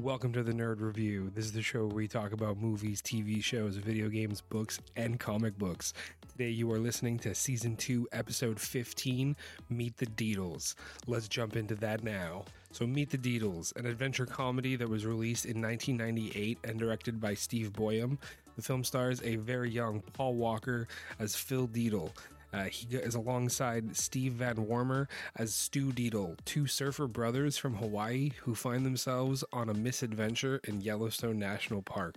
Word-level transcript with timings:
Welcome 0.00 0.32
to 0.32 0.42
the 0.42 0.52
Nerd 0.52 0.80
Review. 0.80 1.30
This 1.34 1.44
is 1.44 1.52
the 1.52 1.60
show 1.60 1.84
where 1.84 1.96
we 1.96 2.08
talk 2.08 2.32
about 2.32 2.56
movies, 2.56 3.02
TV 3.02 3.44
shows, 3.44 3.76
video 3.76 4.08
games, 4.08 4.40
books, 4.40 4.80
and 4.96 5.20
comic 5.20 5.58
books. 5.58 5.92
Today 6.30 6.48
you 6.48 6.72
are 6.72 6.78
listening 6.78 7.18
to 7.18 7.34
Season 7.34 7.76
2, 7.76 8.08
Episode 8.10 8.58
15 8.58 9.36
Meet 9.68 9.96
the 9.98 10.06
Deedles. 10.06 10.76
Let's 11.06 11.28
jump 11.28 11.56
into 11.56 11.74
that 11.74 12.02
now. 12.02 12.46
So, 12.70 12.86
Meet 12.86 13.10
the 13.10 13.18
Deedles, 13.18 13.76
an 13.76 13.84
adventure 13.84 14.24
comedy 14.24 14.76
that 14.76 14.88
was 14.88 15.04
released 15.04 15.44
in 15.44 15.60
1998 15.60 16.60
and 16.64 16.78
directed 16.78 17.20
by 17.20 17.34
Steve 17.34 17.74
Boyum. 17.74 18.16
The 18.56 18.62
film 18.62 18.84
stars 18.84 19.20
a 19.22 19.36
very 19.36 19.70
young 19.70 20.00
Paul 20.14 20.36
Walker 20.36 20.88
as 21.18 21.36
Phil 21.36 21.68
Deedle. 21.68 22.12
Uh, 22.52 22.64
he 22.64 22.86
is 22.96 23.14
alongside 23.14 23.96
Steve 23.96 24.34
Van 24.34 24.56
Wormer 24.56 25.06
as 25.36 25.54
Stu 25.54 25.92
Deedle, 25.92 26.36
two 26.44 26.66
surfer 26.66 27.06
brothers 27.06 27.56
from 27.56 27.76
Hawaii 27.76 28.30
who 28.42 28.54
find 28.54 28.84
themselves 28.84 29.44
on 29.52 29.68
a 29.68 29.74
misadventure 29.74 30.60
in 30.64 30.80
Yellowstone 30.80 31.38
National 31.38 31.82
Park. 31.82 32.16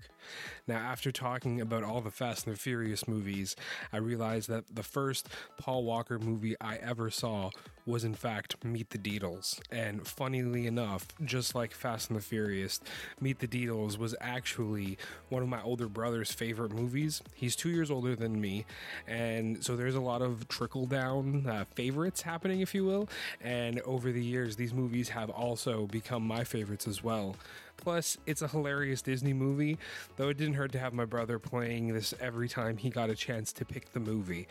Now, 0.67 0.77
after 0.77 1.11
talking 1.11 1.61
about 1.61 1.84
all 1.84 2.02
the 2.02 2.11
Fast 2.11 2.48
and 2.48 2.55
the 2.55 2.59
Furious 2.59 3.08
movies, 3.08 3.55
I 3.94 3.98
realized 3.98 4.49
that 4.49 4.75
the 4.75 4.84
first 4.84 5.30
Paul 5.58 5.84
Walker 5.84 6.17
movie 6.20 6.55
I 6.59 6.77
ever 6.77 7.09
saw 7.11 7.52
was, 7.86 8.03
in 8.03 8.16
fact, 8.16 8.63
Meet 8.66 8.89
the 8.89 8.97
Deedles. 8.97 9.59
And 9.72 10.08
funnily 10.08 10.66
enough, 10.66 11.08
just 11.23 11.53
like 11.53 11.72
Fast 11.72 12.09
and 12.09 12.17
the 12.17 12.23
Furious, 12.23 12.80
Meet 13.22 13.39
the 13.39 13.47
Deedles 13.47 13.99
was 13.99 14.16
actually 14.20 14.97
one 15.30 15.44
of 15.44 15.49
my 15.49 15.61
older 15.61 15.88
brother's 15.88 16.31
favorite 16.31 16.72
movies. 16.72 17.22
He's 17.36 17.55
two 17.55 17.70
years 17.70 17.91
older 17.91 18.16
than 18.16 18.41
me, 18.41 18.66
and 19.08 19.63
so 19.63 19.75
there's 19.75 19.94
a 19.94 20.02
lot 20.02 20.23
of 20.23 20.24
trickle 20.47 20.85
down 20.85 21.45
uh, 21.47 21.65
favorites 21.75 22.21
happening, 22.21 22.61
if 22.61 22.73
you 22.73 22.85
will. 22.85 23.09
And 23.41 23.79
over 23.81 24.11
the 24.11 24.23
years, 24.23 24.55
these 24.55 24.73
movies 24.73 25.09
have 25.09 25.29
also 25.29 25.85
become 25.88 26.23
my 26.25 26.43
favorites 26.43 26.88
as 26.88 27.03
well. 27.03 27.35
Plus, 27.77 28.17
it's 28.25 28.41
a 28.41 28.47
hilarious 28.47 29.02
Disney 29.02 29.33
movie, 29.33 29.77
though 30.17 30.30
it 30.30 30.38
didn't 30.38 30.55
hurt 30.55 30.72
to 30.73 30.80
have 30.80 30.94
my 30.94 31.05
brother 31.05 31.39
playing 31.39 31.94
this 31.94 32.13
every 32.19 32.50
time 32.50 32.77
he 32.77 32.89
got 32.89 33.09
a 33.09 33.16
chance 33.16 33.52
to 33.53 33.66
pick 33.66 33.91
the 33.94 34.00
movie. 34.00 34.47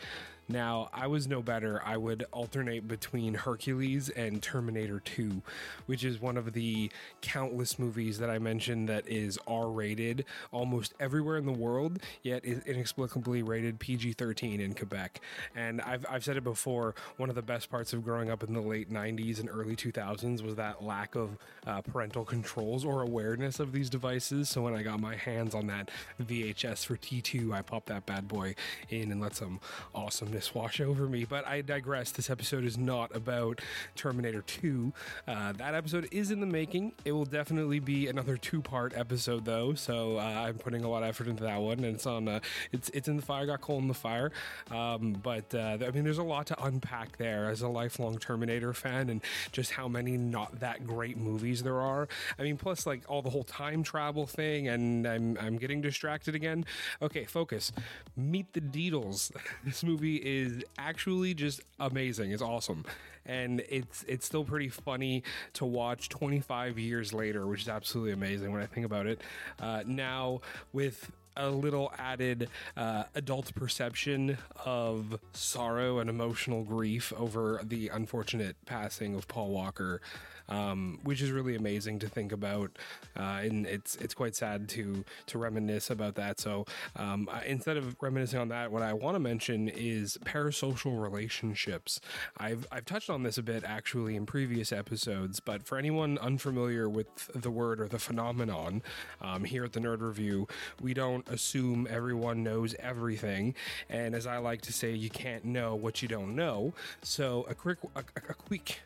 Now, 0.49 0.91
I 0.93 1.07
was 1.07 1.27
no 1.27 1.43
better. 1.43 1.81
I 1.85 1.97
would 1.97 2.27
alternate 2.31 2.87
between 2.87 3.33
Hercules 3.35 4.11
and 4.11 4.43
Terminator 4.43 5.01
2, 5.01 5.41
which 5.87 6.05
is 6.05 6.21
one 6.21 6.37
of 6.37 6.53
the 6.53 6.91
countless 7.23 7.79
movies 7.79 8.19
that 8.19 8.29
I 8.29 8.39
mentioned 8.39 8.89
that 8.91 9.09
is 9.09 9.39
R 9.47 9.71
rated 9.71 10.27
almost 10.53 10.93
everywhere 11.01 11.39
in 11.39 11.47
the 11.47 11.53
world, 11.53 11.99
yet 12.23 12.45
is 12.45 12.63
inexplicably 12.67 13.43
rated 13.43 13.79
PG 13.79 14.13
13 14.15 14.61
in 14.61 14.75
Quebec. 14.75 15.21
And 15.57 15.81
I've, 15.81 16.05
I've 16.11 16.25
said 16.25 16.37
it 16.37 16.45
before, 16.45 16.95
one 17.17 17.31
of 17.31 17.37
the 17.37 17.43
best 17.43 17.71
parts 17.71 17.95
of 17.95 18.05
growing 18.05 18.31
up 18.31 18.43
in 18.43 18.53
the 18.53 18.61
late 18.61 18.91
90s 18.93 19.41
and 19.41 19.49
early 19.49 19.77
2000s 19.77 20.43
was 20.43 20.57
that 20.57 20.85
lack 20.85 21.15
of 21.15 21.39
uh, 21.67 21.81
parental 21.81 22.25
controls 22.25 22.85
or 22.85 23.01
awareness 23.15 23.61
of 23.61 23.71
these 23.71 23.89
devices. 23.89 24.49
So 24.49 24.63
when 24.63 24.75
I 24.75 24.83
got 24.83 24.99
my 24.99 25.15
hands 25.15 25.55
on 25.55 25.69
that 25.69 25.89
VHS 26.21 26.85
for 26.85 26.97
T2, 26.97 27.53
I 27.53 27.63
popped 27.63 27.87
that 27.87 28.07
bad 28.07 28.27
boy 28.27 28.57
in 28.89 29.13
and 29.13 29.21
let 29.21 29.37
some 29.37 29.61
awesomeness 29.95 30.53
wash 30.53 30.81
over 30.81 31.07
me. 31.07 31.25
But 31.25 31.47
I 31.47 31.61
digress. 31.61 32.11
This 32.11 32.29
episode 32.29 32.65
is 32.65 32.77
not 32.77 33.15
about 33.15 33.61
Terminator 33.95 34.43
2. 34.43 34.93
Uh, 35.29 35.53
that 35.53 35.75
episode 35.77 36.09
is 36.11 36.33
in 36.33 36.41
the 36.41 36.47
making. 36.47 36.91
It 37.05 37.13
will 37.13 37.25
definitely 37.25 37.79
be 37.79 38.09
another 38.09 38.37
two 38.37 38.61
part 38.61 38.93
episode, 38.97 39.45
though. 39.45 39.75
So 39.75 40.19
uh, 40.19 40.23
I'm 40.23 40.59
putting 40.59 40.83
a 40.83 40.91
lot 40.91 41.05
of 41.05 41.09
effort 41.09 41.29
into 41.29 41.45
that 41.45 41.61
one, 41.61 41.85
and 41.85 41.95
it's 41.95 42.07
on. 42.07 42.27
Uh, 42.27 42.41
it's 42.73 42.89
it's 42.89 43.07
in 43.07 43.17
the 43.17 43.23
fire. 43.23 43.47
Got 43.47 43.61
coal 43.61 43.79
in 43.79 43.87
the 43.87 43.95
fire. 43.95 44.33
Um, 44.73 45.13
but 45.13 45.55
uh, 45.55 45.79
I 45.81 45.91
mean, 45.93 46.03
there's 46.03 46.19
a 46.19 46.25
lot 46.25 46.47
to 46.49 46.65
unpack 46.65 47.17
there 47.19 47.49
as 47.49 47.63
a 47.63 47.69
lifelong 47.69 48.19
Terminator 48.19 48.73
fan, 48.73 49.09
and 49.09 49.21
just 49.53 49.71
how 49.71 49.87
many 49.87 50.17
not 50.17 50.59
that 50.59 50.85
great 50.85 51.17
movies 51.17 51.63
there 51.63 51.81
are. 51.81 52.09
I 52.41 52.43
mean, 52.43 52.57
plus 52.57 52.87
like 52.89 53.04
all 53.07 53.23
the 53.23 53.31
whole 53.31 53.45
time 53.45 53.83
travel 53.83 54.27
thing, 54.27 54.69
and 54.69 55.07
I'm 55.07 55.37
I'm 55.41 55.57
getting 55.57 55.81
distracted 55.81 56.35
again. 56.35 56.65
Okay, 57.03 57.25
focus. 57.25 57.73
Meet 58.17 58.53
the 58.53 58.61
Deedles. 58.61 59.31
This 59.65 59.83
movie 59.83 60.17
is 60.17 60.63
actually 60.79 61.35
just 61.35 61.61
amazing. 61.81 62.33
It's 62.33 62.43
awesome, 62.43 62.85
and 63.25 63.61
it's 63.69 64.05
it's 64.09 64.27
still 64.27 64.45
pretty 64.45 64.69
funny 64.69 65.23
to 65.55 65.65
watch 65.65 66.09
25 66.09 66.79
years 66.79 67.13
later, 67.13 67.47
which 67.47 67.63
is 67.63 67.69
absolutely 67.69 68.13
amazing 68.13 68.53
when 68.53 68.63
I 68.63 68.67
think 68.67 68.85
about 68.85 69.07
it. 69.07 69.21
Uh, 69.61 69.83
now 69.87 70.41
with 70.73 71.11
a 71.37 71.51
little 71.51 71.93
added 71.99 72.49
uh, 72.77 73.05
adult 73.15 73.55
perception 73.55 74.39
of 74.65 75.19
sorrow 75.33 75.99
and 75.99 76.09
emotional 76.09 76.63
grief 76.63 77.13
over 77.17 77.61
the 77.65 77.89
unfortunate 77.89 78.57
passing 78.67 79.15
of 79.15 79.27
Paul 79.27 79.49
Walker, 79.51 80.01
um, 80.49 80.99
which 81.03 81.23
is 81.23 81.31
really 81.31 81.57
amazing 81.57 81.99
to 82.01 82.09
think 82.09 82.33
about, 82.33 82.71
uh, 83.17 83.41
and 83.43 83.67
it's 83.67 83.97
it's 83.97 84.15
quite 84.15 84.35
sad 84.37 84.69
to 84.71 85.05
to 85.27 85.39
reminisce 85.39 85.91
about 85.91 86.15
that. 86.17 86.41
So 86.41 86.67
um, 86.97 87.29
instead 87.47 87.77
of 87.77 87.97
reminiscing 88.01 88.39
on 88.39 88.49
that, 88.49 88.71
what 88.71 88.83
I 88.83 88.93
want 88.93 89.15
to 89.15 89.21
mention 89.21 89.69
is 89.69 90.19
parasocial 90.25 91.01
relationships. 91.01 92.01
I've 92.39 92.67
I've 92.71 92.85
touched 92.85 93.11
on 93.11 93.23
this 93.23 93.39
a 93.39 93.43
bit 93.43 93.65
actually 93.65 94.17
in 94.17 94.27
previous 94.27 94.73
episodes, 94.73 95.41
but 95.41 95.67
for 95.67 95.79
anyone 95.79 96.19
unfamiliar 96.19 96.89
with 96.89 97.31
the 97.35 97.51
word 97.51 97.81
or 97.81 97.89
the 97.89 97.99
phenomenon, 97.99 98.83
um, 99.21 99.45
here 99.45 99.65
at 99.65 99.73
the 99.73 99.81
Nerd 99.81 100.01
Review, 100.01 100.47
we 100.81 100.95
don't 100.95 101.27
assume 101.29 101.87
everyone 101.91 102.43
knows 102.43 102.75
everything. 102.79 103.55
And 103.89 104.15
as 104.15 104.27
I 104.27 104.39
like 104.39 104.63
to 104.63 104.73
say, 104.73 104.93
you 104.93 105.11
can't 105.11 105.45
know 105.45 105.75
what 105.75 106.03
you 106.03 106.09
don't 106.09 106.35
know. 106.35 106.75
So 107.03 107.47
a 107.49 107.55
quick, 107.55 107.79
a, 107.95 108.01
a 108.01 108.35
quick, 108.35 108.81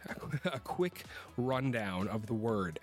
a 0.45 0.61
quick 0.61 1.05
rundown 1.49 2.09
of 2.09 2.27
the 2.27 2.35
word. 2.35 2.79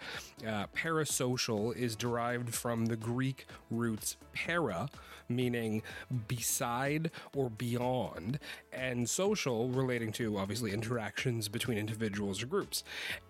Uh, 0.46 0.66
parasocial 0.76 1.76
is 1.76 1.96
derived 1.96 2.53
from 2.53 2.88
the 2.88 2.96
Greek 2.96 3.46
roots 3.70 4.18
para, 4.34 4.90
meaning 5.30 5.81
beside 6.28 7.12
or 7.36 7.50
beyond, 7.50 8.40
and 8.72 9.09
social, 9.09 9.69
relating 9.69 10.12
to 10.13 10.38
obviously 10.38 10.72
interactions 10.72 11.47
between 11.47 11.78
individuals 11.78 12.41
or 12.44 12.47
groups. 12.47 12.84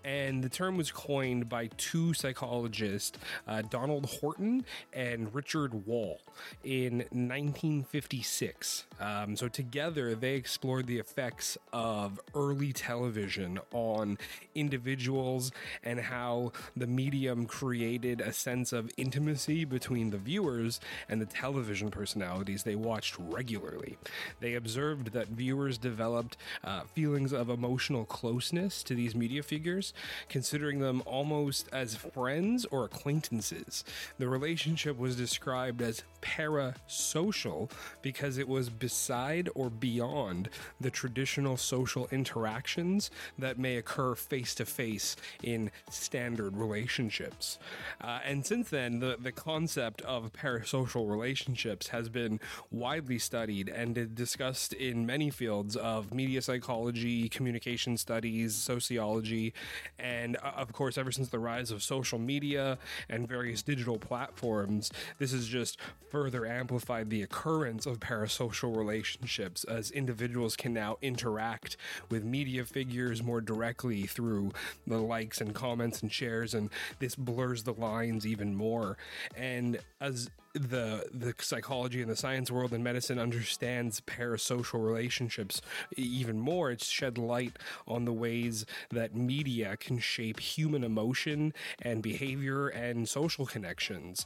And 0.04 0.44
the 0.44 0.50
term 0.50 0.78
was 0.78 0.92
coined 0.92 1.50
by 1.50 1.68
two 1.78 2.14
psychologists, 2.14 3.18
uh, 3.48 3.62
Donald 3.64 4.06
Horton 4.06 4.66
and 4.94 5.34
Richard 5.34 5.86
Wohl 5.86 6.22
in 6.64 7.00
1956. 7.12 8.86
Um, 9.00 9.36
so, 9.36 9.48
together, 9.48 10.16
they 10.16 10.36
explored 10.36 10.88
the 10.88 11.00
effects 11.00 11.58
of 11.74 12.20
early 12.34 12.74
television 12.74 13.60
on 13.74 14.18
individuals 14.54 15.52
and 15.84 16.00
how 16.00 16.52
the 16.76 16.88
medium 16.88 17.46
created 17.46 18.22
a 18.22 18.34
sense 18.34 18.74
of 18.74 18.90
intimacy 18.98 19.66
between 19.66 20.10
the 20.10 20.18
viewers 20.18 20.80
and 21.10 21.22
the 21.22 21.26
television 21.26 21.85
personalities 21.92 22.64
they 22.64 22.76
watched 22.76 23.16
regularly. 23.20 23.98
They 24.40 24.56
observed 24.56 25.14
that 25.14 25.28
viewers 25.28 25.78
developed 25.78 26.38
uh, 26.64 26.82
feelings 26.82 27.34
of 27.34 27.50
emotional 27.50 28.06
closeness 28.06 28.84
to 28.84 28.96
these 28.96 29.16
media 29.16 29.44
figures, 29.44 29.94
considering 30.30 30.80
them 30.80 31.02
almost 31.06 31.68
as 31.72 31.96
friends 31.96 32.66
or 32.66 32.86
acquaintances. 32.86 33.84
The 34.18 34.28
relationship 34.28 34.98
was 34.98 35.16
described 35.16 35.82
as 35.82 36.04
parasocial 36.22 37.70
because 38.02 38.38
it 38.38 38.48
was 38.48 38.70
beside 38.70 39.50
or 39.56 39.70
beyond 39.70 40.50
the 40.80 40.92
traditional 40.92 41.58
social 41.58 42.08
interactions 42.12 43.12
that 43.38 43.60
may 43.60 43.78
occur 43.78 44.16
face 44.16 44.56
to 44.56 44.66
face 44.66 45.16
in 45.44 45.72
standard 45.90 46.58
relationships. 46.58 47.60
Uh, 48.02 48.20
and 48.26 48.46
since 48.46 48.70
then, 48.70 49.00
the, 49.00 49.18
the 49.20 49.32
concept 49.32 50.02
of 50.02 50.32
parasocial 50.34 51.10
relationships 51.10 51.66
has 51.84 52.10
been 52.10 52.40
widely 52.72 53.20
studied 53.20 53.70
and 53.70 54.16
discussed 54.16 54.74
in 54.74 55.06
many 55.06 55.30
fields 55.30 55.76
of 55.76 56.14
media 56.14 56.42
psychology, 56.42 57.30
communication 57.30 57.98
studies, 57.98 58.56
sociology, 58.56 59.54
and 60.00 60.38
uh, 60.38 60.52
of 60.56 60.74
course, 60.74 60.98
ever 60.98 61.12
since 61.12 61.30
the 61.30 61.40
rise 61.40 61.72
of 61.72 61.84
social 61.84 62.20
media 62.20 62.78
and 63.10 63.28
various 63.28 63.62
digital 63.62 63.98
platforms, 63.98 64.92
this 65.20 65.32
has 65.32 65.48
just 65.48 65.80
further 66.10 66.46
amplified 66.46 67.10
the 67.10 67.22
occurrence 67.22 67.86
of 67.86 68.00
parasocial 68.00 68.76
relationships 68.76 69.64
as 69.66 69.92
individuals 69.92 70.56
can 70.56 70.74
now 70.74 70.98
interact 71.02 71.78
with 72.10 72.24
media 72.24 72.66
figures 72.66 73.22
more 73.22 73.42
directly 73.42 74.04
through 74.04 74.52
the 74.88 74.98
likes 74.98 75.42
and 75.42 75.54
comments 75.54 76.02
and 76.02 76.12
shares, 76.12 76.54
and 76.54 76.70
this 77.00 77.16
blurs 77.16 77.64
the 77.64 77.74
lines 77.74 78.26
even 78.26 78.56
more. 78.56 78.98
And 79.36 79.80
as 80.00 80.30
the 80.56 81.06
the 81.14 81.34
psychology 81.40 82.02
and 82.02 82.10
the 82.10 82.16
science 82.16 82.50
world 82.50 82.72
and 82.72 82.84
medicine 82.84 83.20
understands 83.20 84.02
parasocial 84.02 84.84
relationships 84.84 85.62
even 85.98 86.40
more, 86.40 86.72
it's 86.72 86.88
shed 86.88 87.18
light 87.18 87.58
on 87.88 88.06
the 88.06 88.14
ways 88.14 88.66
that 88.90 89.14
media 89.14 89.76
can 89.78 90.00
shape 90.00 90.40
human 90.40 90.84
emotion 90.84 91.54
and 91.82 92.02
behavior 92.02 92.68
and 92.70 93.08
social 93.08 93.46
connections. 93.46 94.26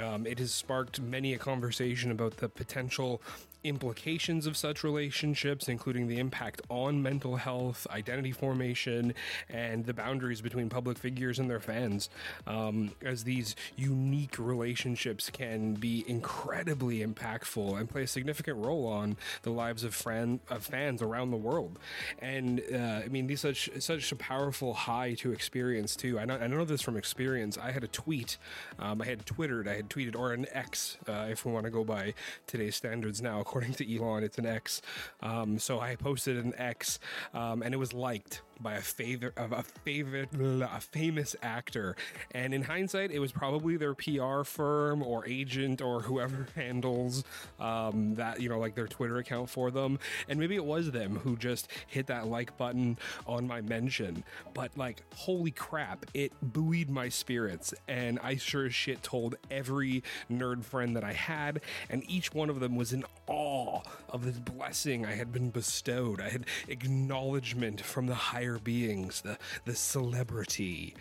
Um, 0.00 0.26
it 0.26 0.38
has 0.38 0.52
sparked 0.52 1.00
many 1.00 1.34
a 1.34 1.38
conversation 1.38 2.10
about 2.10 2.36
the 2.36 2.48
potential 2.48 3.22
implications 3.64 4.46
of 4.46 4.56
such 4.56 4.84
relationships, 4.84 5.68
including 5.68 6.06
the 6.06 6.18
impact 6.18 6.62
on 6.68 7.02
mental 7.02 7.36
health, 7.36 7.86
identity 7.90 8.32
formation, 8.32 9.14
and 9.48 9.86
the 9.86 9.94
boundaries 9.94 10.40
between 10.40 10.68
public 10.68 10.98
figures 10.98 11.38
and 11.38 11.50
their 11.50 11.60
fans. 11.60 12.08
Um, 12.46 12.92
as 13.02 13.24
these 13.24 13.56
unique 13.76 14.38
relationships 14.38 15.30
can 15.30 15.74
be 15.74 16.04
incredibly 16.06 17.04
impactful 17.04 17.78
and 17.78 17.88
play 17.88 18.04
a 18.04 18.06
significant 18.06 18.56
role 18.58 18.86
on 18.86 19.16
the 19.42 19.50
lives 19.50 19.84
of, 19.84 19.94
of 20.48 20.62
fans 20.64 21.02
around 21.02 21.30
the 21.30 21.36
world. 21.36 21.78
And 22.20 22.62
uh, 22.72 23.02
I 23.04 23.08
mean, 23.08 23.26
these 23.26 23.40
such 23.40 23.70
such 23.78 24.12
a 24.12 24.16
powerful 24.16 24.74
high 24.74 25.14
to 25.14 25.32
experience 25.32 25.96
too. 25.96 26.18
I 26.18 26.24
know, 26.24 26.36
I 26.36 26.46
know 26.46 26.64
this 26.64 26.82
from 26.82 26.96
experience. 26.96 27.58
I 27.58 27.72
had 27.72 27.82
a 27.82 27.88
tweet, 27.88 28.36
um, 28.78 29.00
I 29.02 29.06
had 29.06 29.26
twittered, 29.26 29.66
I 29.66 29.76
had 29.76 29.88
tweeted, 29.88 30.16
or 30.16 30.32
an 30.32 30.46
X, 30.52 30.98
uh, 31.08 31.26
if 31.30 31.44
we 31.44 31.52
want 31.52 31.64
to 31.64 31.70
go 31.70 31.84
by 31.84 32.14
today's 32.46 32.76
standards 32.76 33.20
now. 33.22 33.42
According 33.50 33.74
to 33.74 33.96
Elon, 33.96 34.22
it's 34.22 34.38
an 34.38 34.46
X. 34.46 34.80
Um, 35.24 35.58
so 35.58 35.80
I 35.80 35.96
posted 35.96 36.36
an 36.36 36.54
X, 36.56 37.00
um, 37.34 37.64
and 37.64 37.74
it 37.74 37.78
was 37.78 37.92
liked 37.92 38.42
by 38.62 38.74
a 38.74 38.80
favorite 38.80 39.36
of 39.36 39.52
a 39.52 39.62
favorite 39.62 40.28
a 40.34 40.80
famous 40.80 41.34
actor. 41.42 41.96
And 42.32 42.52
in 42.54 42.62
hindsight 42.62 43.10
it 43.10 43.18
was 43.18 43.32
probably 43.32 43.76
their 43.76 43.94
pr 43.94 44.42
firm 44.44 45.02
or 45.02 45.26
agent 45.26 45.80
or 45.80 46.00
whoever 46.02 46.46
handles 46.54 47.24
um, 47.58 48.14
that 48.14 48.40
you 48.40 48.48
know 48.48 48.58
like 48.58 48.74
their 48.74 48.86
twitter 48.86 49.18
account 49.18 49.48
for 49.48 49.70
them. 49.70 49.98
And 50.28 50.38
maybe 50.38 50.56
it 50.56 50.64
was 50.64 50.90
them 50.90 51.16
who 51.16 51.36
just 51.36 51.68
hit 51.86 52.06
that 52.08 52.26
like 52.26 52.56
button 52.56 52.98
on 53.26 53.46
my 53.46 53.60
mention. 53.60 54.24
But 54.54 54.76
like 54.76 55.02
holy 55.14 55.50
crap 55.50 56.06
it 56.14 56.32
buoyed 56.42 56.90
my 56.90 57.08
spirits. 57.08 57.74
And 57.88 58.18
i 58.22 58.36
sure 58.36 58.66
as 58.66 58.74
shit 58.74 59.02
told 59.02 59.36
every 59.50 60.02
nerd 60.30 60.64
friend 60.64 60.96
that 60.96 61.04
i 61.04 61.12
had. 61.12 61.60
And 61.88 62.08
each 62.08 62.34
one 62.34 62.50
of 62.50 62.60
them 62.60 62.76
was 62.76 62.92
in 62.92 63.04
awe 63.26 63.80
of 64.08 64.24
this 64.24 64.38
blessing 64.38 65.06
i 65.06 65.12
had 65.12 65.32
been 65.32 65.50
bestowed. 65.50 66.20
I 66.20 66.28
had 66.28 66.46
acknowledgement 66.68 67.80
from 67.80 68.06
the 68.06 68.14
higher 68.14 68.49
higher 68.50 68.58
beings, 68.58 69.20
the 69.22 69.38
the 69.64 69.74
celebrity, 69.74 70.94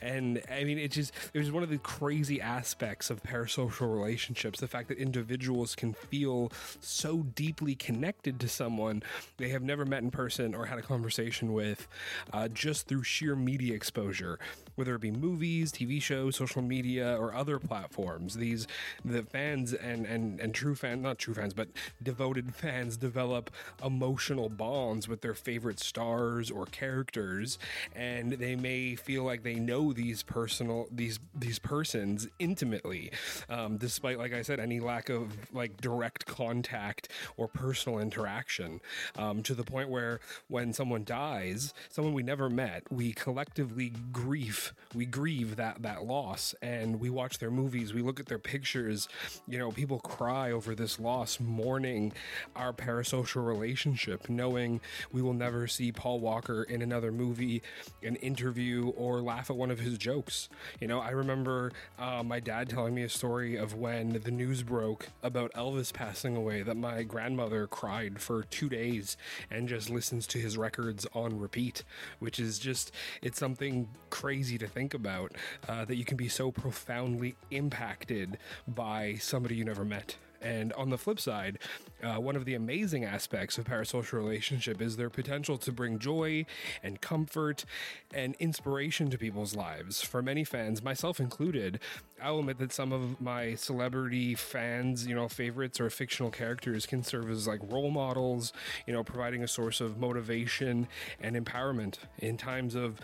and 0.00 0.42
I 0.50 0.64
mean, 0.64 0.78
it 0.78 0.90
just 0.90 1.12
it 1.34 1.38
was 1.38 1.50
one 1.50 1.62
of 1.62 1.70
the 1.70 1.78
crazy 1.78 2.40
aspects 2.40 3.10
of 3.10 3.22
parasocial 3.22 3.92
relationships. 3.92 4.60
The 4.60 4.68
fact 4.68 4.88
that 4.88 4.98
individuals 4.98 5.74
can 5.74 5.94
feel 5.94 6.52
so 6.80 7.18
deeply 7.34 7.74
connected 7.74 8.38
to 8.40 8.48
someone 8.48 9.02
they 9.38 9.48
have 9.48 9.62
never 9.62 9.84
met 9.84 10.02
in 10.02 10.10
person 10.10 10.54
or 10.54 10.66
had 10.66 10.78
a 10.78 10.82
conversation 10.82 11.52
with, 11.52 11.88
uh, 12.32 12.48
just 12.48 12.86
through 12.86 13.02
sheer 13.02 13.34
media 13.34 13.74
exposure, 13.74 14.38
whether 14.76 14.94
it 14.94 15.00
be 15.00 15.10
movies, 15.10 15.72
TV 15.72 16.00
shows, 16.00 16.36
social 16.36 16.62
media, 16.62 17.16
or 17.18 17.34
other 17.34 17.58
platforms. 17.58 18.36
These 18.36 18.66
the 19.04 19.22
fans 19.22 19.72
and 19.72 20.06
and 20.06 20.40
and 20.40 20.54
true 20.54 20.74
fans, 20.74 21.02
not 21.02 21.18
true 21.18 21.34
fans, 21.34 21.54
but 21.54 21.68
devoted 22.02 22.54
fans 22.54 22.96
develop 22.96 23.50
emotional 23.84 24.48
bonds 24.48 25.08
with 25.08 25.20
their 25.20 25.34
favorite 25.34 25.80
stars 25.80 26.50
or 26.50 26.66
characters 26.66 26.91
characters 26.92 27.58
and 27.96 28.32
they 28.32 28.54
may 28.54 28.94
feel 28.94 29.24
like 29.24 29.42
they 29.42 29.54
know 29.54 29.94
these 29.94 30.22
personal 30.22 30.86
these 30.90 31.18
these 31.34 31.58
persons 31.58 32.28
intimately 32.38 33.10
um, 33.48 33.78
despite 33.78 34.18
like 34.18 34.34
i 34.34 34.42
said 34.42 34.60
any 34.60 34.78
lack 34.78 35.08
of 35.08 35.32
like 35.54 35.80
direct 35.80 36.26
contact 36.26 37.08
or 37.36 37.48
personal 37.48 37.98
interaction. 37.98 38.80
Um, 39.16 39.42
to 39.44 39.54
the 39.54 39.64
point 39.64 39.88
where 39.88 40.20
when 40.48 40.72
someone 40.72 41.04
dies 41.04 41.72
someone 41.88 42.12
we 42.12 42.22
never 42.22 42.50
met 42.50 42.82
we 42.90 43.12
collectively 43.12 43.92
grieve 44.12 44.74
we 44.94 45.06
grieve 45.06 45.56
that 45.56 45.82
that 45.82 46.04
loss 46.04 46.54
and 46.60 47.00
we 47.00 47.08
watch 47.08 47.38
their 47.38 47.50
movies 47.50 47.94
we 47.94 48.02
look 48.02 48.20
at 48.20 48.26
their 48.26 48.38
pictures 48.38 49.08
you 49.48 49.58
know 49.58 49.70
people 49.70 49.98
cry 50.00 50.52
over 50.52 50.74
this 50.74 51.00
loss 51.00 51.40
mourning 51.40 52.12
our 52.54 52.72
parasocial 52.72 53.46
relationship 53.46 54.28
knowing 54.28 54.80
we 55.12 55.22
will 55.22 55.34
never 55.34 55.66
see 55.66 55.90
paul 55.90 56.20
walker 56.20 56.64
in 56.64 56.81
another 56.82 57.12
movie, 57.12 57.62
an 58.02 58.16
interview, 58.16 58.88
or 58.90 59.20
laugh 59.20 59.50
at 59.50 59.56
one 59.56 59.70
of 59.70 59.78
his 59.78 59.98
jokes. 59.98 60.48
You 60.80 60.88
know, 60.88 61.00
I 61.00 61.10
remember 61.10 61.72
uh, 61.98 62.22
my 62.22 62.40
dad 62.40 62.68
telling 62.68 62.94
me 62.94 63.02
a 63.02 63.08
story 63.08 63.56
of 63.56 63.74
when 63.74 64.20
the 64.24 64.30
news 64.30 64.62
broke 64.62 65.08
about 65.22 65.52
Elvis 65.52 65.92
passing 65.92 66.36
away 66.36 66.62
that 66.62 66.76
my 66.76 67.02
grandmother 67.02 67.66
cried 67.66 68.20
for 68.20 68.42
two 68.44 68.68
days 68.68 69.16
and 69.50 69.68
just 69.68 69.90
listens 69.90 70.26
to 70.28 70.38
his 70.38 70.58
records 70.58 71.06
on 71.14 71.38
repeat, 71.38 71.84
which 72.18 72.38
is 72.38 72.58
just, 72.58 72.92
it's 73.22 73.38
something 73.38 73.88
crazy 74.10 74.58
to 74.58 74.66
think 74.66 74.94
about 74.94 75.32
uh, 75.68 75.84
that 75.84 75.96
you 75.96 76.04
can 76.04 76.16
be 76.16 76.28
so 76.28 76.50
profoundly 76.50 77.34
impacted 77.50 78.38
by 78.66 79.14
somebody 79.14 79.56
you 79.56 79.64
never 79.64 79.84
met. 79.84 80.16
And 80.42 80.72
on 80.74 80.90
the 80.90 80.98
flip 80.98 81.20
side, 81.20 81.58
uh, 82.02 82.16
one 82.16 82.36
of 82.36 82.44
the 82.44 82.54
amazing 82.54 83.04
aspects 83.04 83.58
of 83.58 83.64
parasocial 83.64 84.14
relationship 84.14 84.82
is 84.82 84.96
their 84.96 85.10
potential 85.10 85.56
to 85.58 85.72
bring 85.72 85.98
joy 85.98 86.46
and 86.82 87.00
comfort 87.00 87.64
and 88.12 88.34
inspiration 88.38 89.08
to 89.10 89.18
people's 89.18 89.54
lives. 89.54 90.02
For 90.02 90.20
many 90.22 90.44
fans, 90.44 90.82
myself 90.82 91.20
included, 91.20 91.78
I'll 92.22 92.38
admit 92.38 92.58
that 92.58 92.72
some 92.72 92.92
of 92.92 93.20
my 93.20 93.54
celebrity 93.56 94.34
fans, 94.34 95.06
you 95.06 95.14
know, 95.14 95.28
favorites 95.28 95.80
or 95.80 95.90
fictional 95.90 96.30
characters 96.30 96.86
can 96.86 97.02
serve 97.02 97.28
as 97.30 97.46
like 97.46 97.60
role 97.68 97.90
models, 97.90 98.52
you 98.86 98.92
know, 98.92 99.02
providing 99.02 99.42
a 99.42 99.48
source 99.48 99.80
of 99.80 99.98
motivation 99.98 100.86
and 101.20 101.34
empowerment 101.36 101.96
in 102.18 102.36
times 102.36 102.74
of 102.74 103.00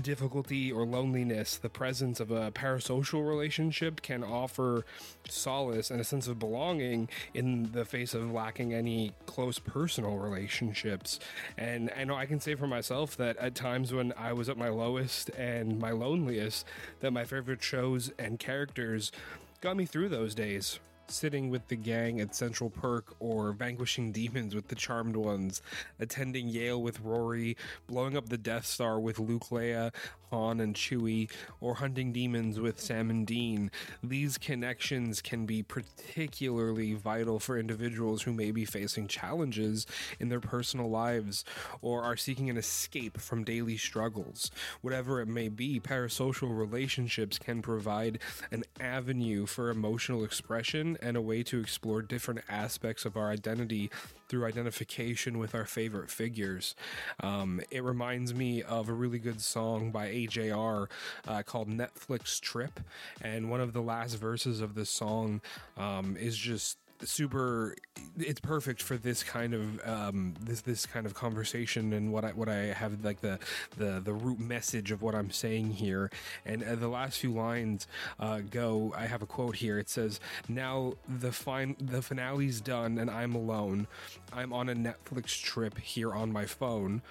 difficulty 0.00 0.72
or 0.72 0.86
loneliness. 0.86 1.58
The 1.58 1.68
presence 1.68 2.18
of 2.18 2.30
a 2.30 2.50
parasocial 2.50 3.28
relationship 3.28 4.00
can 4.00 4.24
offer 4.24 4.86
solace 5.28 5.90
and 5.90 6.00
a 6.00 6.04
sense 6.04 6.26
of 6.26 6.38
belonging 6.38 7.08
in 7.34 7.72
the 7.72 7.84
face 7.84 8.14
of 8.14 8.32
lacking 8.32 8.72
any 8.72 9.12
close 9.26 9.58
personal 9.58 10.16
relationships. 10.16 11.20
And 11.58 11.90
I 11.96 12.04
know 12.04 12.14
I 12.14 12.26
can 12.26 12.40
say 12.40 12.54
for 12.54 12.66
myself 12.66 13.16
that 13.18 13.36
at 13.36 13.54
times 13.54 13.92
when 13.92 14.14
I 14.16 14.32
was 14.32 14.48
at 14.48 14.56
my 14.56 14.70
lowest 14.70 15.28
and 15.30 15.78
my 15.78 15.90
loneliest, 15.90 16.64
that 17.00 17.12
my 17.12 17.24
favorite 17.24 17.62
shows 17.62 18.10
and 18.18 18.38
characters 18.38 18.61
got 19.60 19.76
me 19.76 19.84
through 19.86 20.08
those 20.08 20.34
days 20.34 20.78
sitting 21.12 21.50
with 21.50 21.68
the 21.68 21.76
gang 21.76 22.20
at 22.20 22.34
Central 22.34 22.70
Perk 22.70 23.14
or 23.20 23.52
vanquishing 23.52 24.12
demons 24.12 24.54
with 24.54 24.68
the 24.68 24.74
Charmed 24.74 25.16
Ones, 25.16 25.62
attending 26.00 26.48
Yale 26.48 26.82
with 26.82 27.00
Rory, 27.00 27.56
blowing 27.86 28.16
up 28.16 28.28
the 28.28 28.38
Death 28.38 28.66
Star 28.66 28.98
with 28.98 29.18
Luke 29.18 29.48
Leia, 29.50 29.92
Han 30.30 30.60
and 30.60 30.74
Chewie, 30.74 31.30
or 31.60 31.74
hunting 31.74 32.12
demons 32.12 32.58
with 32.58 32.80
Sam 32.80 33.10
and 33.10 33.26
Dean. 33.26 33.70
These 34.02 34.38
connections 34.38 35.20
can 35.20 35.44
be 35.44 35.62
particularly 35.62 36.94
vital 36.94 37.38
for 37.38 37.58
individuals 37.58 38.22
who 38.22 38.32
may 38.32 38.50
be 38.50 38.64
facing 38.64 39.08
challenges 39.08 39.86
in 40.18 40.30
their 40.30 40.40
personal 40.40 40.88
lives 40.88 41.44
or 41.82 42.02
are 42.02 42.16
seeking 42.16 42.48
an 42.48 42.56
escape 42.56 43.20
from 43.20 43.44
daily 43.44 43.76
struggles. 43.76 44.50
Whatever 44.80 45.20
it 45.20 45.28
may 45.28 45.48
be, 45.48 45.78
parasocial 45.80 46.56
relationships 46.56 47.38
can 47.38 47.60
provide 47.60 48.18
an 48.50 48.64
avenue 48.80 49.44
for 49.44 49.68
emotional 49.68 50.24
expression 50.24 50.96
and 51.02 51.16
a 51.16 51.20
way 51.20 51.42
to 51.44 51.60
explore 51.60 52.02
different 52.02 52.42
aspects 52.48 53.04
of 53.04 53.16
our 53.16 53.30
identity 53.30 53.90
through 54.28 54.46
identification 54.46 55.38
with 55.38 55.54
our 55.54 55.64
favorite 55.64 56.10
figures. 56.10 56.74
Um, 57.20 57.60
it 57.70 57.82
reminds 57.82 58.34
me 58.34 58.62
of 58.62 58.88
a 58.88 58.92
really 58.92 59.18
good 59.18 59.40
song 59.40 59.90
by 59.90 60.08
AJR 60.08 60.88
uh, 61.26 61.42
called 61.42 61.68
Netflix 61.68 62.40
Trip. 62.40 62.80
And 63.20 63.50
one 63.50 63.60
of 63.60 63.72
the 63.72 63.82
last 63.82 64.14
verses 64.14 64.60
of 64.60 64.74
this 64.74 64.90
song 64.90 65.40
um, 65.76 66.16
is 66.18 66.36
just 66.36 66.78
super 67.04 67.74
it's 68.18 68.40
perfect 68.40 68.82
for 68.82 68.96
this 68.96 69.22
kind 69.22 69.54
of 69.54 69.88
um, 69.88 70.34
this 70.40 70.60
this 70.62 70.86
kind 70.86 71.06
of 71.06 71.14
conversation 71.14 71.92
and 71.92 72.12
what 72.12 72.24
I 72.24 72.30
what 72.30 72.48
I 72.48 72.72
have 72.72 73.04
like 73.04 73.20
the 73.20 73.38
the 73.76 74.00
the 74.04 74.12
root 74.12 74.38
message 74.38 74.90
of 74.90 75.02
what 75.02 75.14
I'm 75.14 75.30
saying 75.30 75.72
here. 75.72 76.10
And 76.44 76.62
uh, 76.62 76.74
the 76.74 76.88
last 76.88 77.18
few 77.18 77.32
lines 77.32 77.86
uh, 78.18 78.40
go. 78.40 78.94
I 78.96 79.06
have 79.06 79.22
a 79.22 79.26
quote 79.26 79.56
here. 79.56 79.78
It 79.78 79.88
says, 79.88 80.20
"Now 80.48 80.94
the 81.08 81.32
fine 81.32 81.76
the 81.78 82.02
finale's 82.02 82.60
done 82.60 82.98
and 82.98 83.10
I'm 83.10 83.34
alone. 83.34 83.86
I'm 84.32 84.52
on 84.52 84.68
a 84.68 84.74
Netflix 84.74 85.40
trip 85.40 85.78
here 85.78 86.12
on 86.12 86.32
my 86.32 86.46
phone." 86.46 87.02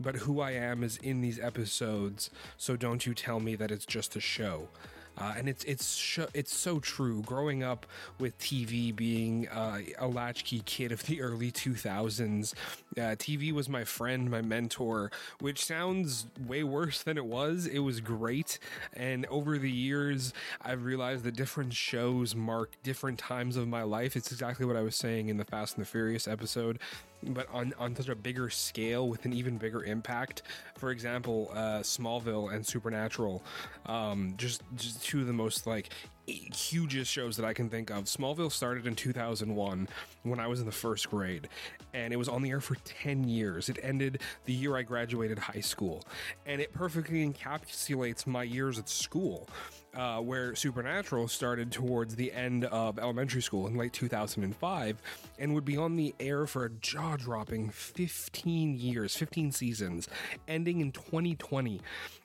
But 0.00 0.16
who 0.16 0.40
I 0.40 0.52
am 0.52 0.82
is 0.82 0.96
in 0.98 1.20
these 1.20 1.38
episodes, 1.38 2.30
so 2.56 2.76
don't 2.76 3.06
you 3.06 3.14
tell 3.14 3.40
me 3.40 3.54
that 3.56 3.70
it's 3.70 3.86
just 3.86 4.16
a 4.16 4.20
show. 4.20 4.68
Uh, 5.18 5.34
and 5.36 5.48
it's 5.48 5.64
it's 5.64 5.94
sh- 5.94 6.20
it's 6.34 6.54
so 6.54 6.80
true. 6.80 7.22
Growing 7.22 7.62
up 7.62 7.86
with 8.18 8.38
TV 8.38 8.94
being 8.94 9.48
uh, 9.48 9.80
a 9.98 10.08
latchkey 10.08 10.62
kid 10.64 10.92
of 10.92 11.04
the 11.06 11.20
early 11.20 11.50
2000s, 11.52 12.54
uh, 12.96 13.00
TV 13.16 13.52
was 13.52 13.68
my 13.68 13.84
friend, 13.84 14.30
my 14.30 14.42
mentor. 14.42 15.10
Which 15.40 15.64
sounds 15.64 16.26
way 16.46 16.62
worse 16.62 17.02
than 17.02 17.16
it 17.18 17.26
was. 17.26 17.66
It 17.66 17.80
was 17.80 18.00
great, 18.00 18.58
and 18.94 19.26
over 19.26 19.58
the 19.58 19.70
years, 19.70 20.32
I've 20.62 20.84
realized 20.84 21.24
that 21.24 21.36
different 21.36 21.74
shows 21.74 22.34
mark 22.34 22.70
different 22.82 23.18
times 23.18 23.56
of 23.56 23.68
my 23.68 23.82
life. 23.82 24.16
It's 24.16 24.32
exactly 24.32 24.66
what 24.66 24.76
I 24.76 24.82
was 24.82 24.96
saying 24.96 25.28
in 25.28 25.36
the 25.36 25.44
Fast 25.44 25.76
and 25.76 25.84
the 25.84 25.88
Furious 25.88 26.26
episode 26.26 26.78
but 27.28 27.48
on, 27.52 27.74
on 27.78 27.94
such 27.96 28.08
a 28.08 28.14
bigger 28.14 28.50
scale 28.50 29.08
with 29.08 29.24
an 29.24 29.32
even 29.32 29.58
bigger 29.58 29.84
impact. 29.84 30.42
For 30.76 30.90
example, 30.90 31.50
uh, 31.52 31.80
Smallville 31.80 32.52
and 32.52 32.66
Supernatural, 32.66 33.42
um, 33.86 34.34
just 34.36 34.62
just 34.76 35.02
two 35.04 35.20
of 35.20 35.26
the 35.26 35.32
most 35.32 35.66
like 35.66 35.90
hugest 36.26 37.10
shows 37.10 37.36
that 37.36 37.44
I 37.44 37.52
can 37.52 37.68
think 37.68 37.90
of. 37.90 38.04
Smallville 38.04 38.52
started 38.52 38.86
in 38.86 38.94
2001 38.94 39.88
when 40.22 40.40
I 40.40 40.46
was 40.46 40.60
in 40.60 40.66
the 40.66 40.72
first 40.72 41.10
grade, 41.10 41.48
and 41.94 42.12
it 42.12 42.16
was 42.16 42.28
on 42.28 42.42
the 42.42 42.50
air 42.50 42.60
for 42.60 42.76
10 42.76 43.28
years. 43.28 43.68
It 43.68 43.78
ended 43.82 44.20
the 44.44 44.52
year 44.52 44.76
I 44.76 44.82
graduated 44.82 45.38
high 45.38 45.60
school, 45.60 46.04
and 46.46 46.60
it 46.60 46.72
perfectly 46.72 47.26
encapsulates 47.26 48.26
my 48.26 48.44
years 48.44 48.78
at 48.78 48.88
school 48.88 49.48
uh, 49.94 50.18
where 50.18 50.54
Supernatural 50.54 51.28
started 51.28 51.70
towards 51.70 52.16
the 52.16 52.32
end 52.32 52.64
of 52.66 52.98
elementary 52.98 53.42
school 53.42 53.66
in 53.66 53.76
late 53.76 53.92
2005 53.92 55.02
and 55.38 55.54
would 55.54 55.64
be 55.64 55.76
on 55.76 55.96
the 55.96 56.14
air 56.18 56.46
for 56.46 56.64
a 56.64 56.70
jaw 56.70 57.16
dropping 57.16 57.70
15 57.70 58.74
years, 58.74 59.16
15 59.16 59.52
seasons, 59.52 60.08
ending 60.48 60.80
in 60.80 60.92
2020. 60.92 61.80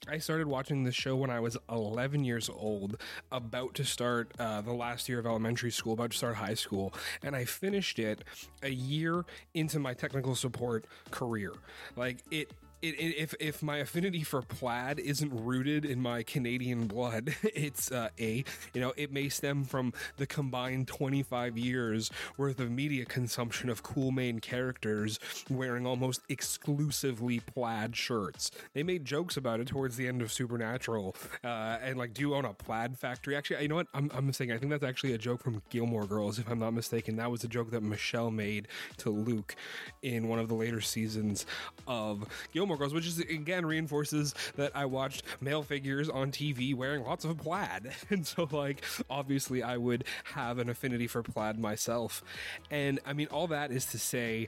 I 0.07 0.17
started 0.19 0.47
watching 0.47 0.83
this 0.83 0.95
show 0.95 1.15
when 1.15 1.29
I 1.29 1.39
was 1.39 1.57
11 1.69 2.23
years 2.23 2.49
old, 2.49 3.01
about 3.31 3.73
to 3.75 3.83
start 3.83 4.31
uh, 4.39 4.61
the 4.61 4.73
last 4.73 5.09
year 5.09 5.19
of 5.19 5.25
elementary 5.25 5.71
school, 5.71 5.93
about 5.93 6.11
to 6.11 6.17
start 6.17 6.35
high 6.35 6.53
school, 6.53 6.93
and 7.23 7.35
I 7.35 7.45
finished 7.45 7.99
it 7.99 8.23
a 8.63 8.69
year 8.69 9.25
into 9.53 9.79
my 9.79 9.93
technical 9.93 10.35
support 10.35 10.85
career. 11.11 11.53
Like, 11.95 12.23
it 12.31 12.51
it, 12.81 12.99
it, 12.99 13.15
if 13.17 13.33
if 13.39 13.63
my 13.63 13.77
affinity 13.77 14.23
for 14.23 14.41
plaid 14.41 14.99
isn't 14.99 15.31
rooted 15.33 15.83
in 15.85 16.01
my 16.01 16.23
Canadian 16.23 16.87
blood, 16.87 17.35
it's 17.43 17.91
uh, 17.91 18.09
a 18.19 18.43
you 18.73 18.81
know 18.81 18.93
it 18.95 19.11
may 19.11 19.29
stem 19.29 19.63
from 19.63 19.93
the 20.17 20.27
combined 20.27 20.87
25 20.87 21.57
years 21.57 22.11
worth 22.37 22.59
of 22.59 22.69
media 22.69 23.05
consumption 23.05 23.69
of 23.69 23.81
cool 23.83 24.11
main 24.11 24.39
characters 24.39 25.19
wearing 25.49 25.85
almost 25.85 26.21
exclusively 26.29 27.39
plaid 27.39 27.95
shirts. 27.95 28.51
They 28.73 28.83
made 28.83 29.05
jokes 29.05 29.37
about 29.37 29.59
it 29.59 29.67
towards 29.67 29.95
the 29.97 30.07
end 30.07 30.21
of 30.21 30.31
Supernatural, 30.31 31.15
uh, 31.43 31.77
and 31.81 31.97
like, 31.97 32.13
do 32.13 32.21
you 32.21 32.35
own 32.35 32.45
a 32.45 32.53
plaid 32.53 32.97
factory? 32.97 33.35
Actually, 33.35 33.63
you 33.63 33.69
know 33.69 33.75
what? 33.75 33.87
I'm 33.93 34.11
I'm 34.13 34.31
saying 34.33 34.51
I 34.51 34.57
think 34.57 34.69
that's 34.69 34.83
actually 34.83 35.13
a 35.13 35.17
joke 35.17 35.41
from 35.41 35.61
Gilmore 35.69 36.05
Girls, 36.05 36.37
if 36.37 36.47
I'm 36.47 36.59
not 36.59 36.71
mistaken. 36.71 37.15
That 37.15 37.31
was 37.31 37.43
a 37.43 37.47
joke 37.47 37.71
that 37.71 37.81
Michelle 37.81 38.29
made 38.29 38.67
to 38.97 39.09
Luke 39.09 39.55
in 40.03 40.27
one 40.27 40.37
of 40.37 40.47
the 40.47 40.53
later 40.55 40.81
seasons 40.81 41.45
of 41.87 42.23
Gilmore. 42.53 42.66
Gilmore 42.67 42.77
Girls, 42.77 42.93
which 42.93 43.07
is 43.07 43.19
again 43.19 43.65
reinforces 43.65 44.35
that 44.57 44.73
I 44.75 44.83
watched 44.85 45.23
male 45.39 45.63
figures 45.63 46.09
on 46.09 46.31
TV 46.33 46.75
wearing 46.75 47.03
lots 47.03 47.23
of 47.23 47.37
plaid. 47.37 47.93
And 48.09 48.25
so, 48.25 48.47
like, 48.51 48.83
obviously, 49.09 49.61
I 49.63 49.77
would 49.77 50.03
have 50.33 50.59
an 50.59 50.69
affinity 50.69 51.07
for 51.07 51.21
plaid 51.21 51.59
myself. 51.59 52.23
And 52.71 52.99
I 53.05 53.13
mean, 53.13 53.27
all 53.27 53.47
that 53.47 53.71
is 53.71 53.85
to 53.87 53.99
say, 53.99 54.47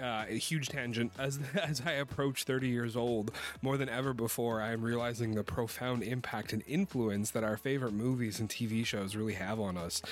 uh, 0.00 0.24
a 0.28 0.36
huge 0.36 0.68
tangent. 0.68 1.12
As 1.18 1.38
as 1.54 1.82
I 1.86 1.92
approach 1.92 2.44
30 2.44 2.68
years 2.68 2.96
old, 2.96 3.30
more 3.62 3.76
than 3.76 3.88
ever 3.88 4.12
before, 4.12 4.60
I 4.60 4.72
am 4.72 4.82
realizing 4.82 5.34
the 5.34 5.44
profound 5.44 6.02
impact 6.02 6.52
and 6.52 6.62
influence 6.66 7.30
that 7.30 7.44
our 7.44 7.56
favorite 7.56 7.92
movies 7.92 8.40
and 8.40 8.48
TV 8.48 8.84
shows 8.84 9.16
really 9.16 9.34
have 9.34 9.58
on 9.60 9.76
us. 9.76 10.02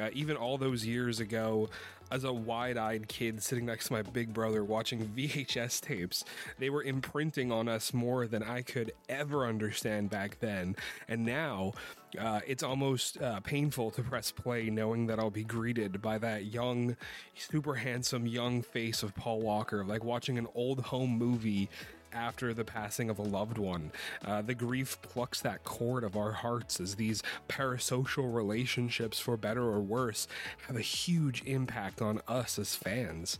Uh, 0.00 0.10
even 0.12 0.36
all 0.36 0.58
those 0.58 0.86
years 0.86 1.18
ago, 1.18 1.68
as 2.10 2.24
a 2.24 2.32
wide 2.32 2.76
eyed 2.76 3.08
kid 3.08 3.42
sitting 3.42 3.66
next 3.66 3.86
to 3.86 3.92
my 3.92 4.02
big 4.02 4.32
brother 4.32 4.64
watching 4.64 5.08
VHS 5.16 5.80
tapes, 5.80 6.24
they 6.58 6.70
were 6.70 6.82
imprinting 6.82 7.52
on 7.52 7.68
us 7.68 7.92
more 7.92 8.26
than 8.26 8.42
I 8.42 8.62
could 8.62 8.92
ever 9.08 9.46
understand 9.46 10.10
back 10.10 10.38
then. 10.40 10.76
And 11.08 11.24
now, 11.24 11.72
uh, 12.18 12.40
it's 12.46 12.62
almost 12.62 13.20
uh, 13.22 13.40
painful 13.40 13.90
to 13.92 14.02
press 14.02 14.32
play 14.32 14.68
knowing 14.68 15.06
that 15.06 15.18
I'll 15.18 15.30
be 15.30 15.44
greeted 15.44 16.02
by 16.02 16.18
that 16.18 16.46
young, 16.46 16.96
super 17.36 17.74
handsome 17.74 18.26
young 18.26 18.62
face 18.62 19.02
of 19.02 19.14
Paul 19.14 19.40
Walker, 19.40 19.84
like 19.84 20.02
watching 20.02 20.38
an 20.38 20.48
old 20.54 20.80
home 20.80 21.16
movie 21.16 21.68
after 22.12 22.52
the 22.54 22.64
passing 22.64 23.10
of 23.10 23.18
a 23.18 23.22
loved 23.22 23.58
one. 23.58 23.92
Uh, 24.24 24.42
the 24.42 24.54
grief 24.54 25.00
plucks 25.02 25.40
that 25.40 25.64
cord 25.64 26.04
of 26.04 26.16
our 26.16 26.32
hearts 26.32 26.80
as 26.80 26.96
these 26.96 27.22
parasocial 27.48 28.32
relationships, 28.32 29.18
for 29.18 29.36
better 29.36 29.62
or 29.62 29.80
worse, 29.80 30.26
have 30.66 30.76
a 30.76 30.80
huge 30.80 31.42
impact 31.44 32.00
on 32.02 32.20
us 32.28 32.58
as 32.58 32.74
fans. 32.74 33.38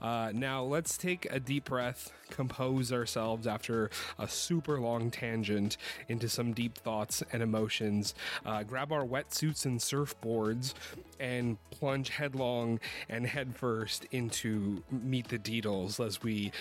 Uh, 0.00 0.30
now, 0.34 0.62
let's 0.62 0.96
take 0.96 1.26
a 1.30 1.40
deep 1.40 1.64
breath, 1.64 2.12
compose 2.30 2.92
ourselves 2.92 3.46
after 3.46 3.90
a 4.18 4.28
super 4.28 4.80
long 4.80 5.10
tangent 5.10 5.76
into 6.08 6.28
some 6.28 6.52
deep 6.52 6.78
thoughts 6.78 7.22
and 7.32 7.42
emotions, 7.42 8.14
uh, 8.46 8.62
grab 8.62 8.92
our 8.92 9.04
wetsuits 9.04 9.64
and 9.64 9.80
surfboards, 9.80 10.74
and 11.20 11.56
plunge 11.70 12.10
headlong 12.10 12.80
and 13.08 13.26
headfirst 13.26 14.06
into 14.10 14.82
Meet 14.90 15.28
the 15.28 15.38
Deedles 15.38 16.04
as 16.04 16.22
we 16.22 16.52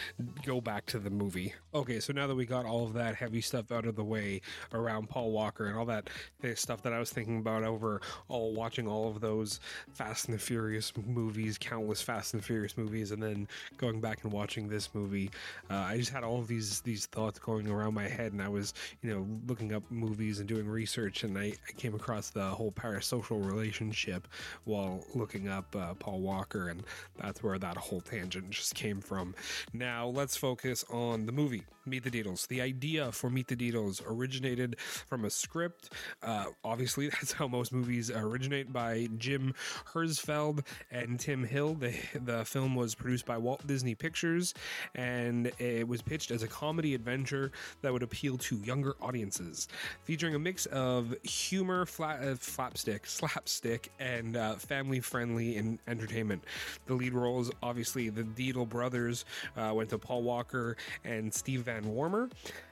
go 0.45 0.61
back 0.61 0.85
to 0.87 0.99
the 0.99 1.09
movie. 1.09 1.53
Okay, 1.73 1.99
so 1.99 2.13
now 2.13 2.27
that 2.27 2.35
we 2.35 2.45
got 2.45 2.65
all 2.65 2.85
of 2.85 2.93
that 2.93 3.15
heavy 3.15 3.41
stuff 3.41 3.71
out 3.71 3.85
of 3.85 3.95
the 3.95 4.03
way 4.03 4.41
around 4.73 5.09
Paul 5.09 5.31
Walker 5.31 5.67
and 5.67 5.77
all 5.77 5.85
that 5.85 6.09
stuff 6.55 6.81
that 6.83 6.93
I 6.93 6.99
was 6.99 7.11
thinking 7.11 7.39
about 7.39 7.63
over 7.63 8.01
all 8.27 8.53
watching 8.53 8.87
all 8.87 9.09
of 9.09 9.21
those 9.21 9.59
Fast 9.93 10.27
and 10.27 10.35
the 10.35 10.41
Furious 10.41 10.91
movies, 11.05 11.57
countless 11.57 12.01
Fast 12.01 12.33
and 12.33 12.41
the 12.41 12.45
Furious 12.45 12.77
movies, 12.77 13.11
and 13.11 13.21
then 13.21 13.47
going 13.77 14.01
back 14.01 14.23
and 14.23 14.31
watching 14.31 14.67
this 14.67 14.89
movie, 14.93 15.29
uh, 15.69 15.75
I 15.75 15.97
just 15.97 16.11
had 16.11 16.23
all 16.23 16.39
of 16.39 16.47
these 16.47 16.81
these 16.81 17.05
thoughts 17.07 17.39
going 17.39 17.67
around 17.69 17.93
my 17.93 18.07
head, 18.07 18.31
and 18.33 18.41
I 18.41 18.49
was 18.49 18.73
you 19.01 19.13
know 19.13 19.27
looking 19.47 19.73
up 19.73 19.83
movies 19.89 20.39
and 20.39 20.47
doing 20.47 20.67
research, 20.67 21.23
and 21.23 21.37
I, 21.37 21.53
I 21.67 21.71
came 21.75 21.95
across 21.95 22.29
the 22.29 22.45
whole 22.45 22.71
parasocial 22.71 23.45
relationship 23.45 24.27
while 24.65 25.05
looking 25.13 25.47
up 25.47 25.75
uh, 25.75 25.93
Paul 25.95 26.19
Walker, 26.19 26.69
and 26.69 26.83
that's 27.17 27.43
where 27.43 27.57
that 27.59 27.77
whole 27.77 28.01
tangent 28.01 28.49
just 28.49 28.75
came 28.75 29.01
from. 29.01 29.35
Now 29.73 30.07
let's 30.07 30.37
focus 30.37 30.85
on 30.89 31.25
the 31.25 31.31
movie 31.31 31.63
Meet 31.87 32.03
the 32.03 32.11
Deedles. 32.11 32.47
The 32.47 32.61
idea 32.61 33.11
for 33.11 33.29
Meet 33.29 33.47
the 33.47 33.55
Deedles 33.55 34.01
originated 34.05 34.79
from 34.79 35.25
a 35.25 35.29
script. 35.29 35.93
Uh, 36.21 36.45
obviously, 36.63 37.09
that's 37.09 37.33
how 37.33 37.47
most 37.47 37.73
movies 37.73 38.11
originate 38.11 38.71
by 38.71 39.07
Jim 39.17 39.53
Herzfeld 39.93 40.65
and 40.91 41.19
Tim 41.19 41.43
Hill. 41.43 41.75
The 41.75 41.95
the 42.13 42.45
film 42.45 42.75
was 42.75 42.95
produced 42.95 43.25
by 43.25 43.37
Walt 43.37 43.65
Disney 43.67 43.95
Pictures, 43.95 44.53
and 44.95 45.51
it 45.59 45.87
was 45.87 46.01
pitched 46.01 46.31
as 46.31 46.43
a 46.43 46.47
comedy 46.47 46.93
adventure 46.93 47.51
that 47.81 47.93
would 47.93 48.03
appeal 48.03 48.37
to 48.37 48.57
younger 48.57 48.95
audiences, 49.01 49.67
featuring 50.03 50.35
a 50.35 50.39
mix 50.39 50.65
of 50.67 51.15
humor, 51.23 51.85
flat, 51.85 52.21
uh, 52.21 52.35
flapstick, 52.35 53.05
slapstick, 53.07 53.91
and 53.99 54.35
uh, 54.35 54.55
family 54.55 54.99
friendly 54.99 55.57
and 55.57 55.79
entertainment. 55.87 56.43
The 56.85 56.93
lead 56.93 57.13
roles, 57.13 57.51
obviously, 57.61 58.09
the 58.09 58.23
Deedle 58.23 58.67
brothers 58.67 59.25
uh, 59.55 59.71
went 59.73 59.89
to 59.89 59.97
Paul 59.97 60.23
Walker 60.23 60.77
and 61.03 61.33
Steve 61.33 61.61
Van 61.61 61.76
Wormer. 61.85 62.29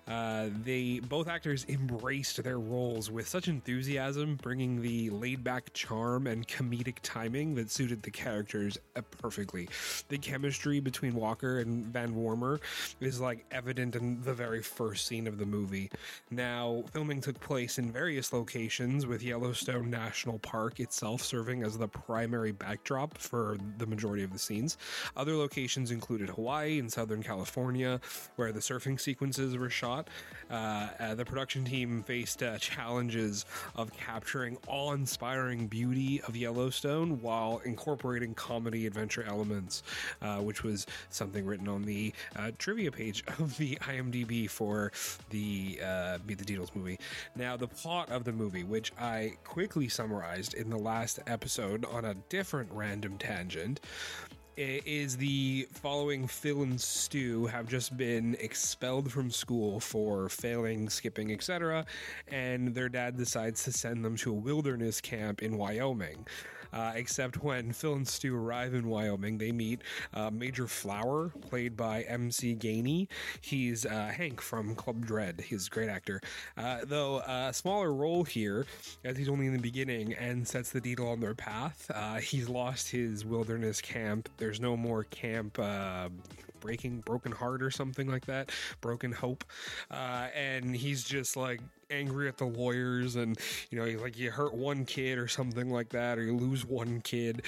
Uh, 0.08 0.50
they 0.64 1.00
both 1.00 1.28
actors 1.28 1.66
embraced 1.68 2.44
their 2.44 2.60
roles 2.60 3.10
with 3.10 3.28
such 3.28 3.48
enthusiasm, 3.48 4.38
bringing 4.42 4.82
the 4.82 5.10
laid 5.10 5.44
back 5.44 5.74
charm 5.74 6.28
and 6.28 6.48
comedic 6.48 6.98
timing 7.02 7.56
that 7.56 7.72
suited 7.72 8.04
the 8.04 8.12
characters 8.12 8.78
uh, 8.96 9.02
perfectly. 9.22 9.68
The 10.10 10.18
chemistry 10.18 10.80
between 10.80 11.16
Walker 11.16 11.60
and 11.60 11.86
Van 11.88 12.14
Wormer 12.14 12.60
is 13.00 13.20
like 13.20 13.46
evident 13.52 13.96
in 13.96 14.22
the 14.22 14.34
very 14.34 14.62
first 14.62 15.08
scene 15.08 15.26
of 15.26 15.40
the 15.40 15.46
movie. 15.46 15.90
Now, 16.30 16.84
filming 16.92 17.22
took 17.22 17.40
place 17.40 17.80
in 17.80 17.92
various 17.92 18.32
locations, 18.32 19.08
with 19.08 19.24
Yellowstone 19.24 19.90
National 19.90 20.38
Park 20.40 20.80
itself 20.80 21.22
serving 21.22 21.64
as 21.64 21.78
the 21.78 21.88
primary 21.88 22.52
backdrop 22.52 23.18
for 23.18 23.58
the 23.78 23.86
majority 23.86 24.24
of 24.24 24.32
the 24.32 24.40
scenes. 24.40 24.78
Other 25.18 25.36
locations 25.36 25.90
included 25.90 26.30
Hawaii 26.30 26.80
and 26.80 26.92
Southern 26.92 27.24
California, 27.24 28.00
where 28.36 28.52
the 28.52 28.60
surfing 28.60 29.00
sequences 29.00 29.58
were 29.58 29.70
shot 29.70 29.95
uh, 30.50 30.88
uh, 31.00 31.16
the 31.16 31.26
production 31.26 31.64
team 31.64 32.04
faced 32.04 32.44
uh, 32.44 32.58
challenges 32.58 33.46
of 33.76 33.92
capturing 33.94 34.58
awe-inspiring 34.68 35.68
beauty 35.68 36.22
of 36.28 36.36
Yellowstone 36.36 37.22
while 37.22 37.62
incorporating 37.66 38.34
comedy 38.34 38.86
adventure 38.88 39.24
elements, 39.28 39.84
uh, 40.22 40.38
which 40.38 40.64
was 40.64 40.86
something 41.10 41.46
written 41.46 41.68
on 41.68 41.84
the 41.84 42.14
trivia 42.58 42.92
page 42.92 43.24
of 43.40 43.58
the 43.58 43.76
IMDb 43.78 44.50
for 44.50 44.92
the 45.30 45.80
Meet 46.28 46.38
the 46.38 46.46
Deedles 46.46 46.76
movie. 46.76 47.00
Now, 47.36 47.58
the 47.58 47.68
plot 47.68 48.10
of 48.10 48.24
the 48.24 48.32
movie, 48.32 48.64
which 48.64 48.92
I 49.00 49.34
quickly 49.44 49.90
summarized 49.90 50.54
in 50.54 50.70
the 50.70 50.78
last 50.78 51.20
episode 51.28 51.86
on 51.86 52.06
a 52.06 52.14
different 52.30 52.70
random 52.72 53.18
tangent, 53.18 53.80
Eh, 54.58 54.80
is 54.86 55.18
the 55.18 55.68
following 55.74 56.28
Phil 56.28 56.64
and 56.64 56.80
Stu 56.80 57.46
have 57.48 57.68
just 57.68 57.98
been 57.98 58.38
expelled 58.40 59.12
from 59.12 59.30
school 59.30 59.82
for 59.82 60.30
failing, 60.30 60.90
skipping, 60.90 61.34
etc., 61.34 61.86
and 62.30 62.74
their 62.74 62.88
dad 62.88 63.18
decides 63.18 63.66
to 63.66 63.74
send 63.74 64.06
them 64.06 64.16
to 64.16 64.32
a 64.32 64.34
wilderness 64.34 65.02
camp 65.02 65.44
in 65.44 65.58
Wyoming. 65.58 66.26
Uh, 66.76 66.92
except 66.96 67.42
when 67.42 67.72
Phil 67.72 67.94
and 67.94 68.08
Stu 68.08 68.36
arrive 68.36 68.74
in 68.74 68.90
Wyoming, 68.90 69.38
they 69.38 69.54
meet 69.54 69.82
uh, 70.14 70.30
Major 70.30 70.68
Flower, 70.68 71.32
played 71.42 71.78
by 71.78 72.02
MC 72.04 72.54
Gainey. 72.54 73.08
He's 73.40 73.86
uh, 73.86 74.12
Hank 74.16 74.42
from 74.42 74.76
Club 74.76 75.06
Dread. 75.06 75.40
He's 75.40 75.68
a 75.68 75.70
great 75.70 75.90
actor. 75.90 76.20
Uh, 76.58 76.80
though 76.84 77.20
a 77.20 77.54
smaller 77.54 77.94
role 77.94 78.26
here, 78.26 78.66
as 79.06 79.16
he's 79.16 79.30
only 79.30 79.48
in 79.48 79.54
the 79.54 79.60
beginning 79.60 80.14
and 80.14 80.46
sets 80.46 80.70
the 80.72 80.82
Deedle 80.82 81.12
on 81.12 81.22
their 81.22 81.34
path. 81.34 81.90
Uh, 81.94 82.16
he's 82.16 82.50
lost 82.50 82.92
his 82.92 83.24
wilderness 83.24 83.80
camp. 83.80 84.28
There's 84.38 84.60
no 84.60 84.76
more 84.76 85.06
camp 85.06 85.58
breaking 86.66 87.00
broken 87.02 87.32
heart 87.32 87.62
or 87.62 87.70
something 87.70 88.08
like 88.08 88.26
that, 88.26 88.50
broken 88.82 89.12
hope, 89.12 89.44
uh, 89.92 90.28
and 90.36 90.76
he's 90.76 91.04
just 91.04 91.38
like 91.38 91.62
angry 91.90 92.28
at 92.28 92.38
the 92.38 92.46
lawyers 92.46 93.16
and 93.16 93.38
you 93.70 93.78
know 93.78 94.02
like 94.02 94.18
you 94.18 94.32
hurt 94.32 94.54
one 94.54 94.86
kid 94.86 95.18
or 95.18 95.28
something 95.28 95.70
like 95.70 95.90
that 95.90 96.18
or 96.18 96.24
you 96.24 96.36
lose 96.36 96.66
one 96.66 97.02
kid 97.02 97.44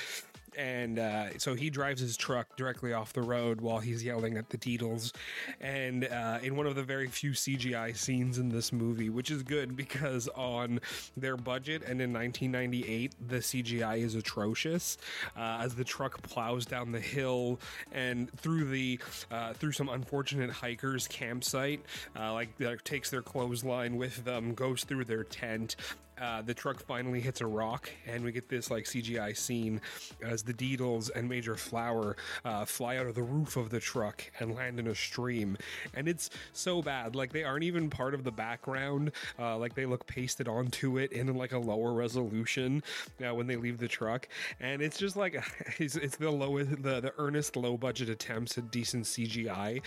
and 0.57 0.97
uh, 0.97 1.37
so 1.37 1.53
he 1.53 1.69
drives 1.69 2.01
his 2.01 2.17
truck 2.17 2.55
directly 2.57 2.91
off 2.91 3.13
the 3.13 3.21
road 3.21 3.61
while 3.61 3.79
he's 3.79 4.03
yelling 4.03 4.37
at 4.37 4.49
the 4.49 4.57
Deedles. 4.57 5.13
And 5.61 6.05
uh, 6.05 6.39
in 6.41 6.55
one 6.55 6.65
of 6.65 6.75
the 6.75 6.83
very 6.83 7.07
few 7.07 7.31
CGI 7.31 7.95
scenes 7.95 8.39
in 8.39 8.49
this 8.49 8.73
movie, 8.73 9.09
which 9.09 9.29
is 9.29 9.43
good 9.43 9.75
because 9.75 10.27
on 10.29 10.81
their 11.15 11.37
budget 11.37 11.83
and 11.83 12.01
in 12.01 12.11
1998, 12.11 13.13
the 13.27 13.37
CGI 13.37 13.99
is 13.99 14.15
atrocious 14.15 14.97
uh, 15.37 15.59
as 15.61 15.75
the 15.75 15.83
truck 15.83 16.21
plows 16.23 16.65
down 16.65 16.91
the 16.91 16.99
hill 16.99 17.59
and 17.91 18.31
through 18.37 18.65
the 18.65 18.99
uh, 19.31 19.53
through 19.53 19.71
some 19.71 19.89
unfortunate 19.89 20.49
hikers 20.49 21.07
campsite, 21.07 21.81
uh, 22.19 22.33
like 22.33 22.49
takes 22.83 23.09
their 23.09 23.21
clothesline 23.21 23.97
with 23.97 24.25
them, 24.25 24.53
goes 24.53 24.83
through 24.83 25.05
their 25.05 25.23
tent, 25.23 25.75
uh, 26.19 26.41
the 26.41 26.53
truck 26.53 26.79
finally 26.79 27.19
hits 27.19 27.41
a 27.41 27.47
rock, 27.47 27.89
and 28.05 28.23
we 28.23 28.31
get 28.31 28.49
this 28.49 28.71
like 28.71 28.85
CGI 28.85 29.35
scene 29.35 29.81
as 30.21 30.43
the 30.43 30.53
Deedles 30.53 31.09
and 31.15 31.27
Major 31.29 31.55
Flower 31.55 32.15
uh, 32.45 32.65
fly 32.65 32.97
out 32.97 33.07
of 33.07 33.15
the 33.15 33.23
roof 33.23 33.57
of 33.57 33.69
the 33.69 33.79
truck 33.79 34.23
and 34.39 34.55
land 34.55 34.79
in 34.79 34.87
a 34.87 34.95
stream. 34.95 35.57
And 35.93 36.07
it's 36.07 36.29
so 36.53 36.81
bad. 36.81 37.15
Like 37.15 37.33
they 37.33 37.43
aren't 37.43 37.63
even 37.63 37.89
part 37.89 38.13
of 38.13 38.23
the 38.23 38.31
background. 38.31 39.11
Uh, 39.37 39.57
like 39.57 39.75
they 39.75 39.85
look 39.85 40.05
pasted 40.07 40.47
onto 40.47 40.97
it 40.97 41.11
in 41.11 41.33
like 41.35 41.51
a 41.51 41.57
lower 41.59 41.93
resolution 41.93 42.83
uh, 43.25 43.33
when 43.33 43.47
they 43.47 43.55
leave 43.55 43.77
the 43.77 43.87
truck. 43.87 44.27
And 44.59 44.81
it's 44.81 44.97
just 44.97 45.15
like 45.15 45.43
it's, 45.79 45.95
it's 45.95 46.17
the 46.17 46.31
lowest, 46.31 46.81
the 46.81 46.99
the 46.99 47.13
earnest 47.17 47.55
low 47.55 47.77
budget 47.77 48.09
attempts 48.09 48.57
at 48.57 48.71
decent 48.71 49.05
CGI 49.05 49.81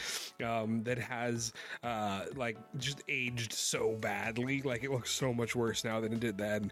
um, 0.45 0.83
that 0.85 0.99
has 0.99 1.53
uh, 1.83 2.27
like 2.37 2.57
just 2.79 3.03
aged 3.09 3.53
so 3.53 3.97
badly. 4.01 4.63
Like 4.63 4.85
it 4.85 4.91
looks 4.91 5.11
so 5.11 5.33
much 5.33 5.57
worse 5.57 5.85
now 5.85 6.01
than 6.01 6.20
did 6.21 6.39
that. 6.39 6.63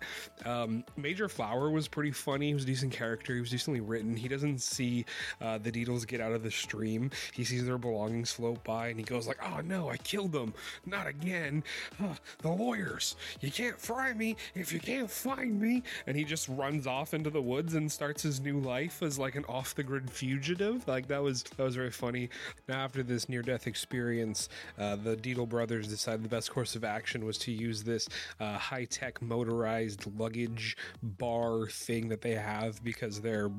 Um, 0.44 0.84
Major 0.96 1.28
Flower 1.28 1.70
was 1.70 1.88
pretty 1.88 2.12
funny. 2.12 2.48
He 2.48 2.54
was 2.54 2.64
a 2.64 2.66
decent 2.66 2.92
character. 2.92 3.34
He 3.34 3.40
was 3.40 3.50
decently 3.50 3.80
written. 3.80 4.16
He 4.16 4.28
doesn't 4.28 4.60
see 4.60 5.04
uh, 5.40 5.58
the 5.58 5.72
Deedles 5.72 6.06
get 6.06 6.20
out 6.20 6.32
of 6.32 6.42
the 6.42 6.50
stream. 6.50 7.10
He 7.32 7.44
sees 7.44 7.64
their 7.64 7.78
belongings 7.78 8.32
float 8.32 8.62
by, 8.64 8.88
and 8.88 8.98
he 8.98 9.04
goes 9.04 9.26
like, 9.26 9.38
"Oh 9.44 9.60
no, 9.60 9.88
I 9.88 9.96
killed 9.98 10.32
them! 10.32 10.54
Not 10.86 11.06
again! 11.06 11.62
Uh, 12.02 12.14
the 12.38 12.50
lawyers! 12.50 13.16
You 13.40 13.50
can't 13.50 13.78
fry 13.78 14.12
me 14.12 14.36
if 14.54 14.72
you 14.72 14.80
can't 14.80 15.10
find 15.10 15.60
me!" 15.60 15.82
And 16.06 16.16
he 16.16 16.24
just 16.24 16.48
runs 16.48 16.86
off 16.86 17.14
into 17.14 17.30
the 17.30 17.42
woods 17.42 17.74
and 17.74 17.90
starts 17.90 18.22
his 18.22 18.40
new 18.40 18.58
life 18.58 19.02
as 19.02 19.18
like 19.18 19.36
an 19.36 19.44
off-the-grid 19.48 20.10
fugitive. 20.10 20.86
Like 20.86 21.08
that 21.08 21.22
was 21.22 21.42
that 21.42 21.62
was 21.62 21.76
very 21.76 21.90
funny. 21.90 22.28
Now 22.68 22.84
after 22.84 23.02
this 23.02 23.28
near-death 23.28 23.66
experience, 23.66 24.48
uh, 24.78 24.96
the 24.96 25.16
Deedle 25.16 25.48
brothers 25.48 25.88
decided 25.88 26.24
the 26.24 26.28
best 26.28 26.50
course 26.50 26.74
of 26.74 26.84
action 26.84 27.24
was 27.24 27.38
to 27.38 27.52
use 27.52 27.82
this 27.82 28.08
uh, 28.40 28.58
high-tech 28.58 29.22
mode 29.22 29.37
motorized 29.38 30.04
luggage 30.18 30.76
bar 31.02 31.66
thing 31.68 32.08
that 32.08 32.20
they 32.22 32.34
have 32.34 32.82
because 32.82 33.20
they're 33.20 33.50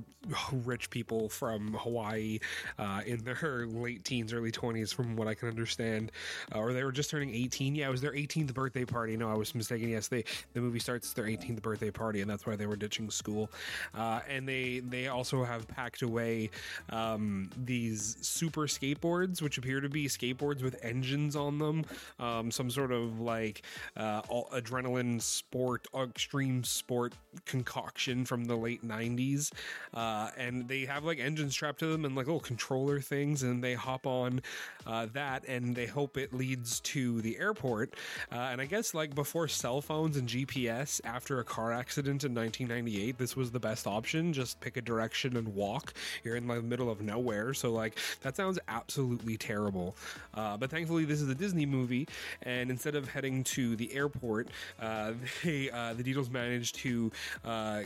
rich 0.51 0.89
people 0.89 1.29
from 1.29 1.73
Hawaii 1.73 2.39
uh, 2.77 3.01
in 3.05 3.23
their 3.23 3.65
late 3.67 4.03
teens, 4.03 4.33
early 4.33 4.51
20s, 4.51 4.93
from 4.93 5.15
what 5.15 5.27
I 5.27 5.33
can 5.33 5.47
understand. 5.47 6.11
Uh, 6.53 6.59
or 6.59 6.73
they 6.73 6.83
were 6.83 6.91
just 6.91 7.09
turning 7.09 7.33
18. 7.33 7.75
Yeah, 7.75 7.87
it 7.87 7.91
was 7.91 8.01
their 8.01 8.11
18th 8.11 8.53
birthday 8.53 8.85
party. 8.85 9.15
No, 9.15 9.29
I 9.29 9.35
was 9.35 9.55
mistaken. 9.55 9.89
Yes, 9.89 10.07
they 10.07 10.25
the 10.53 10.59
movie 10.59 10.79
starts 10.79 11.13
their 11.13 11.25
18th 11.25 11.61
birthday 11.61 11.91
party, 11.91 12.21
and 12.21 12.29
that's 12.29 12.45
why 12.45 12.55
they 12.55 12.65
were 12.65 12.75
ditching 12.75 13.09
school. 13.09 13.49
Uh, 13.95 14.19
and 14.29 14.47
they 14.47 14.79
they 14.79 15.07
also 15.07 15.43
have 15.43 15.67
packed 15.67 16.01
away 16.01 16.49
um, 16.89 17.49
these 17.65 18.17
super 18.21 18.61
skateboards, 18.61 19.41
which 19.41 19.57
appear 19.57 19.79
to 19.79 19.89
be 19.89 20.07
skateboards 20.07 20.61
with 20.61 20.77
engines 20.83 21.35
on 21.35 21.57
them, 21.57 21.85
um, 22.19 22.51
some 22.51 22.69
sort 22.69 22.91
of 22.91 23.21
like 23.21 23.63
uh, 23.95 24.21
adrenaline 24.53 25.21
sport 25.21 25.68
sport, 25.69 26.09
extreme 26.09 26.63
sport 26.63 27.13
concoction 27.45 28.25
from 28.25 28.45
the 28.45 28.55
late 28.55 28.85
90s. 28.87 29.51
Uh, 29.93 30.29
and 30.37 30.67
they 30.67 30.85
have 30.85 31.03
like 31.03 31.19
engines 31.19 31.53
strapped 31.53 31.79
to 31.79 31.87
them 31.87 32.05
and 32.05 32.15
like 32.15 32.25
little 32.25 32.39
controller 32.39 32.99
things, 32.99 33.43
and 33.43 33.63
they 33.63 33.73
hop 33.73 34.07
on 34.07 34.41
uh, 34.87 35.07
that 35.13 35.47
and 35.47 35.75
they 35.75 35.85
hope 35.85 36.17
it 36.17 36.33
leads 36.33 36.79
to 36.81 37.21
the 37.21 37.37
airport. 37.37 37.93
Uh, 38.31 38.49
and 38.51 38.61
I 38.61 38.65
guess 38.65 38.93
like 38.93 39.13
before 39.13 39.47
cell 39.47 39.81
phones 39.81 40.17
and 40.17 40.27
GPS, 40.27 41.01
after 41.03 41.39
a 41.39 41.43
car 41.43 41.71
accident 41.71 42.23
in 42.23 42.33
1998, 42.33 43.17
this 43.17 43.35
was 43.35 43.51
the 43.51 43.59
best 43.59 43.85
option. 43.85 44.33
Just 44.33 44.59
pick 44.59 44.77
a 44.77 44.81
direction 44.81 45.37
and 45.37 45.47
walk. 45.49 45.93
You're 46.23 46.35
in 46.35 46.47
the 46.47 46.61
middle 46.61 46.89
of 46.89 47.01
nowhere. 47.01 47.53
So, 47.53 47.71
like, 47.71 47.97
that 48.21 48.35
sounds 48.35 48.59
absolutely 48.67 49.37
terrible. 49.37 49.95
Uh, 50.33 50.57
but 50.57 50.69
thankfully, 50.69 51.05
this 51.05 51.21
is 51.21 51.29
a 51.29 51.35
Disney 51.35 51.65
movie, 51.65 52.07
and 52.43 52.71
instead 52.71 52.95
of 52.95 53.07
heading 53.07 53.43
to 53.43 53.75
the 53.75 53.93
airport, 53.93 54.49
uh, 54.81 55.13
uh, 55.71 55.93
the 55.93 56.03
Deedles 56.03 56.29
managed 56.29 56.75
to 56.75 57.11
uh, 57.43 57.81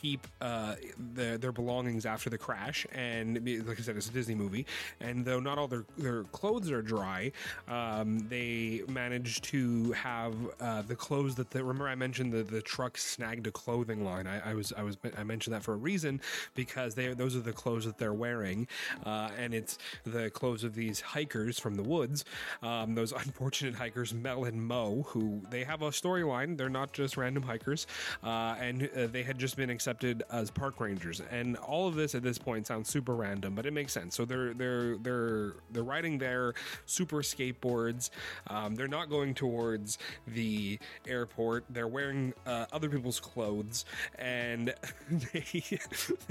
keep 0.00 0.26
uh, 0.40 0.76
their, 0.98 1.38
their 1.38 1.52
belongings 1.52 2.06
after 2.06 2.30
the 2.30 2.38
crash, 2.38 2.86
and 2.92 3.34
like 3.66 3.78
I 3.78 3.82
said, 3.82 3.96
it's 3.96 4.08
a 4.08 4.12
Disney 4.12 4.34
movie. 4.34 4.66
And 5.00 5.24
though 5.24 5.40
not 5.40 5.58
all 5.58 5.68
their 5.68 5.84
their 5.98 6.24
clothes 6.24 6.70
are 6.70 6.82
dry, 6.82 7.32
um, 7.68 8.26
they 8.28 8.82
managed 8.88 9.44
to 9.44 9.92
have 9.92 10.34
uh, 10.60 10.82
the 10.82 10.96
clothes 10.96 11.34
that 11.36 11.50
the, 11.50 11.62
remember 11.62 11.88
I 11.88 11.94
mentioned 11.94 12.32
the 12.32 12.42
the 12.42 12.62
truck 12.62 12.96
snagged 12.98 13.46
a 13.46 13.50
clothing 13.50 14.04
line. 14.04 14.26
I, 14.26 14.50
I 14.50 14.54
was 14.54 14.72
I 14.76 14.82
was 14.82 14.96
I 15.16 15.24
mentioned 15.24 15.54
that 15.54 15.62
for 15.62 15.74
a 15.74 15.76
reason 15.76 16.20
because 16.54 16.94
they 16.94 17.12
those 17.14 17.36
are 17.36 17.40
the 17.40 17.52
clothes 17.52 17.84
that 17.84 17.98
they're 17.98 18.14
wearing, 18.14 18.66
uh, 19.04 19.30
and 19.38 19.54
it's 19.54 19.78
the 20.04 20.30
clothes 20.30 20.64
of 20.64 20.74
these 20.74 21.00
hikers 21.00 21.58
from 21.58 21.74
the 21.74 21.82
woods. 21.82 22.24
Um, 22.62 22.94
those 22.94 23.12
unfortunate 23.24 23.74
hikers, 23.74 24.14
Mel 24.14 24.44
and 24.44 24.62
Mo, 24.62 25.02
who 25.08 25.42
they 25.50 25.64
have 25.64 25.82
a 25.82 25.90
storyline. 25.90 26.56
They're 26.56 26.68
not 26.68 26.92
just 26.94 27.16
random 27.16 27.42
hikers, 27.42 27.86
uh, 28.22 28.56
and 28.58 28.88
uh, 28.96 29.06
they 29.08 29.22
had 29.22 29.38
just 29.38 29.56
been 29.56 29.70
accepted 29.70 30.22
as 30.30 30.50
park 30.50 30.80
rangers. 30.80 31.20
And 31.30 31.56
all 31.58 31.86
of 31.86 31.94
this 31.94 32.14
at 32.14 32.22
this 32.22 32.38
point 32.38 32.66
sounds 32.66 32.88
super 32.88 33.14
random, 33.14 33.54
but 33.54 33.66
it 33.66 33.72
makes 33.72 33.92
sense. 33.92 34.16
So 34.16 34.24
they're 34.24 34.54
they're 34.54 34.96
they're 34.98 35.54
they're 35.72 35.84
riding 35.84 36.18
their 36.18 36.54
super 36.86 37.18
skateboards. 37.18 38.10
Um, 38.46 38.74
they're 38.74 38.88
not 38.88 39.10
going 39.10 39.34
towards 39.34 39.98
the 40.26 40.78
airport. 41.06 41.64
They're 41.70 41.88
wearing 41.88 42.32
uh, 42.46 42.66
other 42.72 42.88
people's 42.88 43.20
clothes, 43.20 43.84
and 44.18 44.74
they, 45.32 45.62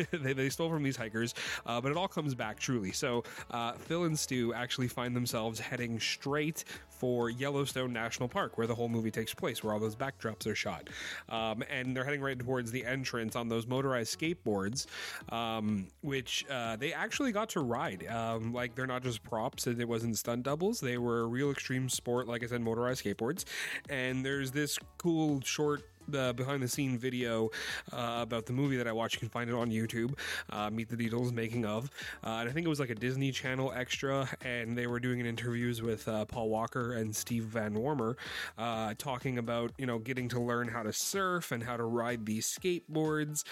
they, 0.12 0.34
they 0.34 0.50
stole 0.50 0.70
from 0.70 0.84
these 0.84 0.98
hikers. 0.98 1.34
Uh, 1.66 1.82
but 1.82 1.92
it 1.92 1.98
all 1.98 2.08
comes 2.08 2.34
back 2.34 2.60
truly. 2.60 2.92
So 2.92 3.24
uh, 3.52 3.74
Phil 3.74 4.06
and 4.06 4.18
Stu 4.18 4.54
actually 4.54 4.88
find 4.88 5.16
themselves 5.16 5.60
heading 5.60 6.00
straight 6.00 6.64
for 7.04 7.30
Yellowstone 7.30 7.92
National 7.92 8.30
Park, 8.30 8.58
where 8.58 8.66
the 8.66 8.76
whole 8.76 8.88
movie 8.88 9.12
takes 9.12 9.34
place, 9.34 9.62
where 9.62 9.74
all 9.74 9.80
those 9.82 9.94
backdrops 9.94 10.48
are 10.48 10.56
shot. 10.56 10.90
Um, 11.28 11.62
and 11.70 11.94
they're 11.94 12.06
heading 12.06 12.22
right 12.22 12.40
towards 12.40 12.72
the 12.72 12.86
entrance 12.86 13.36
on 13.36 13.50
those 13.50 13.68
motorized 13.68 14.18
skateboards, 14.18 14.86
um, 15.28 15.88
which 16.00 16.46
uh, 16.50 16.78
they 16.78 16.94
actually 16.94 17.34
got 17.34 17.50
to 17.50 17.60
ride. 17.60 18.08
Um, 18.08 18.54
like 18.54 18.76
they're 18.76 18.88
not 18.88 19.04
just 19.04 19.22
props, 19.22 19.68
and 19.68 19.82
it 19.82 19.88
wasn't 19.90 20.18
stunt 20.18 20.44
doubles. 20.44 20.80
They 20.80 20.98
were 20.98 21.28
real 21.28 21.52
extreme 21.52 21.90
sport, 21.90 22.26
like 22.26 22.42
I 22.42 22.48
said, 22.48 22.62
motorized 22.62 23.04
skateboards. 23.04 23.44
And 23.90 24.26
there's 24.26 24.52
this 24.52 24.80
cool 24.98 25.42
short 25.42 25.84
the 26.08 26.34
behind 26.36 26.62
the 26.62 26.68
scene 26.68 26.98
video 26.98 27.50
uh, 27.92 28.20
about 28.22 28.46
the 28.46 28.54
movie 28.54 28.78
that 28.78 28.88
I 28.88 28.92
watched. 28.92 29.16
You 29.16 29.20
can 29.20 29.30
find 29.30 29.50
it 29.50 29.54
on 29.54 29.70
YouTube. 29.72 30.18
Uh, 30.50 30.70
Meet 30.70 30.90
the 30.90 30.98
Deedles 30.98 31.32
making 31.32 31.66
of, 31.66 31.90
uh, 32.24 32.30
and 32.30 32.50
I 32.50 32.52
think 32.52 32.66
it 32.66 32.70
was 32.70 32.80
like 32.80 32.90
a 32.90 32.96
Disney 32.96 33.32
Channel 33.32 33.72
extra, 33.76 34.30
and 34.44 34.78
they 34.78 34.88
were 34.88 35.00
doing 35.00 35.26
interviews 35.26 35.82
with 35.82 36.08
uh, 36.08 36.26
Paul 36.26 36.50
Walker 36.50 36.94
and 36.94 37.16
Steve 37.16 37.44
Van 37.44 37.74
Wormer, 37.74 38.16
uh, 38.58 38.94
talking 38.98 39.38
about 39.38 39.72
you 39.78 39.86
know 39.86 40.00
getting 40.00 40.30
to 40.30 40.40
learn 40.40 40.68
how 40.68 40.84
to 40.84 40.94
surf 40.94 41.52
and 41.52 41.64
how 41.64 41.78
to 41.78 41.84
ride 41.84 42.26
these 42.26 42.48
skateboards, 42.48 43.44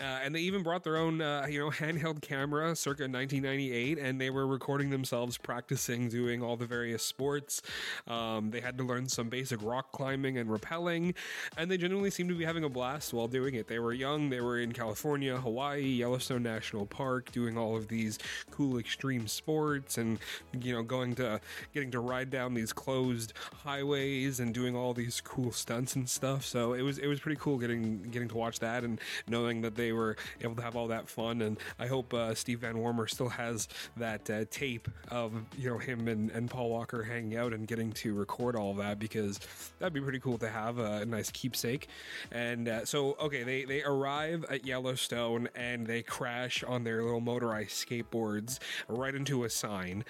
uh, 0.00 0.20
and 0.24 0.34
they 0.34 0.40
even 0.40 0.62
brought 0.62 0.84
their 0.84 0.96
own, 0.96 1.20
uh, 1.20 1.46
you 1.48 1.58
know, 1.58 1.70
handheld 1.70 2.22
camera 2.22 2.74
circa 2.74 3.02
1998, 3.02 3.98
and 3.98 4.20
they 4.20 4.30
were 4.30 4.46
recording 4.46 4.90
themselves 4.90 5.38
practicing 5.38 6.08
doing 6.08 6.42
all 6.42 6.56
the 6.56 6.66
various 6.66 7.02
sports. 7.02 7.62
Um, 8.06 8.50
they 8.50 8.60
had 8.60 8.76
to 8.78 8.84
learn 8.84 9.08
some 9.08 9.28
basic 9.28 9.62
rock 9.62 9.92
climbing 9.92 10.38
and 10.38 10.50
rappelling, 10.50 11.14
and 11.56 11.70
they 11.70 11.76
genuinely 11.76 12.10
seemed 12.10 12.30
to 12.30 12.34
be 12.34 12.44
having 12.44 12.64
a 12.64 12.68
blast 12.68 13.12
while 13.12 13.28
doing 13.28 13.54
it. 13.54 13.68
They 13.68 13.78
were 13.78 13.92
young, 13.92 14.30
they 14.30 14.40
were 14.40 14.58
in 14.58 14.72
California, 14.72 15.36
Hawaii, 15.36 15.82
Yellowstone 15.82 16.42
National 16.42 16.86
Park, 16.86 17.30
doing 17.32 17.56
all 17.56 17.76
of 17.76 17.88
these 17.88 18.18
cool 18.50 18.78
extreme 18.78 19.28
sports, 19.28 19.98
and 19.98 20.18
you 20.60 20.74
know, 20.74 20.82
going 20.82 21.14
to 21.16 21.40
getting 21.74 21.90
to 21.92 22.00
ride 22.00 22.30
down 22.30 22.54
these 22.54 22.72
closed 22.72 23.32
highways 23.64 24.40
and 24.40 24.52
doing 24.52 24.74
all 24.74 24.94
these 24.94 25.20
cool 25.20 25.52
stunts 25.52 25.94
and 25.94 26.08
stuff. 26.08 26.44
So 26.44 26.72
it 26.72 26.82
was 26.82 26.98
it 26.98 27.06
was 27.06 27.20
pretty 27.20 27.38
cool 27.40 27.58
getting 27.58 28.02
getting 28.10 28.28
to 28.28 28.36
watch 28.36 28.58
that 28.60 28.84
and 28.84 29.00
knowing 29.28 29.60
that 29.62 29.76
they 29.76 29.91
they 29.92 29.98
were 29.98 30.16
able 30.40 30.54
to 30.54 30.62
have 30.62 30.74
all 30.74 30.88
that 30.88 31.06
fun. 31.06 31.42
And 31.42 31.58
I 31.78 31.86
hope 31.86 32.14
uh, 32.14 32.34
Steve 32.34 32.60
Van 32.60 32.76
Wormer 32.76 33.08
still 33.08 33.28
has 33.28 33.68
that 33.98 34.28
uh, 34.30 34.44
tape 34.50 34.88
of 35.10 35.32
you 35.58 35.68
know 35.68 35.76
him 35.76 36.08
and, 36.08 36.30
and 36.30 36.50
Paul 36.50 36.70
Walker 36.70 37.02
hanging 37.02 37.36
out 37.36 37.52
and 37.52 37.66
getting 37.66 37.92
to 37.92 38.14
record 38.14 38.56
all 38.56 38.72
that 38.74 38.98
because 38.98 39.38
that'd 39.78 39.92
be 39.92 40.00
pretty 40.00 40.20
cool 40.20 40.38
to 40.38 40.48
have 40.48 40.78
a, 40.78 41.04
nice 41.04 41.30
keepsake. 41.30 41.88
And 42.30 42.68
uh, 42.68 42.84
so, 42.86 43.16
okay, 43.20 43.42
they 43.42 43.64
they 43.64 43.82
arrive 43.82 44.46
at 44.48 44.64
Yellowstone 44.64 45.48
and 45.54 45.86
they 45.86 46.02
crash 46.02 46.64
on 46.64 46.84
their 46.84 47.02
little 47.02 47.20
motorized 47.20 47.86
skateboards 47.86 48.60
right 48.88 49.14
into 49.14 49.44
a 49.44 49.50
sign. 49.50 50.04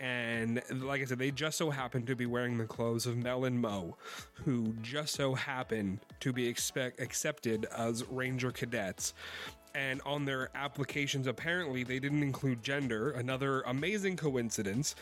And 0.00 0.62
like 0.72 1.02
I 1.02 1.04
said, 1.04 1.18
they 1.20 1.30
just 1.30 1.58
so 1.58 1.70
happen 1.70 2.04
to 2.06 2.16
be 2.16 2.26
wearing 2.26 2.58
the 2.58 2.64
clothes 2.64 3.06
of 3.06 3.16
Mel 3.16 3.44
and 3.44 3.60
Mo, 3.60 3.96
who 4.44 4.74
just 4.82 5.14
so 5.14 5.34
happen 5.34 6.00
to 6.20 6.32
be 6.32 6.48
expect, 6.48 7.00
accepted 7.00 7.66
as 7.76 8.04
Ranger 8.10 8.50
cadets 8.50 9.14
and 9.74 10.00
on 10.04 10.24
their 10.24 10.50
applications 10.54 11.26
apparently 11.26 11.84
they 11.84 11.98
didn't 11.98 12.22
include 12.22 12.62
gender. 12.62 13.10
Another 13.12 13.62
amazing 13.62 14.16
coincidence 14.16 14.94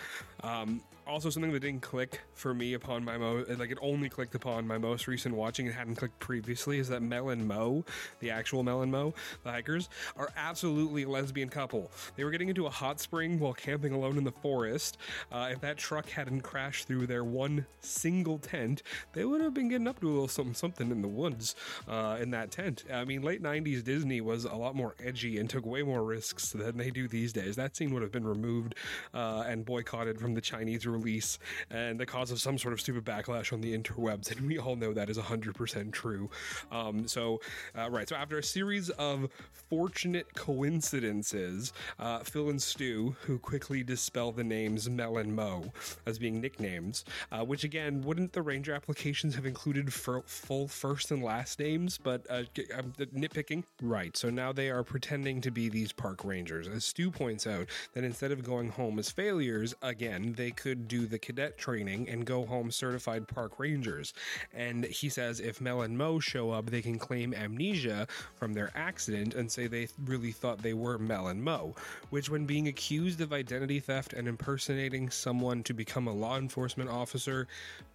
um, 0.42 0.80
also 1.06 1.30
something 1.30 1.52
that 1.52 1.60
didn't 1.60 1.82
click 1.82 2.20
for 2.34 2.52
me 2.52 2.74
upon 2.74 3.04
my 3.04 3.16
mo 3.16 3.44
like 3.58 3.70
it 3.70 3.78
only 3.80 4.08
clicked 4.08 4.34
upon 4.34 4.66
my 4.66 4.76
most 4.76 5.06
recent 5.06 5.34
watching 5.34 5.66
it 5.66 5.74
hadn't 5.74 5.94
clicked 5.94 6.18
previously 6.18 6.78
is 6.78 6.88
that 6.88 7.00
Mel 7.00 7.28
and 7.28 7.46
Mo 7.46 7.84
the 8.20 8.30
actual 8.30 8.62
Mel 8.62 8.82
and 8.82 8.90
Mo 8.90 9.14
the 9.44 9.50
hikers 9.50 9.88
are 10.16 10.30
absolutely 10.36 11.04
a 11.04 11.08
lesbian 11.08 11.48
couple. 11.48 11.90
They 12.16 12.24
were 12.24 12.30
getting 12.30 12.48
into 12.48 12.66
a 12.66 12.70
hot 12.70 13.00
spring 13.00 13.38
while 13.38 13.52
camping 13.52 13.92
alone 13.92 14.18
in 14.18 14.24
the 14.24 14.32
forest. 14.32 14.98
Uh, 15.30 15.50
if 15.52 15.60
that 15.60 15.76
truck 15.76 16.08
hadn't 16.08 16.40
crashed 16.40 16.86
through 16.88 17.06
their 17.06 17.24
one 17.24 17.66
single 17.80 18.38
tent 18.38 18.82
they 19.12 19.24
would 19.24 19.40
have 19.40 19.54
been 19.54 19.68
getting 19.68 19.86
up 19.86 20.00
to 20.00 20.08
a 20.08 20.10
little 20.10 20.28
something 20.28 20.54
something 20.54 20.90
in 20.90 21.02
the 21.02 21.08
woods 21.08 21.54
uh, 21.88 22.18
in 22.20 22.30
that 22.30 22.50
tent. 22.50 22.84
I 22.92 23.04
mean 23.04 23.22
late 23.22 23.42
90s 23.42 23.84
Disney 23.84 24.20
was 24.20 24.44
a 24.44 24.54
lot 24.54 24.74
more 24.74 24.94
edgy 25.02 25.38
and 25.38 25.48
took 25.48 25.64
way 25.64 25.82
more 25.82 26.02
risks 26.04 26.50
than 26.50 26.76
they 26.76 26.90
do 26.90 27.06
these 27.06 27.32
days. 27.32 27.56
That 27.56 27.76
scene 27.76 27.92
would 27.94 28.02
have 28.02 28.12
been 28.12 28.26
removed 28.26 28.74
uh, 29.14 29.44
and 29.46 29.64
boycotted 29.64 30.18
from 30.18 30.34
the 30.34 30.40
Chinese 30.40 30.84
release 30.96 31.38
and 31.70 31.98
the 31.98 32.06
cause 32.06 32.30
of 32.30 32.40
some 32.40 32.58
sort 32.58 32.72
of 32.72 32.80
stupid 32.80 33.04
backlash 33.04 33.52
on 33.52 33.60
the 33.60 33.76
interwebs. 33.76 34.30
And 34.30 34.46
we 34.46 34.58
all 34.58 34.76
know 34.76 34.92
that 34.92 35.10
is 35.10 35.18
100% 35.18 35.92
true. 35.92 36.30
Um, 36.70 37.06
so, 37.06 37.40
uh, 37.76 37.90
right. 37.90 38.08
So, 38.08 38.16
after 38.16 38.38
a 38.38 38.42
series 38.42 38.90
of 38.90 39.28
fortunate 39.52 40.34
coincidences, 40.34 41.72
uh, 41.98 42.20
Phil 42.20 42.50
and 42.50 42.60
Stu, 42.60 43.16
who 43.22 43.38
quickly 43.38 43.82
dispel 43.82 44.32
the 44.32 44.44
names 44.44 44.88
Mel 44.88 45.18
and 45.18 45.34
Mo 45.34 45.72
as 46.06 46.18
being 46.18 46.40
nicknames, 46.40 47.04
uh, 47.32 47.44
which 47.44 47.64
again, 47.64 48.02
wouldn't 48.02 48.32
the 48.32 48.42
Ranger 48.42 48.74
applications 48.74 49.34
have 49.34 49.46
included 49.46 49.92
full 49.92 50.68
first 50.68 51.10
and 51.10 51.22
last 51.22 51.58
names? 51.58 51.98
But 51.98 52.26
uh, 52.30 52.44
I'm 52.76 52.92
nitpicking. 52.92 53.64
Right. 53.82 54.16
So 54.16 54.30
now 54.30 54.52
they 54.52 54.70
are 54.70 54.82
pretending 54.82 55.40
to 55.42 55.50
be 55.50 55.68
these 55.68 55.92
park 55.92 56.24
rangers. 56.24 56.68
As 56.68 56.84
Stu 56.84 57.10
points 57.10 57.46
out, 57.46 57.66
that 57.94 58.04
instead 58.04 58.32
of 58.32 58.44
going 58.44 58.70
home 58.70 58.98
as 58.98 59.10
failures, 59.10 59.74
again, 59.82 60.34
they 60.36 60.50
could 60.50 60.85
do 60.86 61.06
the 61.06 61.18
cadet 61.18 61.58
training 61.58 62.08
and 62.08 62.24
go 62.24 62.44
home 62.46 62.70
certified 62.70 63.28
park 63.28 63.58
rangers. 63.58 64.12
And 64.54 64.84
he 64.84 65.08
says 65.08 65.40
if 65.40 65.60
Mel 65.60 65.82
and 65.82 65.96
Mo 65.96 66.20
show 66.20 66.50
up, 66.50 66.66
they 66.66 66.82
can 66.82 66.98
claim 66.98 67.34
amnesia 67.34 68.06
from 68.34 68.54
their 68.54 68.70
accident 68.74 69.34
and 69.34 69.50
say 69.50 69.66
they 69.66 69.88
really 70.04 70.32
thought 70.32 70.62
they 70.62 70.74
were 70.74 70.98
Mel 70.98 71.28
and 71.28 71.42
Mo, 71.42 71.74
which, 72.10 72.30
when 72.30 72.46
being 72.46 72.68
accused 72.68 73.20
of 73.20 73.32
identity 73.32 73.80
theft 73.80 74.12
and 74.12 74.28
impersonating 74.28 75.10
someone 75.10 75.62
to 75.64 75.74
become 75.74 76.06
a 76.06 76.12
law 76.12 76.38
enforcement 76.38 76.90
officer, 76.90 77.46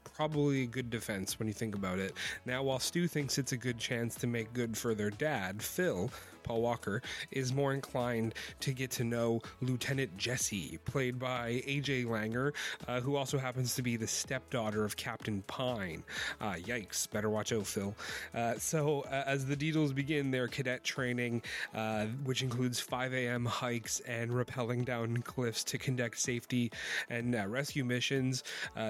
probably 0.04 0.63
a 0.63 0.67
good 0.67 0.89
defense 0.89 1.39
when 1.39 1.47
you 1.47 1.54
think 1.54 1.75
about 1.75 1.99
it. 1.99 2.13
Now, 2.45 2.63
while 2.63 2.80
Stu 2.80 3.08
thinks 3.08 3.38
it's 3.38 3.51
a 3.51 3.58
good 3.58 3.77
chance 3.77 4.15
to 4.15 4.27
make 4.27 4.54
good 4.54 4.77
for 4.77 4.93
their 4.93 5.12
dad, 5.12 5.62
Phil 5.62 6.12
Paul 6.43 6.62
Walker, 6.62 7.01
is 7.32 7.54
more 7.54 7.73
inclined 7.73 8.34
to 8.62 8.73
get 8.73 8.91
to 8.91 9.04
know 9.04 9.41
Lieutenant 9.62 10.17
Jesse, 10.17 10.80
played 10.86 11.19
by 11.19 11.63
AJ 11.67 12.06
Langer, 12.06 12.54
uh, 12.88 13.01
who 13.01 13.15
also 13.15 13.38
happens 13.38 13.75
to 13.75 13.82
be 13.82 13.97
the 13.97 14.08
stepdaughter 14.08 14.84
of 14.84 14.95
Captain 14.95 15.43
Pine. 15.47 16.04
Uh, 16.39 16.54
yikes, 16.54 17.10
better 17.10 17.30
watch 17.30 17.51
out, 17.54 17.65
Phil. 17.65 17.95
Uh, 18.34 18.56
so, 18.58 19.01
uh, 19.01 19.23
as 19.25 19.45
the 19.45 19.56
Deedles 19.56 19.93
begin 19.93 20.32
their 20.32 20.47
cadet 20.47 20.84
training, 20.84 21.41
uh, 21.73 22.06
which 22.23 22.41
includes 22.41 22.80
5 22.80 23.13
a.m. 23.13 23.45
hikes 23.45 23.99
and 24.01 24.32
rappelling 24.32 24.86
down 24.86 25.17
cliffs 25.17 25.63
to 25.65 25.77
conduct 25.77 26.19
safety 26.19 26.71
and 27.10 27.36
uh, 27.36 27.47
rescue 27.47 27.86
missions, 27.86 28.43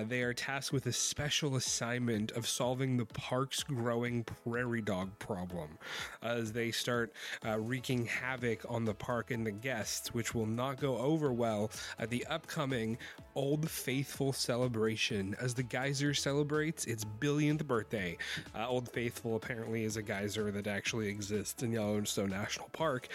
they 0.07 0.21
are 0.23 0.33
tasked 0.33 0.73
with 0.73 0.85
a 0.85 0.93
special 0.93 1.55
assignment 1.55 2.31
of 2.31 2.47
solving 2.47 2.97
the 2.97 3.05
park's 3.05 3.63
growing 3.63 4.23
prairie 4.23 4.81
dog 4.81 5.09
problem. 5.19 5.77
As 6.21 6.51
they 6.51 6.71
start 6.71 7.13
uh, 7.45 7.59
wreaking 7.59 8.05
havoc 8.05 8.63
on 8.69 8.85
the 8.85 8.93
park 8.93 9.31
and 9.31 9.45
the 9.45 9.51
guests, 9.51 10.13
which 10.13 10.33
will 10.35 10.45
not 10.45 10.79
go 10.79 10.97
over 10.97 11.31
well 11.31 11.71
at 11.97 12.09
the 12.09 12.25
upcoming 12.27 12.97
Old 13.35 13.69
Faithful 13.69 14.33
celebration. 14.33 15.35
As 15.39 15.53
the 15.53 15.63
geyser 15.63 16.13
celebrates 16.13 16.85
its 16.85 17.03
billionth 17.03 17.65
birthday, 17.65 18.17
uh, 18.55 18.67
Old 18.67 18.89
Faithful 18.89 19.35
apparently 19.35 19.83
is 19.83 19.97
a 19.97 20.01
geyser 20.01 20.51
that 20.51 20.67
actually 20.67 21.07
exists 21.07 21.63
in 21.63 21.71
Yellowstone 21.71 22.29
National 22.29 22.69
Park. 22.69 23.07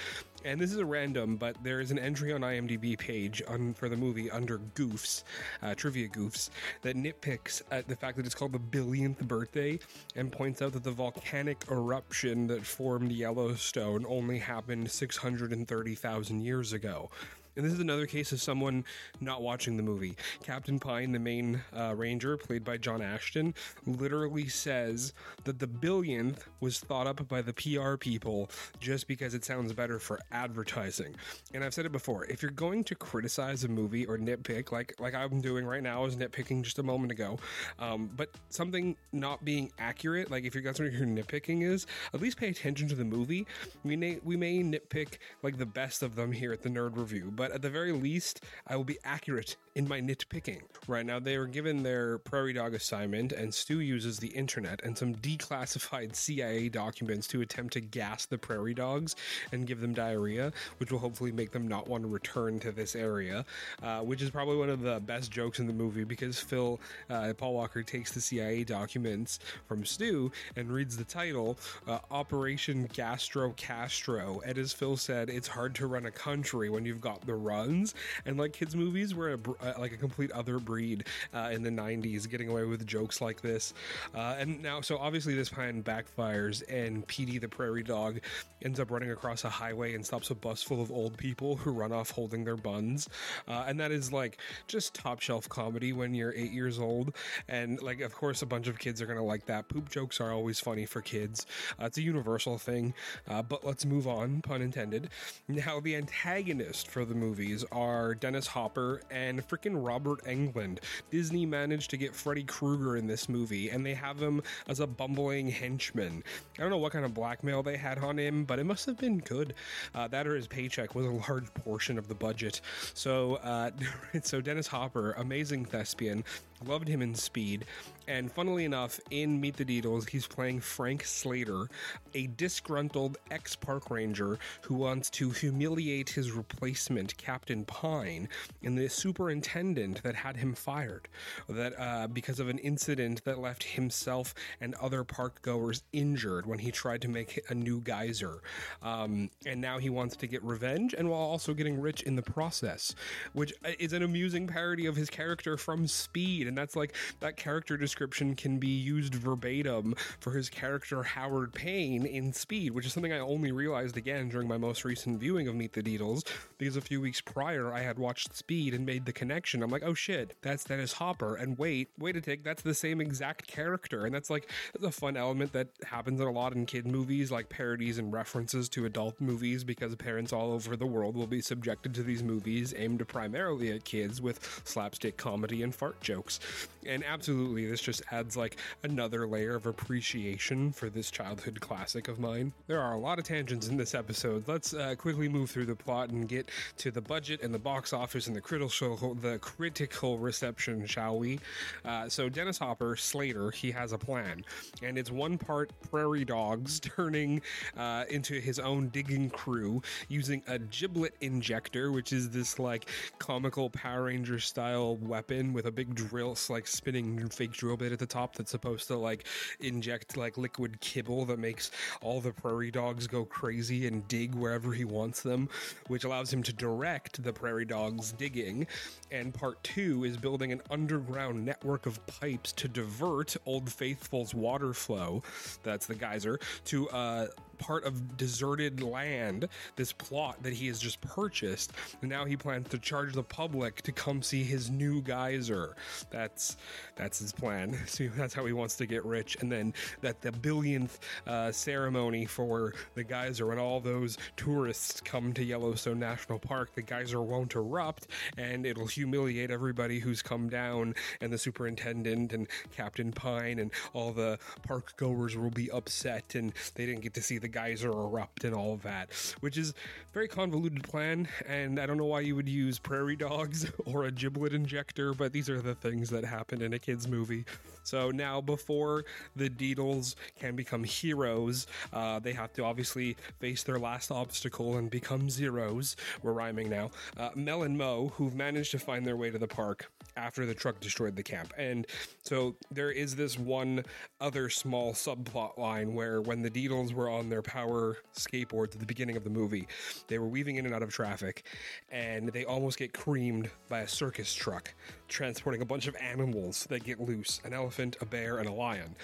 And 0.45 0.61
this 0.61 0.71
is 0.71 0.79
a 0.79 0.87
random, 0.87 1.37
but 1.37 1.57
there 1.65 1.81
is 1.81 1.91
an 1.91 1.99
entry 1.99 2.33
on 2.33 2.43
IMDb 2.43 2.97
page 2.97 3.43
on, 3.49 3.75
for 3.75 3.89
the 3.89 3.97
movie 3.97 4.31
under 4.31 4.59
goofs, 4.75 5.25
uh, 5.63 5.75
trivia 5.75 6.09
goofs, 6.09 6.51
that 6.83 6.97
nitpicks 6.97 7.63
at 7.71 7.89
the 7.89 7.97
fact 7.97 8.17
that 8.17 8.27
it's 8.27 8.35
called 8.35 8.53
the 8.53 8.59
billionth 8.59 9.19
birthday 9.27 9.79
and 10.15 10.31
points 10.31 10.63
out 10.63 10.73
that 10.73 10.85
the 10.85 10.91
volcanic 10.91 11.65
eruption 11.71 12.47
that 12.47 12.65
formed 12.65 13.11
Yellowstone 13.11 14.07
only 14.09 14.39
happened 14.39 14.91
630,000 14.91 16.41
years 16.41 16.73
ago. 16.73 17.11
And 17.57 17.65
this 17.65 17.73
is 17.73 17.81
another 17.81 18.07
case 18.07 18.33
of 18.33 18.41
someone 18.41 18.85
not 19.21 19.43
watching 19.43 19.77
the 19.77 19.83
movie. 19.83 20.15
Captain 20.43 20.79
Pine, 20.79 21.13
the 21.13 21.19
main 21.19 21.61
uh, 21.75 21.95
ranger, 21.97 22.37
played 22.37 22.65
by 22.65 22.77
John 22.77 23.01
Ashton, 23.01 23.55
literally 23.87 24.49
says 24.49 25.15
that 25.45 25.59
the 25.59 25.67
billionth 25.67 26.45
was 26.61 26.81
thought 26.81 27.07
up 27.07 27.27
by 27.29 27.41
the 27.43 27.53
PR 27.53 27.97
people 27.97 28.51
just 28.79 29.09
because 29.09 29.35
it 29.35 29.45
sounds 29.45 29.73
better 29.73 29.99
for 29.99 30.21
advertising. 30.33 31.15
And 31.55 31.65
I've 31.65 31.73
said 31.73 31.87
it 31.87 31.93
before: 31.93 32.27
if 32.27 32.43
you're 32.43 32.51
going 32.51 32.85
to 32.85 32.95
criticize 32.95 33.65
a 33.65 33.69
movie 33.69 34.05
or 34.07 34.19
nitpick, 34.19 34.73
like 34.73 34.95
like 35.01 35.15
I'm 35.15 35.41
doing 35.41 35.65
right 35.65 35.83
now, 35.83 36.03
I 36.03 36.05
was 36.05 36.17
nitpicking 36.17 36.63
just 36.63 36.79
a 36.79 36.83
moment 36.83 37.13
ago, 37.13 37.39
um, 37.79 38.11
but 38.17 38.31
something 38.51 38.97
not 39.13 39.45
being 39.45 39.73
accurate, 39.79 40.31
like 40.31 40.45
if 40.45 40.55
you're 40.55 40.63
that's 40.63 40.81
what 40.81 40.93
your 40.93 41.07
nitpicking 41.07 41.63
is, 41.63 41.87
at 42.13 42.21
least 42.21 42.37
pay 42.37 42.49
attention 42.49 42.89
to 42.89 42.95
the 42.95 43.05
movie. 43.05 43.47
We 43.85 43.97
may 43.97 44.19
we 44.25 44.37
may 44.37 44.59
nitpick 44.63 45.19
like 45.43 45.57
the 45.57 45.67
best 45.67 46.03
of 46.03 46.17
them 46.17 46.33
here 46.33 46.53
at 46.53 46.63
the 46.63 46.69
Nerd 46.69 46.97
Review, 46.97 47.33
but 47.35 47.46
but 47.47 47.55
at 47.55 47.63
the 47.63 47.71
very 47.71 47.93
least, 47.93 48.41
I 48.67 48.75
will 48.75 48.83
be 48.83 48.99
accurate 49.05 49.55
in 49.77 49.87
my 49.87 50.01
nitpicking. 50.01 50.63
Right 50.89 51.07
now, 51.07 51.21
they 51.21 51.39
were 51.39 51.47
given 51.47 51.85
their 51.85 52.19
prairie 52.19 52.55
dog 52.55 52.75
assignment, 52.75 53.31
and 53.31 53.55
Stu 53.55 53.79
uses 53.79 54.19
the 54.19 54.29
internet 54.29 54.83
and 54.83 54.99
some 54.99 55.15
declassified 55.15 56.17
CIA 56.17 56.69
documents 56.71 57.29
to 57.29 57.43
attempt 57.43 57.75
to 57.75 57.81
gas 57.81 58.27
the 58.27 58.37
prairie 58.37 58.75
dogs 58.75 59.15
and 59.53 59.65
give 59.65 59.81
them 59.81 59.95
diarrhea, 59.95 60.53
which 60.79 60.91
will 60.91 60.99
hopefully 60.99 61.31
make 61.31 61.53
them 61.53 61.69
not 61.69 61.87
want 61.87 62.03
to 62.03 62.09
return 62.09 62.59
to 62.61 62.73
this 62.73 62.97
area. 62.97 63.45
Uh, 63.81 64.01
which 64.01 64.23
is 64.23 64.31
probably 64.31 64.57
one 64.57 64.71
of 64.71 64.81
the 64.81 64.99
best 65.01 65.31
jokes 65.31 65.61
in 65.61 65.69
the 65.69 65.73
movie 65.73 66.03
because 66.03 66.41
Phil, 66.41 66.81
uh, 67.11 67.33
Paul 67.37 67.55
Walker, 67.55 67.85
takes 67.85 68.11
the 68.11 68.21
CIA 68.21 68.65
documents 68.65 69.39
from 69.69 69.85
Stu 69.85 70.33
and 70.57 70.69
reads 70.69 70.97
the 70.97 71.05
title 71.05 71.59
uh, 71.87 72.01
Operation 72.11 72.89
Gastro 72.93 73.53
Castro. 73.57 74.41
And 74.45 74.59
as 74.59 74.73
Phil 74.73 74.97
said, 74.97 75.31
it's 75.31 75.47
hard 75.47 75.77
to 75.77 75.87
run 75.87 76.07
a 76.07 76.11
country 76.11 76.71
when 76.71 76.85
you've 76.85 77.01
got 77.01 77.25
the 77.25 77.36
runs. 77.39 77.95
And 78.25 78.39
like 78.39 78.53
kids' 78.53 78.77
movies 78.77 79.15
were 79.15 79.35
a, 79.35 79.39
uh, 79.61 79.75
like 79.79 79.93
a 79.93 79.97
complete 79.97 80.31
other 80.33 80.59
breed 80.59 81.07
uh, 81.35 81.51
in 81.53 81.63
the 81.63 81.71
90s, 81.71 82.29
getting 82.29 82.49
away 82.49 82.65
with 82.65 82.87
jokes 82.87 83.21
like 83.21 83.41
this. 83.41 83.75
Uh, 84.15 84.37
and 84.39 84.63
now, 84.63 84.81
so 84.81 84.99
obviously, 84.99 85.35
this 85.35 85.49
plan 85.49 85.83
backfires, 85.83 86.63
and 86.69 87.07
Petey 87.07 87.39
the 87.39 87.49
prairie 87.49 87.83
dog 87.83 88.21
ends 88.63 88.81
up 88.81 88.91
running 88.91 89.11
across 89.11 89.45
a 89.45 89.51
highway 89.51 89.95
and 89.95 90.05
stops 90.05 90.31
a 90.31 90.35
bus 90.35 90.63
full 90.63 90.81
of 90.81 90.91
old 90.91 91.17
people 91.17 91.57
who 91.57 91.73
run 91.73 91.93
off 91.93 92.11
holding 92.11 92.45
their 92.45 92.57
buns. 92.57 93.09
Uh, 93.49 93.65
and 93.67 93.81
that 93.81 93.91
is 93.91 94.13
like 94.13 94.39
just 94.67 94.95
top 94.95 95.21
shelf 95.21 95.49
comedy 95.49 95.93
when 95.93 96.15
you're 96.15 96.33
eight 96.35 96.53
years 96.53 96.79
old. 96.79 97.15
And 97.49 97.81
like, 97.83 98.01
of 98.01 98.15
course, 98.15 98.43
a 98.43 98.47
bunch 98.47 98.69
of 98.69 98.79
kids 98.79 99.03
are 99.03 99.07
to 99.17 99.23
like 99.23 99.47
that. 99.47 99.69
Poop 99.69 99.91
jokes 99.91 100.21
are 100.21 100.33
always 100.33 100.61
funny 100.61 100.87
for 100.87 101.01
kids, 101.01 101.47
uh, 101.81 101.87
it's 101.87 101.99
a 101.99 102.03
universal 102.03 102.59
thing. 102.59 102.95
Uh, 103.29 103.43
but 103.43 103.65
let's 103.65 103.85
move 103.85 104.07
on, 104.07 104.43
pun 104.43 104.63
intended. 104.63 105.11
Now, 105.49 105.81
the 105.81 105.97
antagonist 105.97 106.89
for 106.89 107.05
the 107.05 107.15
movies 107.17 107.65
are 107.73 108.15
Dennis 108.15 108.47
Hopper 108.47 109.03
and 109.11 109.47
freaking 109.47 109.85
Robert 109.85 110.25
Englund. 110.25 110.79
Disney 111.11 111.47
managed 111.47 111.91
to 111.91 111.97
get 111.97 112.15
Freddy 112.15 112.45
Krueger 112.45 112.97
in 112.97 113.07
this 113.07 113.29
movie, 113.29 113.71
and 113.71 113.85
they 113.85 113.95
have 113.95 114.21
him 114.21 114.43
as 114.69 114.81
a 114.81 114.87
bumbling 114.87 115.49
henchman. 115.49 116.23
I 116.59 116.63
don't 116.63 116.71
know 116.71 116.79
what 116.79 116.93
kind 116.93 117.05
of 117.05 117.15
blackmail 117.15 117.63
they 117.63 117.77
had 117.77 117.99
on 117.99 118.19
him, 118.19 118.45
but 118.45 118.59
it 118.59 118.65
must 118.65 118.87
have 118.87 118.99
been 118.99 119.19
good. 119.19 119.55
Uh, 119.95 120.09
that 120.09 120.27
or 120.27 120.37
his 120.37 120.47
paycheck 120.47 120.95
was 120.95 121.07
a 121.07 121.11
large 121.11 121.53
portion 121.55 121.99
of 121.99 122.09
the 122.09 122.15
budget. 122.15 122.61
So, 122.95 123.37
uh, 123.37 123.71
so 124.23 124.41
Dennis 124.41 124.67
Hopper, 124.67 125.13
amazing 125.13 125.65
thespian, 125.65 126.25
loved 126.65 126.89
him 126.89 127.03
in 127.03 127.15
Speed, 127.15 127.65
And 128.09 128.31
funnily 128.31 128.65
enough, 128.65 129.01
in 129.11 129.41
Meet 129.41 129.57
the 129.57 129.65
Deedles, 129.65 130.09
he's 130.09 130.27
playing 130.27 130.61
Frank 130.61 131.05
Slater, 131.05 131.69
a 132.15 132.29
disgruntled 132.29 133.19
ex 133.31 133.57
park 133.57 133.91
ranger 133.91 134.39
who 134.63 134.75
wants 134.75 135.11
to 135.11 135.31
humiliate 135.31 136.11
his 136.11 136.31
replacement, 136.31 137.17
Captain 137.17 137.65
Pine, 137.65 138.29
and 138.63 138.79
the 138.79 138.89
superintendent 138.89 140.03
that 140.03 140.15
had 140.15 140.37
him 140.37 140.55
fired. 140.55 141.09
That 141.49 141.75
uh, 141.79 142.07
because 142.07 142.39
of 142.39 142.49
an 142.49 142.59
incident 142.59 143.25
that 143.25 143.39
left 143.39 143.65
himself 143.65 144.35
and 144.61 144.75
other 144.77 145.03
park 145.03 145.43
goers 145.43 145.83
injured 145.93 146.47
when 146.47 146.61
he 146.61 146.71
tried 146.71 147.03
to 147.03 147.09
make 147.09 147.41
a 147.49 147.55
new 147.55 147.81
geyser. 147.81 148.41
Um, 148.83 149.31
and 149.45 149.61
now 149.61 149.79
he 149.79 149.91
wants 149.91 150.17
to 150.17 150.27
get 150.27 150.43
revenge 150.45 150.95
and 150.97 151.11
while 151.11 151.21
also 151.21 151.55
getting 151.55 151.81
rich 151.81 152.03
in 152.03 152.15
the 152.15 152.23
process, 152.23 152.95
which 153.33 153.53
is 153.79 153.93
an 153.93 154.03
amusing 154.03 154.47
parody 154.47 154.87
of 154.87 154.97
his 154.97 155.11
character 155.11 155.57
from 155.57 155.87
Speed. 155.87 156.47
And 156.47 156.57
that's 156.57 156.77
like 156.77 156.95
that 157.21 157.37
character 157.37 157.77
description 157.97 158.35
can 158.37 158.59
be 158.59 158.69
used 158.69 159.15
verbatim 159.15 159.95
for 160.21 160.33
his 160.33 160.51
character 160.51 161.03
Howard 161.03 161.55
Payne 161.55 162.05
in 162.05 162.31
Speed, 162.31 162.73
which 162.73 162.85
is 162.85 162.93
something 162.93 163.11
I 163.11 163.21
only 163.21 163.53
realized 163.53 163.97
again 163.97 164.29
during 164.29 164.47
my 164.47 164.59
most 164.59 164.85
recent 164.85 165.19
viewing 165.19 165.49
of 165.49 165.55
Meet 165.55 165.73
the 165.73 165.83
Deedles 165.83 166.23
because 166.59 166.77
a 166.77 166.83
few 166.83 167.01
weeks 167.01 167.23
prior 167.23 167.73
I 167.73 167.81
had 167.81 167.99
watched 167.99 168.37
Speed 168.37 168.75
and 168.75 168.85
made 168.85 169.07
the 169.07 169.15
connection. 169.15 169.63
I'm 169.63 169.71
like, 169.71 169.83
oh 169.83 169.95
shit, 169.95 170.37
that's 170.43 170.65
Dennis 170.65 170.93
Hopper. 170.93 171.37
And 171.37 171.57
wait, 171.57 171.89
wait 171.99 172.17
a 172.17 172.21
tick, 172.21 172.45
that's 172.45 172.61
the 172.61 172.75
same 172.75 173.01
exact 173.01 173.47
character. 173.47 174.05
And 174.05 174.15
that's 174.15 174.29
like 174.29 174.51
a 174.83 174.93
fun 174.93 175.17
element 175.17 175.55
that 175.55 175.69
happens 175.87 176.21
a 176.21 176.27
lot 176.27 176.55
in 176.55 176.67
kid 176.67 176.87
movies, 176.87 177.33
like 177.33 177.49
parodies 177.49 177.97
and 177.97 178.13
references 178.13 178.69
to 178.71 178.85
adult 178.85 179.19
movies, 179.23 179.65
because 179.65 179.95
parents 179.97 180.35
all 180.35 180.53
over 180.53 180.77
the 180.77 180.85
world 180.85 181.17
will 181.17 181.27
be 181.27 181.41
subjected 181.41 181.95
to 181.95 182.03
these 182.03 182.23
movies 182.23 182.75
aimed 182.77 183.09
primarily 183.09 183.73
at 183.73 183.85
kids 183.85 184.21
with 184.21 184.61
slapstick 184.65 185.17
comedy 185.17 185.63
and 185.63 185.75
fart 185.75 185.99
jokes. 186.03 186.41
And 186.85 187.03
absolutely, 187.03 187.67
this 187.67 187.86
just 187.87 188.03
adds 188.11 188.37
like 188.37 188.57
another 188.83 189.27
layer 189.27 189.55
of 189.55 189.67
appreciation 189.67 190.73
for 190.73 190.91
this 190.91 191.09
childhood 191.11 191.61
classic 191.61 192.09
of 192.09 192.19
mine. 192.19 192.53
There 192.67 192.81
are 192.81 192.95
a 192.95 192.99
lot 192.99 193.21
of 193.21 193.25
tangents 193.25 193.69
in 193.69 193.77
this 193.77 193.95
episode. 193.95 194.47
Let's 194.49 194.75
uh, 194.75 194.97
quickly 194.99 195.29
move 195.29 195.51
through 195.51 195.67
the 195.67 195.77
plot 195.77 196.11
and 196.11 196.29
get 196.29 196.51
to 196.79 196.91
the 196.91 197.01
budget 197.01 197.43
and 197.43 197.55
the 197.55 197.61
box 197.61 197.93
office 197.93 198.27
and 198.27 198.35
the 198.35 198.41
critical 198.41 199.15
the 199.15 199.39
critical 199.39 200.19
reception, 200.19 200.85
shall 200.85 201.19
we? 201.19 201.39
Uh, 201.85 202.09
so 202.09 202.29
Dennis 202.29 202.59
Hopper, 202.59 202.97
Slater, 202.97 203.53
he 203.53 203.71
has 203.71 203.93
a 203.93 203.99
plan, 203.99 204.45
and 204.83 204.99
it's 204.99 205.13
one 205.13 205.39
part 205.39 205.71
prairie 205.89 206.25
dogs 206.25 206.81
turning 206.97 207.41
uh, 207.77 208.05
into 208.11 208.41
his 208.41 208.59
own 208.59 208.89
digging 208.89 209.31
crew 209.31 209.81
using 210.09 210.43
a 210.49 210.59
giblet 210.59 211.15
injector, 211.21 211.93
which 211.93 212.13
is 212.13 212.31
this 212.31 212.59
like 212.59 212.89
comical 213.21 213.71
Power 213.71 214.05
Ranger 214.05 214.41
style 214.41 214.97
weapon 214.97 215.53
with 215.53 215.67
a 215.67 215.71
big 215.71 215.95
drill, 215.95 216.37
like 216.49 216.67
spinning 216.67 217.29
fake 217.29 217.53
drill 217.53 217.76
bit 217.77 217.93
at 217.93 217.99
the 217.99 218.07
top 218.07 218.35
that's 218.37 218.51
supposed 218.51 218.89
to 218.89 218.97
like 218.97 219.27
inject 219.61 220.17
like 220.17 220.37
liquid 220.37 220.81
kibble 220.81 221.25
that 221.27 221.39
makes 221.39 221.71
all 222.03 222.21
the 222.21 222.33
prairie 222.33 222.71
dogs 222.71 223.07
go 223.07 223.25
crazy 223.25 223.87
and 223.87 224.07
dig 224.09 224.35
wherever 224.35 224.73
he 224.73 224.85
wants 224.85 225.23
them, 225.23 225.49
which 225.89 226.05
allows 226.05 226.33
him 226.33 226.43
to 226.43 226.53
direct 226.53 227.23
the 227.23 227.33
prairie 227.33 227.65
dogs 227.65 228.13
digging. 228.13 228.67
And 229.11 229.33
part 229.33 229.63
two 229.63 230.05
is 230.05 230.17
building 230.17 230.53
an 230.53 230.63
underground 230.71 231.45
network 231.45 231.87
of 231.87 232.05
pipes 232.07 232.53
to 232.53 232.69
divert 232.69 233.37
Old 233.47 233.71
Faithful's 233.71 234.35
water 234.35 234.73
flow, 234.73 235.23
that's 235.63 235.87
the 235.87 235.95
geyser, 235.95 236.39
to 236.67 236.89
uh, 236.91 237.27
part 237.59 237.85
of 237.85 238.17
deserted 238.17 238.83
land, 238.83 239.49
this 239.77 239.93
plot 239.93 240.43
that 240.43 240.53
he 240.53 240.67
has 240.69 240.79
just 240.79 241.01
purchased. 241.01 241.73
And 242.01 242.11
now 242.11 242.25
he 242.25 242.37
plans 242.37 242.69
to 242.69 242.79
charge 242.79 243.15
the 243.15 243.23
public 243.23 243.83
to 243.83 243.93
come 243.93 244.23
see 244.23 244.45
his 244.45 244.71
new 244.71 245.03
geyser. 245.03 245.77
That's 246.11 246.57
that's 246.97 247.19
his 247.19 247.33
plan. 247.33 247.77
So 247.97 248.09
that's 248.15 248.35
how 248.35 248.45
he 248.45 248.53
wants 248.53 248.77
to 248.77 248.87
get 248.87 249.05
rich. 249.07 249.39
And 249.41 249.51
then 249.51 249.73
that 250.03 250.21
the 250.21 250.31
billionth 250.31 250.99
uh, 251.27 251.51
ceremony 251.51 252.27
for 252.27 252.75
the 252.95 253.05
geyser, 253.05 253.47
when 253.47 253.59
all 253.59 253.81
those 253.81 254.19
tourists 254.37 255.01
come 255.01 255.33
to 255.35 255.45
Yellowstone 255.45 255.99
National 255.99 256.39
Park, 256.39 256.75
the 256.75 256.83
geyser 256.83 257.23
won't 257.23 257.55
erupt, 257.55 258.09
and 258.37 258.67
it'll 258.67 258.87
humiliate 258.87 259.51
everybody 259.51 259.99
who's 259.99 260.21
come 260.21 260.49
down, 260.51 260.95
and 261.21 261.33
the 261.33 261.39
superintendent 261.39 262.33
and 262.33 262.49
Captain 262.77 263.13
Pine 263.13 263.59
and 263.59 263.71
all 263.93 264.13
the 264.13 264.39
park 264.63 264.95
goers 264.97 265.37
will 265.37 265.51
be 265.51 265.71
upset, 265.71 266.35
and 266.35 266.53
they 266.75 266.87
didn't 266.87 267.03
get 267.03 267.15
to 267.15 267.23
see 267.23 267.39
the 267.39 267.46
the 267.47 267.53
geyser 267.53 267.93
erupt 267.93 268.43
and 268.43 268.53
all 268.53 268.75
of 268.75 268.83
that, 268.83 269.13
which 269.39 269.57
is 269.57 269.73
very 270.13 270.27
convoluted 270.27 270.83
plan. 270.83 271.29
And 271.47 271.79
I 271.79 271.87
don't 271.87 271.97
know 271.97 272.07
why 272.07 272.21
you 272.21 272.35
would 272.35 272.49
use 272.49 272.79
prairie 272.79 273.15
dogs 273.15 273.71
or 273.87 274.05
a 274.05 274.11
giblet 274.11 274.53
injector, 274.53 275.15
but 275.15 275.33
these 275.33 275.49
are 275.49 275.61
the 275.61 275.77
things 275.77 276.11
that 276.11 276.25
happen 276.25 276.61
in 276.61 276.73
a 276.73 276.79
kids 276.79 277.07
movie. 277.07 277.45
So 277.85 278.11
now, 278.11 278.41
before 278.41 279.05
the 279.37 279.49
Deedles 279.49 280.17
can 280.37 280.57
become 280.57 280.83
heroes, 280.83 281.69
uh, 281.93 282.19
they 282.19 282.33
have 282.33 282.53
to 282.55 282.65
obviously 282.65 283.17
face 283.39 283.63
their 283.63 283.79
last 283.79 284.11
obstacle 284.11 284.77
and 284.79 284.91
become 284.91 285.31
zeros. 285.31 285.95
We're 286.23 286.33
rhyming 286.33 286.69
now. 286.69 286.91
Uh, 287.17 287.31
Mel 287.37 287.63
and 287.63 287.79
Mo, 287.79 288.13
who've 288.17 288.35
managed 288.35 288.73
to 288.73 288.81
find 288.81 289.07
their 289.07 289.17
way 289.17 289.31
to 289.31 289.39
the 289.39 289.47
park 289.47 289.89
after 290.17 290.47
the 290.47 290.55
truck 290.55 290.81
destroyed 290.81 291.15
the 291.15 291.23
camp. 291.23 291.53
And 291.57 291.87
so 292.25 292.57
there 292.73 292.91
is 292.91 293.15
this 293.15 293.39
one 293.39 293.85
other 294.21 294.49
small 294.49 294.93
subplot 294.93 295.57
line 295.59 295.95
where 295.95 296.21
when 296.21 296.43
the 296.43 296.51
Deedles 296.51 296.93
were 296.93 297.09
on 297.09 297.29
their 297.29 297.36
power 297.43 297.99
skateboards 298.15 298.75
at 298.75 298.81
the 298.81 298.87
beginning 298.87 299.17
of 299.17 299.25
the 299.25 299.31
movie, 299.31 299.67
they 300.09 300.19
were 300.19 300.29
weaving 300.29 300.57
in 300.57 300.67
and 300.67 300.75
out 300.75 300.83
of 300.83 300.91
traffic 300.91 301.45
and 301.91 302.29
they 302.29 302.45
almost 302.45 302.79
get 302.79 302.93
creamed 302.93 303.51
by 303.69 303.81
a 303.81 303.89
circus 303.89 304.33
truck 304.35 304.73
transporting 305.09 305.63
a 305.63 305.65
bunch 305.65 305.87
of 305.87 305.97
animals 305.97 306.67
that 306.69 306.85
get 306.85 307.01
loose 307.01 307.41
an 307.45 307.53
elephant, 307.53 307.97
a 308.01 308.07
bear, 308.07 308.39
and 308.39 308.49
a 308.49 308.53
lion 308.53 308.95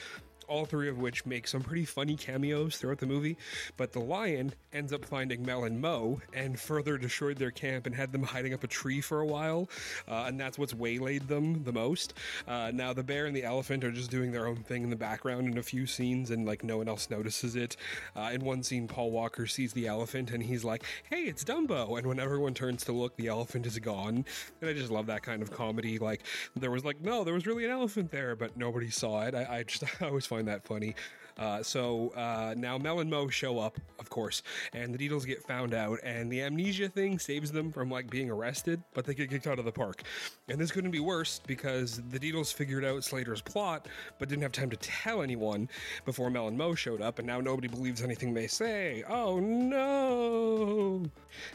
all 0.48 0.64
three 0.64 0.88
of 0.88 0.98
which 0.98 1.26
make 1.26 1.46
some 1.46 1.62
pretty 1.62 1.85
funny 1.85 2.16
cameos 2.16 2.76
throughout 2.76 2.98
the 2.98 3.07
movie. 3.07 3.37
But 3.76 3.92
the 3.92 4.00
lion 4.00 4.55
ends 4.72 4.92
up 4.92 5.05
finding 5.05 5.44
Mel 5.44 5.64
and 5.64 5.81
Mo 5.81 6.20
and 6.33 6.59
further 6.59 6.98
destroyed 6.98 7.37
their 7.38 7.50
camp 7.50 7.87
and 7.87 7.94
had 7.94 8.12
them 8.12 8.22
hiding 8.22 8.55
up 8.55 8.64
a 8.64 8.66
tree 8.66 9.00
for 9.00 9.20
a 9.20 9.26
while. 9.26 9.68
Uh, 10.09 10.24
and 10.26 10.38
that's 10.38 10.59
what's 10.59 10.74
waylaid 10.74 11.28
them 11.28 11.64
the 11.64 11.72
most. 11.72 12.14
Uh, 12.46 12.70
now, 12.72 12.92
the 12.92 13.02
bear 13.02 13.26
and 13.26 13.37
the 13.37 13.44
elephant 13.44 13.85
are 13.85 13.92
just 13.92 14.11
doing 14.11 14.33
their 14.33 14.46
own 14.46 14.57
thing 14.57 14.83
in 14.83 14.90
the 14.90 14.96
background 14.96 15.46
in 15.46 15.59
a 15.59 15.62
few 15.62 15.87
scenes, 15.87 16.31
and 16.31 16.46
like 16.46 16.64
no 16.64 16.78
one 16.78 16.88
else 16.88 17.11
notices 17.11 17.57
it. 17.57 17.76
Uh, 18.16 18.31
in 18.33 18.44
one 18.44 18.62
scene, 18.62 18.88
Paul 18.88 19.11
Walker 19.11 19.46
sees 19.46 19.72
the 19.72 19.87
elephant 19.87 20.31
and 20.31 20.42
he's 20.42 20.64
like, 20.64 20.85
hey, 21.11 21.22
it's 21.22 21.44
Dumbo. 21.44 21.98
And 21.98 22.07
when 22.07 22.18
everyone 22.18 22.55
turns 22.55 22.85
to 22.85 22.92
look, 22.92 23.16
the 23.16 23.28
elephant 23.28 23.66
is 23.66 23.78
gone. 23.78 24.24
And 24.61 24.70
I 24.70 24.72
just 24.72 24.90
love 24.90 25.07
that 25.07 25.22
kind 25.22 25.42
of 25.42 25.50
comedy. 25.50 25.98
Like, 25.98 26.22
there 26.57 26.70
was 26.70 26.85
like, 26.85 27.00
no, 27.00 27.24
there 27.24 27.35
was 27.35 27.46
really 27.46 27.64
an 27.64 27.70
elephant 27.70 28.11
there, 28.11 28.37
but 28.37 28.57
nobody 28.57 28.90
saw 28.90 29.22
it. 29.22 29.35
I, 29.35 29.59
I 29.59 29.62
just, 29.64 29.85
I 30.02 30.07
always 30.07 30.26
find 30.33 30.49
that 30.49 30.64
funny. 30.64 30.95
Uh, 31.38 31.62
so 31.62 32.11
uh, 32.11 32.55
now 32.57 32.79
Mel 32.79 33.01
and 33.01 33.11
Mo 33.11 33.29
show 33.29 33.59
up, 33.59 33.79
of 33.99 34.11
course, 34.11 34.42
and 34.73 34.95
the 34.95 34.99
Deedles 34.99 35.27
get 35.27 35.42
found 35.42 35.75
out, 35.75 35.99
and 36.03 36.31
the 36.31 36.42
amnesia 36.42 36.88
thing 36.88 37.18
saves 37.18 37.51
them 37.51 37.73
from 37.73 37.90
like 37.90 38.11
being 38.11 38.31
arrested, 38.31 38.83
but 38.95 39.05
they 39.05 39.14
get 39.14 39.31
kicked 39.31 39.47
out 39.47 39.59
of 39.59 39.64
the 39.64 39.73
park. 39.73 40.03
And 40.49 40.61
this 40.61 40.71
couldn't 40.71 40.90
be 40.90 41.01
worse 41.01 41.40
because 41.47 42.01
the 42.11 42.18
Deedles 42.18 42.53
figured 42.53 42.85
out 42.85 43.05
Slater's 43.05 43.40
plot, 43.40 43.88
but 44.18 44.29
didn't 44.29 44.42
have 44.42 44.53
time 44.53 44.71
to 44.71 44.77
tell 44.77 45.23
anyone 45.23 45.68
before 46.05 46.31
Mel 46.31 46.49
and 46.49 46.57
Mo 46.57 46.75
showed 46.75 47.01
up, 47.01 47.18
and 47.18 47.27
now 47.27 47.40
nobody 47.40 47.68
believes 47.68 48.03
anything 48.03 48.35
they 48.35 48.47
say. 48.47 49.03
Oh 49.09 49.40
no! 49.40 51.03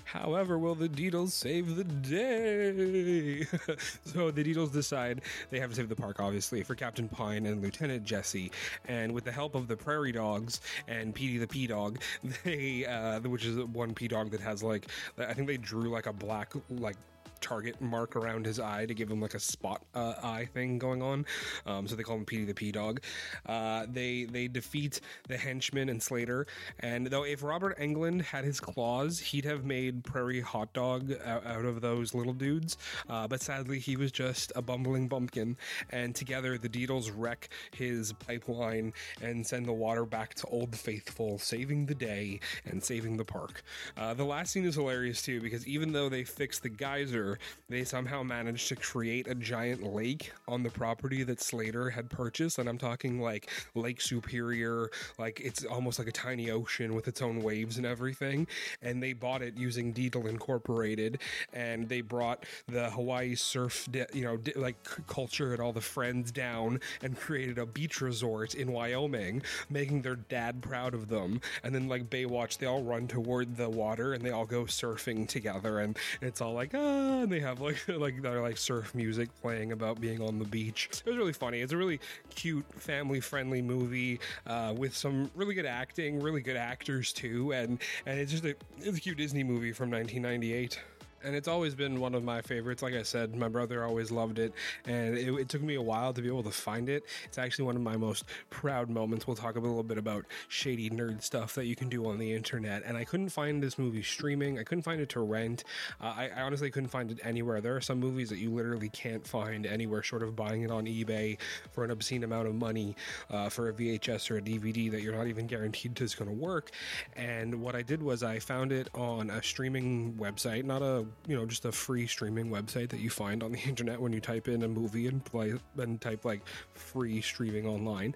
However, 0.04 0.58
will 0.58 0.76
the 0.76 0.90
Deedles 0.90 1.32
save 1.32 1.76
the 1.76 1.84
day? 1.84 3.44
so 4.06 4.32
the 4.32 4.44
Deedles 4.44 4.72
decide 4.72 5.22
they 5.50 5.60
have 5.60 5.70
to 5.70 5.76
save 5.76 5.90
the 5.90 5.96
park, 5.96 6.20
obviously, 6.20 6.64
for 6.64 6.76
Captain 6.76 7.08
Pine 7.08 7.46
and 7.46 7.62
Lieutenant 7.62 8.04
Jesse, 8.04 8.52
and 8.88 9.14
with 9.14 9.24
the 9.24 9.32
help 9.32 9.56
of 9.56 9.68
the 9.68 9.77
Prairie 9.78 10.12
Dogs 10.12 10.62
and 10.88 11.14
Petey 11.14 11.38
the 11.38 11.48
P 11.48 11.68
Dog, 11.68 12.00
they, 12.44 12.86
uh, 12.86 13.20
which 13.22 13.46
is 13.46 13.58
one 13.58 13.94
P 13.94 14.08
Dog 14.08 14.32
that 14.32 14.42
has 14.42 14.64
like, 14.64 14.88
I 15.18 15.34
think 15.34 15.48
they 15.48 15.58
drew 15.58 15.90
like 15.90 16.06
a 16.06 16.14
black, 16.14 16.54
like 16.70 16.98
target 17.42 17.80
mark 17.82 18.16
around 18.16 18.46
his 18.46 18.60
eye 18.60 18.86
to 18.86 18.94
give 18.94 19.10
him 19.10 19.22
like 19.22 19.34
a 19.34 19.40
spot 19.40 19.84
uh, 19.96 20.14
eye 20.24 20.48
thing 20.54 20.78
going 20.78 21.02
on. 21.02 21.26
Um, 21.66 21.88
so 21.88 21.96
they 21.96 22.04
call 22.04 22.18
him 22.18 22.26
Petey 22.26 22.46
the 22.46 22.54
P 22.54 22.72
Dog. 22.72 23.02
Uh, 23.46 23.86
they 23.92 24.26
they 24.26 24.48
defeat 24.48 25.02
the 25.28 25.38
henchman 25.38 25.90
and 25.90 26.02
Slater. 26.02 26.48
And 26.80 27.08
though 27.08 27.24
if 27.24 27.44
Robert 27.44 27.78
Englund 27.80 28.22
had 28.22 28.44
his 28.46 28.60
claws, 28.60 29.20
he'd 29.20 29.46
have 29.46 29.66
made 29.66 30.04
Prairie 30.04 30.42
Hot 30.42 30.72
Dog 30.74 31.14
out, 31.26 31.46
out 31.46 31.66
of 31.66 31.82
those 31.82 32.14
little 32.14 32.34
dudes. 32.34 32.78
Uh, 33.10 33.28
but 33.28 33.42
sadly, 33.42 33.80
he 33.80 33.96
was 33.96 34.12
just 34.12 34.52
a 34.56 34.62
bumbling 34.62 35.08
bumpkin. 35.08 35.58
And 35.90 36.16
together, 36.16 36.58
the 36.58 36.70
Deedles 36.70 37.12
wreck 37.16 37.50
his 37.72 38.14
pipeline 38.14 38.94
and 39.22 39.46
send 39.46 39.66
the 39.66 39.74
water 39.74 40.06
back 40.06 40.34
to 40.36 40.48
Old 40.48 40.76
Faithful, 40.76 41.38
saving 41.40 41.86
the 41.88 41.96
day 41.96 42.40
and 42.66 42.84
saving 42.84 43.18
the 43.18 43.26
park. 43.26 43.64
Uh, 43.98 44.14
the 44.14 44.24
last 44.24 44.52
scene 44.52 44.66
is 44.66 44.76
hilarious 44.76 45.22
too 45.22 45.42
because 45.42 45.68
even 45.68 45.92
though 45.92 46.10
they 46.10 46.24
fix 46.24 46.60
the 46.60 46.70
geyser 46.70 47.27
they 47.70 47.84
somehow 47.84 48.24
managed 48.24 48.68
to 48.70 48.76
create 48.76 49.28
a 49.28 49.36
giant 49.36 49.84
lake 49.84 50.32
on 50.48 50.64
the 50.64 50.70
property 50.70 51.24
that 51.24 51.42
Slater 51.42 51.90
had 51.90 52.10
purchased. 52.10 52.60
And 52.60 52.70
I'm 52.70 52.78
talking 52.78 53.20
like 53.20 53.50
Lake 53.76 54.02
Superior, 54.02 54.90
like 55.18 55.42
it's 55.42 55.66
almost 55.66 56.00
like 56.00 56.08
a 56.08 56.12
tiny 56.12 56.50
ocean 56.50 56.94
with 56.94 57.08
its 57.08 57.22
own 57.22 57.42
waves 57.42 57.78
and 57.78 57.86
everything. 57.86 58.48
And 58.82 59.02
they 59.02 59.14
bought 59.14 59.42
it 59.42 59.58
using 59.58 59.94
Deedle 59.94 60.28
Incorporated, 60.28 61.20
and 61.54 61.90
they 61.90 62.02
brought 62.02 62.46
the 62.68 62.90
Hawaii 62.92 63.36
surf, 63.36 63.88
you 64.14 64.24
know, 64.24 64.40
like 64.56 64.78
culture 65.08 65.54
and 65.54 65.62
all 65.62 65.74
the 65.74 65.82
friends 65.82 66.32
down 66.32 66.80
and 67.02 67.18
created 67.18 67.58
a 67.58 67.66
beach 67.66 68.02
resort 68.02 68.56
in 68.56 68.72
Wyoming, 68.72 69.42
making 69.70 70.02
their 70.02 70.16
dad 70.16 70.62
proud 70.62 70.94
of 70.94 71.10
them. 71.10 71.42
And 71.64 71.74
then, 71.74 71.88
like 71.88 72.10
Baywatch, 72.10 72.58
they 72.58 72.66
all 72.66 72.84
run 72.84 73.08
toward 73.08 73.58
the 73.58 73.70
water 73.70 74.14
and 74.14 74.24
they 74.24 74.32
all 74.32 74.46
go 74.46 74.64
surfing 74.64 75.28
together, 75.28 75.80
and 75.80 75.98
it's 76.22 76.42
all 76.42 76.54
like 76.54 76.72
ah, 76.74 77.17
and 77.24 77.32
they 77.32 77.40
have 77.40 77.60
like 77.62 77.78
like 77.88 78.22
their 78.22 78.42
like 78.42 78.58
surf 78.58 78.94
music 78.96 79.30
playing 79.42 79.72
about 79.72 80.00
being 80.00 80.22
on 80.22 80.40
the 80.40 80.46
beach. 80.46 80.90
It 81.06 81.10
was 81.10 81.18
really 81.18 81.34
funny. 81.34 81.62
It's 81.62 81.74
a 81.74 81.78
really 81.78 82.00
cute, 82.30 82.66
family 82.74 83.20
friendly 83.20 83.62
movie 83.62 84.20
uh, 84.46 84.74
with 84.76 84.96
some 84.96 85.30
really 85.36 85.54
good 85.54 85.66
acting, 85.66 86.20
really 86.20 86.42
good 86.42 86.58
actors 86.58 87.14
too, 87.14 87.52
and 87.54 87.80
and 88.06 88.20
it's 88.20 88.32
just 88.32 88.46
a 88.46 88.56
it's 88.78 88.98
a 88.98 89.02
cute 89.02 89.18
Disney 89.18 89.44
movie 89.44 89.72
from 89.72 89.90
1998 89.92 90.80
and 91.24 91.36
it's 91.36 91.48
always 91.48 91.76
been 91.76 92.00
one 92.00 92.16
of 92.16 92.24
my 92.24 92.42
favorites. 92.42 92.82
Like 92.82 92.94
I 92.94 93.04
said, 93.04 93.36
my 93.36 93.48
brother 93.48 93.84
always 93.84 94.12
loved 94.12 94.40
it, 94.40 94.54
and 94.86 95.18
it, 95.18 95.34
it, 95.34 95.50
took 95.50 95.62
me 95.62 95.76
a 95.76 95.82
while 95.82 96.14
to 96.14 96.22
be 96.22 96.28
able 96.28 96.44
to 96.44 96.52
find 96.52 96.90
it. 96.90 97.04
It's 97.26 97.38
actually 97.38 97.66
one 97.66 97.76
of 97.76 97.82
my 97.82 97.98
most 97.98 98.26
proud 98.50 98.90
moments. 98.90 99.28
We'll 99.28 99.36
talk 99.36 99.56
a 99.56 99.60
little 99.60 99.84
bit 99.84 99.98
about 99.98 100.26
shady 100.48 100.90
nerd 100.90 101.24
stuff 101.24 101.56
that 101.56 101.66
you 101.66 101.76
can 101.76 101.90
do 101.90 102.08
on 102.08 102.18
the 102.18 102.34
internet, 102.34 102.84
and 102.86 102.96
I 102.96 103.04
couldn't 103.04 103.30
find 103.30 103.62
this 103.62 103.78
movie 103.78 104.04
streaming. 104.04 104.60
I 104.60 104.64
couldn't 104.64 104.84
find 104.84 105.02
it 105.02 105.10
to 105.10 105.22
rent. 105.22 105.64
Uh, 106.00 106.14
I, 106.16 106.30
I, 106.36 106.42
honestly 106.42 106.70
couldn't 106.72 106.90
find 106.90 107.12
it 107.12 107.20
anywhere. 107.24 107.62
There 107.62 107.76
are 107.76 107.82
some 107.82 108.00
movies 108.00 108.30
that 108.30 108.38
you 108.38 108.52
literally 108.52 108.90
can't 108.90 109.26
find 109.26 109.66
anywhere 109.66 110.04
short 110.04 110.24
of 110.24 110.36
buying 110.36 110.62
it 110.62 110.72
on 110.72 110.86
eBay 110.86 111.38
for 111.72 111.84
an 111.84 111.92
obscene 111.92 112.24
amount 112.24 112.48
of 112.48 112.56
money 112.56 112.96
uh, 113.30 113.50
for 113.50 113.70
a 113.70 113.74
VHS 113.74 114.32
or 114.32 114.38
a 114.38 114.42
DVD 114.42 114.92
that 114.92 115.02
you're 115.02 115.16
not 115.16 115.28
even 115.28 115.48
guaranteed 115.48 115.98
is 116.02 116.16
going 116.16 116.30
to 116.30 116.36
work. 116.36 116.72
And 117.16 117.62
what 117.62 117.76
I 117.76 117.82
did 117.82 118.02
was 118.02 118.24
I 118.24 118.40
found 118.40 118.72
it 118.72 118.90
on 118.94 119.30
a 119.30 119.42
streaming 119.42 120.14
website, 120.14 120.64
not 120.64 120.82
a 120.82 121.06
you 121.28 121.36
know 121.36 121.46
just 121.46 121.66
a 121.66 121.72
free 121.72 122.08
streaming 122.08 122.50
website 122.50 122.90
that 122.90 123.00
you 123.00 123.10
find 123.10 123.44
on 123.44 123.52
the 123.52 123.60
internet 123.68 124.00
when 124.00 124.14
you 124.14 124.20
type 124.20 124.48
in 124.48 124.64
a 124.64 124.68
movie 124.68 125.08
and 125.08 125.24
play 125.24 125.54
and 125.78 126.02
type 126.02 126.26
like 126.26 126.42
free 126.74 127.22
streaming 127.22 127.66
online. 127.66 128.16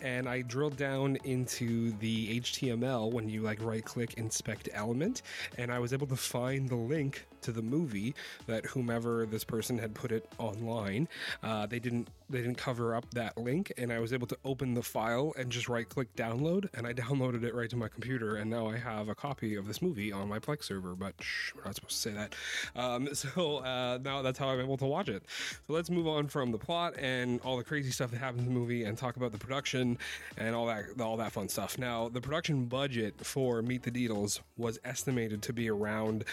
And 0.00 0.28
i 0.28 0.42
drilled 0.42 0.76
down 0.76 1.16
into 1.24 1.92
the 1.98 2.40
html 2.40 3.12
when 3.12 3.28
you 3.28 3.42
like 3.42 3.62
right 3.62 3.84
click 3.84 4.14
inspect 4.14 4.68
element 4.72 5.22
and 5.56 5.72
i 5.72 5.78
was 5.78 5.92
able 5.92 6.06
to 6.06 6.16
find 6.16 6.68
the 6.68 6.76
link 6.76 7.26
to 7.42 7.52
the 7.52 7.62
movie 7.62 8.14
that 8.46 8.64
whomever 8.66 9.26
this 9.26 9.44
person 9.44 9.78
had 9.78 9.94
put 9.94 10.12
it 10.12 10.30
online 10.38 11.08
uh, 11.42 11.66
they 11.66 11.78
didn't 11.78 12.08
they 12.30 12.42
didn't 12.42 12.58
cover 12.58 12.94
up 12.94 13.08
that 13.12 13.36
link 13.38 13.72
and 13.78 13.92
i 13.92 13.98
was 13.98 14.12
able 14.12 14.26
to 14.26 14.36
open 14.44 14.74
the 14.74 14.82
file 14.82 15.32
and 15.38 15.50
just 15.50 15.68
right 15.68 15.88
click 15.88 16.14
download 16.16 16.68
and 16.74 16.86
i 16.86 16.92
downloaded 16.92 17.42
it 17.42 17.54
right 17.54 17.70
to 17.70 17.76
my 17.76 17.88
computer 17.88 18.36
and 18.36 18.50
now 18.50 18.68
i 18.68 18.76
have 18.76 19.08
a 19.08 19.14
copy 19.14 19.54
of 19.54 19.66
this 19.66 19.80
movie 19.80 20.12
on 20.12 20.28
my 20.28 20.38
plex 20.38 20.64
server 20.64 20.94
but 20.94 21.14
shh, 21.20 21.52
we're 21.54 21.64
not 21.64 21.74
supposed 21.74 22.02
to 22.02 22.10
say 22.10 22.12
that. 22.12 22.34
Um, 22.76 23.08
so 23.14 23.58
uh, 23.58 23.98
now 24.02 24.22
that's 24.22 24.38
how 24.38 24.48
i'm 24.48 24.60
able 24.60 24.76
to 24.76 24.86
watch 24.86 25.08
it. 25.08 25.22
So 25.66 25.72
let's 25.72 25.90
move 25.90 26.06
on 26.06 26.28
from 26.28 26.52
the 26.52 26.58
plot 26.58 26.94
and 26.98 27.40
all 27.42 27.56
the 27.56 27.64
crazy 27.64 27.90
stuff 27.90 28.10
that 28.10 28.18
happens 28.18 28.46
in 28.46 28.52
the 28.52 28.58
movie 28.58 28.84
and 28.84 28.96
talk 28.96 29.16
about 29.16 29.32
the 29.32 29.38
production 29.38 29.98
and 30.36 30.54
all 30.54 30.66
that 30.66 31.00
all 31.00 31.16
that 31.16 31.32
fun 31.32 31.48
stuff. 31.48 31.78
Now 31.78 32.08
the 32.08 32.20
production 32.20 32.66
budget 32.66 33.24
for 33.24 33.62
meet 33.62 33.82
the 33.82 33.90
deedles 33.90 34.40
was 34.56 34.78
estimated 34.84 35.42
to 35.42 35.52
be 35.52 35.70
around 35.70 36.24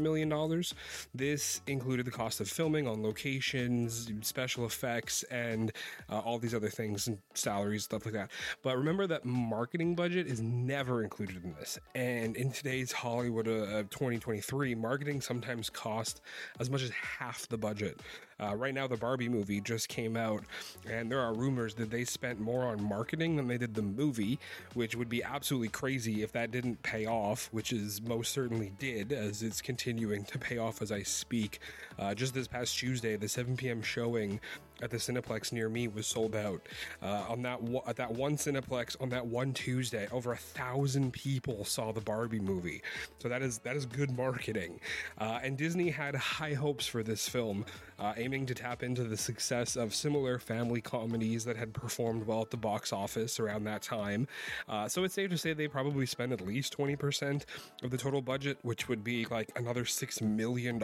24 0.00 0.10
million 0.10 0.28
dollars 0.28 0.74
this 1.14 1.60
included 1.66 2.06
the 2.06 2.10
cost 2.10 2.40
of 2.40 2.48
filming 2.48 2.88
on 2.88 3.02
locations 3.02 4.10
special 4.22 4.64
effects 4.64 5.22
and 5.24 5.72
uh, 6.08 6.18
all 6.18 6.38
these 6.38 6.54
other 6.54 6.68
things 6.68 7.06
and 7.06 7.18
salaries, 7.34 7.84
stuff 7.84 8.04
like 8.04 8.14
that. 8.14 8.30
But 8.62 8.76
remember 8.76 9.06
that 9.06 9.24
marketing 9.24 9.94
budget 9.94 10.26
is 10.26 10.40
never 10.40 11.02
included 11.02 11.44
in 11.44 11.54
this. 11.58 11.78
And 11.94 12.36
in 12.36 12.50
today's 12.52 12.92
Hollywood 12.92 13.48
uh, 13.48 13.82
2023, 13.90 14.74
marketing 14.74 15.20
sometimes 15.20 15.70
costs 15.70 16.20
as 16.58 16.70
much 16.70 16.82
as 16.82 16.90
half 16.90 17.48
the 17.48 17.58
budget. 17.58 18.00
Uh, 18.40 18.54
right 18.54 18.72
now, 18.72 18.86
the 18.86 18.96
Barbie 18.96 19.28
movie 19.28 19.60
just 19.60 19.88
came 19.88 20.16
out, 20.16 20.42
and 20.88 21.12
there 21.12 21.20
are 21.20 21.34
rumors 21.34 21.74
that 21.74 21.90
they 21.90 22.04
spent 22.04 22.40
more 22.40 22.64
on 22.64 22.82
marketing 22.82 23.36
than 23.36 23.46
they 23.46 23.58
did 23.58 23.74
the 23.74 23.82
movie, 23.82 24.38
which 24.72 24.96
would 24.96 25.10
be 25.10 25.22
absolutely 25.22 25.68
crazy 25.68 26.22
if 26.22 26.32
that 26.32 26.50
didn't 26.50 26.82
pay 26.82 27.04
off, 27.04 27.50
which 27.52 27.70
is 27.70 28.00
most 28.00 28.32
certainly 28.32 28.72
did, 28.78 29.12
as 29.12 29.42
it's 29.42 29.60
continuing 29.60 29.89
to 30.24 30.38
pay 30.38 30.58
off 30.58 30.82
as 30.82 30.92
I 30.92 31.02
speak. 31.02 31.60
Uh, 31.98 32.14
just 32.14 32.34
this 32.34 32.46
past 32.48 32.78
Tuesday, 32.78 33.16
the 33.16 33.28
7 33.28 33.56
p.m. 33.56 33.82
showing 33.82 34.40
at 34.82 34.90
the 34.90 34.96
Cineplex 34.96 35.52
near 35.52 35.68
me 35.68 35.88
was 35.88 36.06
sold 36.06 36.34
out. 36.34 36.66
Uh, 37.02 37.24
on 37.28 37.42
that 37.42 37.60
at 37.86 37.96
that 37.96 38.12
one 38.12 38.36
Cineplex 38.36 38.96
on 39.00 39.08
that 39.10 39.26
one 39.26 39.52
Tuesday, 39.52 40.08
over 40.12 40.32
a 40.32 40.36
thousand 40.36 41.12
people 41.12 41.64
saw 41.64 41.92
the 41.92 42.00
Barbie 42.00 42.40
movie. 42.40 42.82
So 43.18 43.28
that 43.28 43.42
is 43.42 43.58
that 43.58 43.76
is 43.76 43.86
good 43.86 44.16
marketing. 44.16 44.80
Uh, 45.18 45.40
and 45.42 45.56
Disney 45.56 45.90
had 45.90 46.14
high 46.14 46.54
hopes 46.54 46.86
for 46.86 47.02
this 47.02 47.28
film, 47.28 47.64
uh, 47.98 48.14
aiming 48.16 48.46
to 48.46 48.54
tap 48.54 48.82
into 48.82 49.04
the 49.04 49.16
success 49.16 49.76
of 49.76 49.94
similar 49.94 50.38
family 50.38 50.80
comedies 50.80 51.44
that 51.44 51.56
had 51.56 51.72
performed 51.72 52.26
well 52.26 52.42
at 52.42 52.50
the 52.50 52.56
box 52.56 52.92
office 52.92 53.38
around 53.38 53.64
that 53.64 53.82
time. 53.82 54.26
Uh, 54.68 54.88
so 54.88 55.04
it's 55.04 55.14
safe 55.14 55.30
to 55.30 55.38
say 55.38 55.52
they 55.52 55.68
probably 55.68 56.06
spent 56.06 56.32
at 56.32 56.40
least 56.40 56.76
20% 56.76 57.44
of 57.82 57.90
the 57.90 57.98
total 57.98 58.22
budget, 58.22 58.58
which 58.62 58.88
would 58.88 59.04
be 59.04 59.26
like 59.26 59.50
another 59.56 59.84
$6 59.84 60.22
million, 60.22 60.78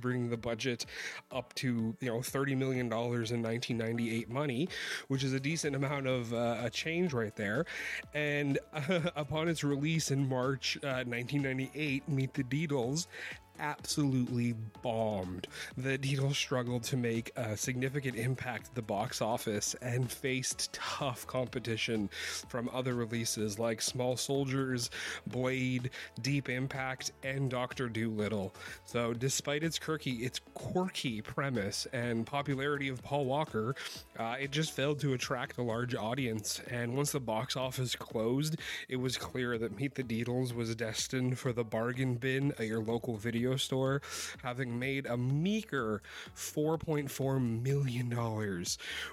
bringing 0.00 0.30
the 0.30 0.36
budget 0.36 0.86
up 1.30 1.54
to, 1.54 1.96
you 2.00 2.08
know, 2.08 2.18
$30 2.18 2.56
million 2.56 2.92
in 3.32 3.37
1998 3.42 4.30
money, 4.30 4.68
which 5.08 5.24
is 5.24 5.32
a 5.32 5.40
decent 5.40 5.76
amount 5.76 6.06
of 6.06 6.32
uh, 6.32 6.58
a 6.62 6.70
change 6.70 7.12
right 7.12 7.34
there. 7.36 7.64
And 8.14 8.58
uh, 8.72 9.00
upon 9.16 9.48
its 9.48 9.64
release 9.64 10.10
in 10.10 10.28
March 10.28 10.78
1998, 10.82 12.02
uh, 12.06 12.10
Meet 12.10 12.34
the 12.34 12.44
Deedles 12.44 13.06
absolutely 13.58 14.54
bombed. 14.82 15.46
The 15.76 15.98
Deedle 15.98 16.34
struggled 16.34 16.82
to 16.84 16.96
make 16.96 17.32
a 17.36 17.56
significant 17.56 18.16
impact 18.16 18.68
at 18.68 18.74
the 18.74 18.82
box 18.82 19.20
office 19.20 19.74
and 19.82 20.10
faced 20.10 20.72
tough 20.72 21.26
competition 21.26 22.08
from 22.48 22.70
other 22.72 22.94
releases 22.94 23.58
like 23.58 23.82
Small 23.82 24.16
Soldiers, 24.16 24.90
Blade, 25.26 25.90
Deep 26.20 26.48
Impact, 26.48 27.12
and 27.22 27.50
Doctor 27.50 27.88
Dolittle. 27.88 28.54
So, 28.84 29.12
despite 29.12 29.62
its 29.62 29.78
quirky, 29.78 30.24
its 30.24 30.40
quirky 30.54 31.20
premise 31.20 31.86
and 31.92 32.26
popularity 32.26 32.88
of 32.88 33.02
Paul 33.02 33.26
Walker, 33.26 33.74
uh, 34.18 34.36
it 34.40 34.50
just 34.50 34.72
failed 34.72 35.00
to 35.00 35.14
attract 35.14 35.58
a 35.58 35.62
large 35.62 35.94
audience. 35.94 36.60
And 36.70 36.96
once 36.96 37.12
the 37.12 37.20
box 37.20 37.56
office 37.56 37.94
closed, 37.94 38.56
it 38.88 38.96
was 38.96 39.16
clear 39.16 39.58
that 39.58 39.78
Meet 39.78 39.94
the 39.94 40.02
Deedles 40.02 40.54
was 40.54 40.74
destined 40.74 41.38
for 41.38 41.52
the 41.52 41.64
bargain 41.64 42.14
bin 42.14 42.52
at 42.58 42.66
your 42.66 42.80
local 42.80 43.16
video 43.16 43.47
video 43.48 43.56
store, 43.56 44.02
having 44.42 44.78
made 44.78 45.06
a 45.06 45.16
meager 45.16 46.02
$4.4 46.36 47.62
million, 47.62 48.64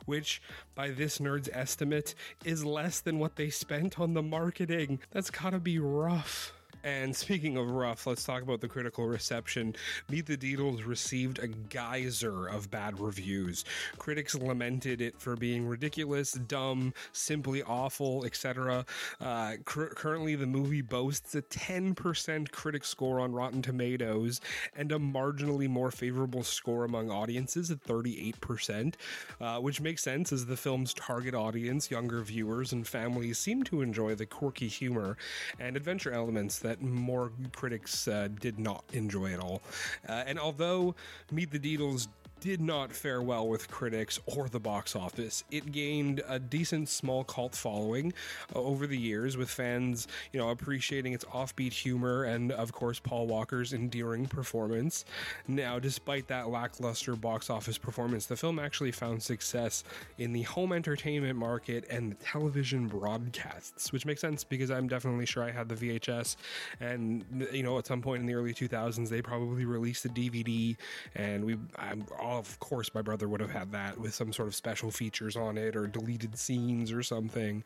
which, 0.06 0.42
by 0.76 0.90
this 0.90 1.20
nerd's 1.20 1.50
estimate, 1.54 2.16
is 2.44 2.66
less 2.66 3.00
than 3.00 3.18
what 3.20 3.38
they 3.38 3.50
spent 3.50 4.00
on 4.00 4.14
the 4.14 4.22
marketing. 4.22 5.00
That's 5.12 5.30
gotta 5.30 5.60
be 5.60 5.80
rough. 5.80 6.55
And 6.86 7.16
speaking 7.16 7.58
of 7.58 7.72
rough, 7.72 8.06
let's 8.06 8.24
talk 8.24 8.44
about 8.44 8.62
the 8.62 8.68
critical 8.68 9.08
reception. 9.08 9.76
Meet 10.08 10.28
the 10.28 10.38
Deedles 10.38 10.86
received 10.86 11.40
a 11.40 11.48
geyser 11.48 12.46
of 12.46 12.70
bad 12.70 13.00
reviews. 13.00 13.66
Critics 13.98 14.36
lamented 14.36 15.02
it 15.02 15.20
for 15.20 15.36
being 15.36 15.66
ridiculous, 15.66 16.34
dumb, 16.34 16.94
simply 17.12 17.64
awful, 17.64 18.24
etc. 18.24 18.86
Uh, 19.20 19.54
cr- 19.66 19.86
currently, 19.86 20.36
the 20.36 20.46
movie 20.46 20.84
boasts 20.84 21.34
a 21.34 21.42
10% 21.42 22.52
critic 22.52 22.86
score 22.86 23.20
on 23.20 23.34
Rotten 23.34 23.64
Tomatoes 23.64 24.40
and 24.76 24.92
a 24.92 25.00
marginally 25.00 25.68
more 25.68 25.90
favorable 25.90 26.44
score 26.44 26.86
among 26.86 27.10
audiences 27.10 27.72
at 27.72 27.84
38%, 27.84 28.94
uh, 29.42 29.58
which 29.58 29.82
makes 29.82 30.04
sense 30.04 30.32
as 30.32 30.46
the 30.46 30.56
film's 30.56 30.94
target 30.94 31.34
audience, 31.34 31.90
younger 31.90 32.22
viewers 32.22 32.72
and 32.72 32.88
families, 32.88 33.40
seem 33.40 33.64
to 33.64 33.82
enjoy 33.82 34.14
the 34.14 34.28
quirky 34.28 34.68
humor 34.68 35.18
and 35.60 35.76
adventure 35.76 36.12
elements 36.12 36.60
that 36.60 36.75
that 36.80 36.86
more 36.86 37.32
critics 37.54 38.08
uh, 38.08 38.28
did 38.40 38.60
not 38.60 38.84
enjoy 38.94 39.34
at 39.34 39.40
all. 39.40 39.62
Uh, 40.08 40.24
and 40.28 40.40
although 40.40 40.96
Meet 41.32 41.52
the 41.52 41.60
Deedles 41.60 42.08
did 42.46 42.62
not 42.62 42.92
fare 42.92 43.24
well 43.24 43.48
with 43.48 43.68
critics 43.72 44.20
or 44.28 44.48
the 44.48 44.60
box 44.60 44.96
office. 44.96 45.44
It 45.50 45.72
gained 45.72 46.22
a 46.28 46.38
decent 46.38 46.90
small 46.90 47.24
cult 47.24 47.56
following 47.56 48.14
uh, 48.56 48.60
over 48.60 48.86
the 48.86 49.00
years, 49.00 49.36
with 49.36 49.50
fans, 49.50 50.08
you 50.32 50.40
know, 50.40 50.50
appreciating 50.50 51.14
its 51.14 51.26
offbeat 51.26 51.74
humor 51.74 52.24
and, 52.26 52.52
of 52.52 52.72
course, 52.72 53.00
Paul 53.00 53.26
Walker's 53.26 53.74
endearing 53.74 54.28
performance. 54.28 55.06
Now, 55.48 55.80
despite 55.80 56.28
that 56.28 56.48
lackluster 56.50 57.16
box 57.16 57.50
office 57.50 57.80
performance, 57.80 58.28
the 58.28 58.38
film 58.38 58.60
actually 58.60 58.92
found 58.92 59.24
success 59.24 59.84
in 60.20 60.32
the 60.32 60.44
home 60.44 60.72
entertainment 60.72 61.40
market 61.40 61.86
and 61.90 62.12
the 62.12 62.16
television 62.24 62.88
broadcasts, 62.88 63.92
which 63.92 64.06
makes 64.06 64.22
sense 64.22 64.44
because 64.44 64.70
I'm 64.70 64.88
definitely 64.88 65.26
sure 65.26 65.42
I 65.42 65.50
had 65.50 65.68
the 65.68 65.76
VHS, 65.76 66.36
and 66.80 67.26
you 67.52 67.64
know, 67.64 67.80
at 67.80 67.88
some 67.88 68.04
point 68.04 68.22
in 68.22 68.28
the 68.28 68.36
early 68.36 68.54
2000s, 68.54 69.10
they 69.10 69.24
probably 69.24 69.66
released 69.66 70.04
the 70.04 70.10
DVD, 70.10 70.78
and 71.16 71.44
we, 71.44 71.58
I'm, 71.80 72.06
of 72.40 72.60
course, 72.60 72.94
my 72.94 73.02
brother 73.02 73.28
would 73.28 73.42
have 73.42 73.52
had 73.52 73.72
that 73.72 73.98
with 74.00 74.14
some 74.14 74.32
sort 74.34 74.48
of 74.48 74.56
special 74.56 74.92
features 74.92 75.36
on 75.36 75.58
it 75.58 75.76
or 75.76 75.88
deleted 75.88 76.38
scenes 76.38 76.92
or 76.92 77.04
something. 77.04 77.64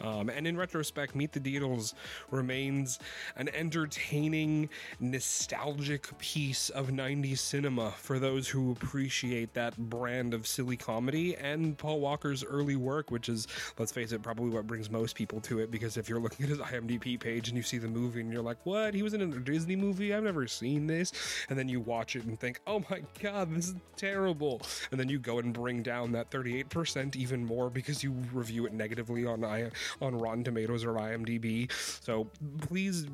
Um, 0.00 0.28
and 0.28 0.46
in 0.46 0.56
retrospect, 0.56 1.14
Meet 1.14 1.32
the 1.32 1.40
Deedles 1.40 1.94
remains 2.30 2.98
an 3.36 3.48
entertaining, 3.54 4.68
nostalgic 5.00 6.16
piece 6.18 6.70
of 6.70 6.88
90s 6.88 7.38
cinema 7.38 7.92
for 7.92 8.18
those 8.18 8.48
who 8.48 8.72
appreciate 8.72 9.54
that 9.54 9.76
brand 9.76 10.34
of 10.34 10.46
silly 10.46 10.76
comedy 10.76 11.36
and 11.36 11.76
Paul 11.78 12.00
Walker's 12.00 12.44
early 12.44 12.76
work, 12.76 13.10
which 13.10 13.28
is, 13.28 13.46
let's 13.78 13.92
face 13.92 14.12
it, 14.12 14.22
probably 14.22 14.50
what 14.50 14.66
brings 14.66 14.90
most 14.90 15.16
people 15.16 15.40
to 15.42 15.60
it. 15.60 15.70
Because 15.70 15.96
if 15.96 16.08
you're 16.08 16.20
looking 16.20 16.44
at 16.44 16.50
his 16.50 16.58
IMDb 16.58 17.18
page 17.18 17.48
and 17.48 17.56
you 17.56 17.62
see 17.62 17.78
the 17.78 17.88
movie 17.88 18.20
and 18.20 18.32
you're 18.32 18.42
like, 18.42 18.58
what? 18.64 18.94
He 18.94 19.02
was 19.02 19.14
in 19.14 19.20
a 19.22 19.26
Disney 19.26 19.76
movie? 19.76 20.14
I've 20.14 20.22
never 20.22 20.46
seen 20.46 20.86
this. 20.86 21.12
And 21.48 21.58
then 21.58 21.68
you 21.68 21.80
watch 21.80 22.16
it 22.16 22.24
and 22.24 22.38
think, 22.38 22.60
oh 22.66 22.84
my 22.90 23.02
God, 23.20 23.54
this 23.54 23.68
is 23.68 23.74
terrible. 24.02 24.60
And 24.90 24.98
then 24.98 25.08
you 25.08 25.18
go 25.18 25.38
and 25.38 25.52
bring 25.52 25.82
down 25.82 26.12
that 26.12 26.30
38% 26.30 27.14
even 27.14 27.44
more 27.44 27.70
because 27.70 28.02
you 28.02 28.10
review 28.32 28.66
it 28.66 28.72
negatively 28.72 29.24
on, 29.24 29.44
on 29.44 30.18
Rotten 30.18 30.42
Tomatoes 30.42 30.84
or 30.84 30.94
IMDb. 30.94 31.70
So 32.02 32.26
please 32.60 33.06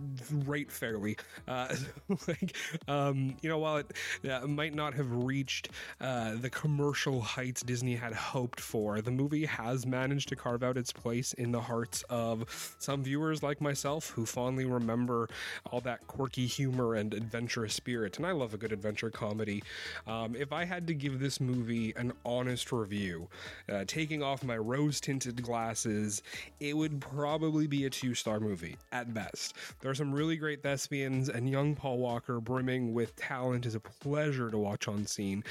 rate 0.46 0.72
fairly. 0.72 1.16
Uh, 1.46 1.74
like, 2.28 2.56
um, 2.88 3.36
you 3.42 3.50
know, 3.50 3.58
while 3.58 3.78
it 3.78 3.92
uh, 4.30 4.46
might 4.46 4.74
not 4.74 4.94
have 4.94 5.12
reached 5.12 5.68
uh, 6.00 6.36
the 6.36 6.48
commercial 6.48 7.20
heights 7.20 7.62
Disney 7.62 7.94
had 7.94 8.14
hoped 8.14 8.60
for, 8.60 9.02
the 9.02 9.10
movie 9.10 9.44
has 9.44 9.84
managed 9.86 10.28
to 10.30 10.36
carve 10.36 10.62
out 10.62 10.78
its 10.78 10.92
place 10.92 11.34
in 11.34 11.52
the 11.52 11.60
hearts 11.60 12.02
of 12.08 12.76
some 12.78 13.02
viewers 13.02 13.42
like 13.42 13.60
myself 13.60 14.10
who 14.10 14.24
fondly 14.24 14.64
remember 14.64 15.28
all 15.70 15.80
that 15.82 16.06
quirky 16.06 16.46
humor 16.46 16.94
and 16.94 17.12
adventurous 17.12 17.74
spirit. 17.74 18.16
And 18.16 18.26
I 18.26 18.32
love 18.32 18.54
a 18.54 18.56
good 18.56 18.72
adventure 18.72 19.10
comedy. 19.10 19.62
Um, 20.06 20.34
if 20.34 20.50
I 20.50 20.64
had 20.64 20.77
to 20.86 20.94
give 20.94 21.18
this 21.18 21.40
movie 21.40 21.92
an 21.96 22.12
honest 22.24 22.72
review, 22.72 23.28
uh, 23.68 23.84
taking 23.86 24.22
off 24.22 24.44
my 24.44 24.56
rose 24.56 25.00
tinted 25.00 25.42
glasses, 25.42 26.22
it 26.60 26.76
would 26.76 27.00
probably 27.00 27.66
be 27.66 27.84
a 27.84 27.90
two 27.90 28.14
star 28.14 28.40
movie 28.40 28.76
at 28.92 29.12
best. 29.12 29.54
There 29.80 29.90
are 29.90 29.94
some 29.94 30.12
really 30.12 30.36
great 30.36 30.62
thespians, 30.62 31.28
and 31.28 31.48
young 31.48 31.74
Paul 31.74 31.98
Walker, 31.98 32.40
brimming 32.40 32.94
with 32.94 33.16
talent, 33.16 33.66
is 33.66 33.74
a 33.74 33.80
pleasure 33.80 34.50
to 34.50 34.58
watch 34.58 34.88
on 34.88 35.06
scene. 35.06 35.44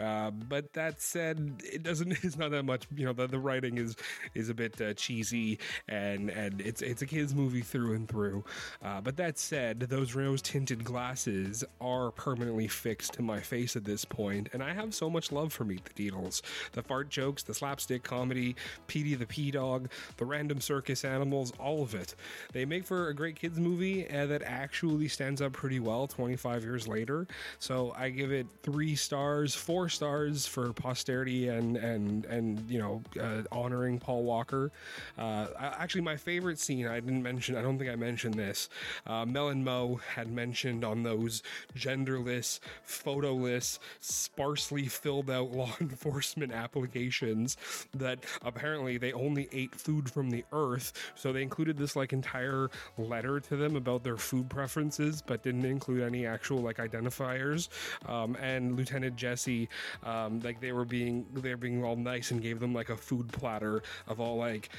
Uh, 0.00 0.30
but 0.30 0.72
that 0.74 1.00
said, 1.00 1.62
it 1.64 1.82
doesn't. 1.82 2.08
It's 2.28 2.36
not 2.36 2.50
that 2.50 2.64
much. 2.64 2.86
You 2.94 3.06
know, 3.06 3.12
the, 3.12 3.26
the 3.26 3.38
writing 3.38 3.78
is 3.78 3.96
is 4.34 4.48
a 4.48 4.54
bit 4.54 4.80
uh, 4.80 4.92
cheesy, 4.94 5.58
and 5.88 6.30
and 6.30 6.60
it's 6.60 6.82
it's 6.82 7.00
a 7.00 7.06
kids 7.06 7.34
movie 7.34 7.62
through 7.62 7.94
and 7.94 8.08
through. 8.08 8.44
Uh, 8.82 9.00
but 9.00 9.16
that 9.16 9.38
said, 9.38 9.80
those 9.80 10.14
rose 10.14 10.42
tinted 10.42 10.84
glasses 10.84 11.64
are 11.80 12.10
permanently 12.10 12.68
fixed 12.68 13.14
to 13.14 13.22
my 13.22 13.40
face 13.40 13.76
at 13.76 13.84
this 13.84 14.04
point, 14.04 14.48
and 14.52 14.62
I 14.62 14.74
have 14.74 14.94
so 14.94 15.08
much 15.08 15.32
love 15.32 15.52
for 15.52 15.64
Meet 15.64 15.84
the 15.94 16.10
Deedles. 16.10 16.42
The 16.72 16.82
fart 16.82 17.08
jokes, 17.08 17.42
the 17.42 17.54
slapstick 17.54 18.02
comedy, 18.02 18.56
Petey 18.88 19.14
the 19.14 19.26
P 19.26 19.50
Dog, 19.50 19.88
the 20.16 20.24
random 20.26 20.60
circus 20.60 21.04
animals, 21.04 21.52
all 21.58 21.82
of 21.82 21.94
it. 21.94 22.14
They 22.52 22.64
make 22.64 22.84
for 22.84 23.08
a 23.08 23.14
great 23.14 23.36
kids 23.36 23.58
movie 23.58 24.08
uh, 24.10 24.26
that 24.26 24.42
actually 24.44 25.08
stands 25.08 25.40
up 25.40 25.52
pretty 25.52 25.80
well 25.80 26.06
25 26.06 26.64
years 26.64 26.88
later. 26.88 27.26
So 27.58 27.94
I 27.96 28.10
give 28.10 28.32
it 28.32 28.46
three 28.62 28.96
stars, 28.96 29.54
four 29.54 29.77
stars 29.86 30.46
for 30.46 30.72
posterity 30.72 31.48
and 31.48 31.76
and 31.76 32.24
and 32.24 32.68
you 32.70 32.78
know 32.78 33.02
uh, 33.20 33.42
honoring 33.52 33.98
Paul 33.98 34.24
Walker. 34.24 34.72
Uh, 35.18 35.48
actually, 35.58 36.00
my 36.00 36.16
favorite 36.16 36.58
scene 36.58 36.86
I 36.86 37.00
didn't 37.00 37.22
mention. 37.22 37.54
I 37.56 37.62
don't 37.62 37.78
think 37.78 37.90
I 37.90 37.96
mentioned 37.96 38.34
this. 38.34 38.68
Uh, 39.06 39.26
Mel 39.26 39.48
and 39.48 39.62
Mo 39.64 40.00
had 40.14 40.30
mentioned 40.32 40.84
on 40.84 41.02
those 41.02 41.42
genderless, 41.76 42.60
photoless, 42.86 43.78
sparsely 44.00 44.86
filled 44.86 45.30
out 45.30 45.50
law 45.58 45.74
enforcement 45.80 46.52
applications 46.52 47.56
that 47.94 48.20
apparently 48.42 48.96
they 48.96 49.12
only 49.12 49.48
ate 49.52 49.74
food 49.74 50.10
from 50.10 50.30
the 50.30 50.44
earth. 50.52 50.92
So 51.14 51.32
they 51.32 51.42
included 51.42 51.76
this 51.76 51.96
like 51.96 52.12
entire 52.12 52.70
letter 52.96 53.40
to 53.40 53.56
them 53.56 53.76
about 53.76 54.04
their 54.04 54.16
food 54.16 54.48
preferences, 54.48 55.22
but 55.24 55.42
didn't 55.42 55.64
include 55.64 56.02
any 56.02 56.26
actual 56.26 56.58
like 56.58 56.78
identifiers. 56.78 57.68
Um, 58.06 58.36
and 58.36 58.76
Lieutenant 58.76 59.16
Jesse 59.16 59.67
um, 60.04 60.40
like 60.40 60.60
they 60.60 60.72
were 60.72 60.84
being 60.84 61.26
they 61.32 61.50
were 61.50 61.56
being 61.56 61.84
all 61.84 61.96
nice 61.96 62.30
and 62.30 62.42
gave 62.42 62.60
them 62.60 62.72
like 62.72 62.90
a 62.90 62.96
food 62.96 63.28
platter 63.32 63.82
of 64.06 64.20
all 64.20 64.36
like 64.36 64.70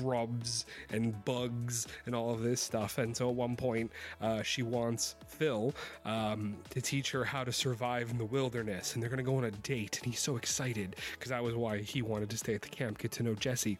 grubs 0.00 0.66
and 0.90 1.24
bugs 1.24 1.86
and 2.06 2.14
all 2.14 2.30
of 2.30 2.42
this 2.42 2.60
stuff. 2.60 2.98
And 2.98 3.16
so 3.16 3.28
at 3.28 3.34
one 3.34 3.56
point, 3.56 3.90
uh, 4.20 4.42
she 4.42 4.62
wants 4.62 5.16
Phil 5.26 5.74
um, 6.04 6.56
to 6.70 6.80
teach 6.80 7.10
her 7.12 7.24
how 7.24 7.44
to 7.44 7.52
survive 7.52 8.10
in 8.10 8.18
the 8.18 8.24
wilderness. 8.24 8.94
And 8.94 9.02
they're 9.02 9.10
going 9.10 9.18
to 9.18 9.30
go 9.30 9.36
on 9.36 9.44
a 9.44 9.50
date. 9.50 9.98
And 10.02 10.12
he's 10.12 10.20
so 10.20 10.36
excited 10.36 10.96
because 11.12 11.30
that 11.30 11.42
was 11.42 11.54
why 11.54 11.78
he 11.78 12.02
wanted 12.02 12.30
to 12.30 12.36
stay 12.36 12.54
at 12.54 12.62
the 12.62 12.68
camp, 12.68 12.98
get 12.98 13.12
to 13.12 13.22
know 13.22 13.34
Jesse 13.34 13.78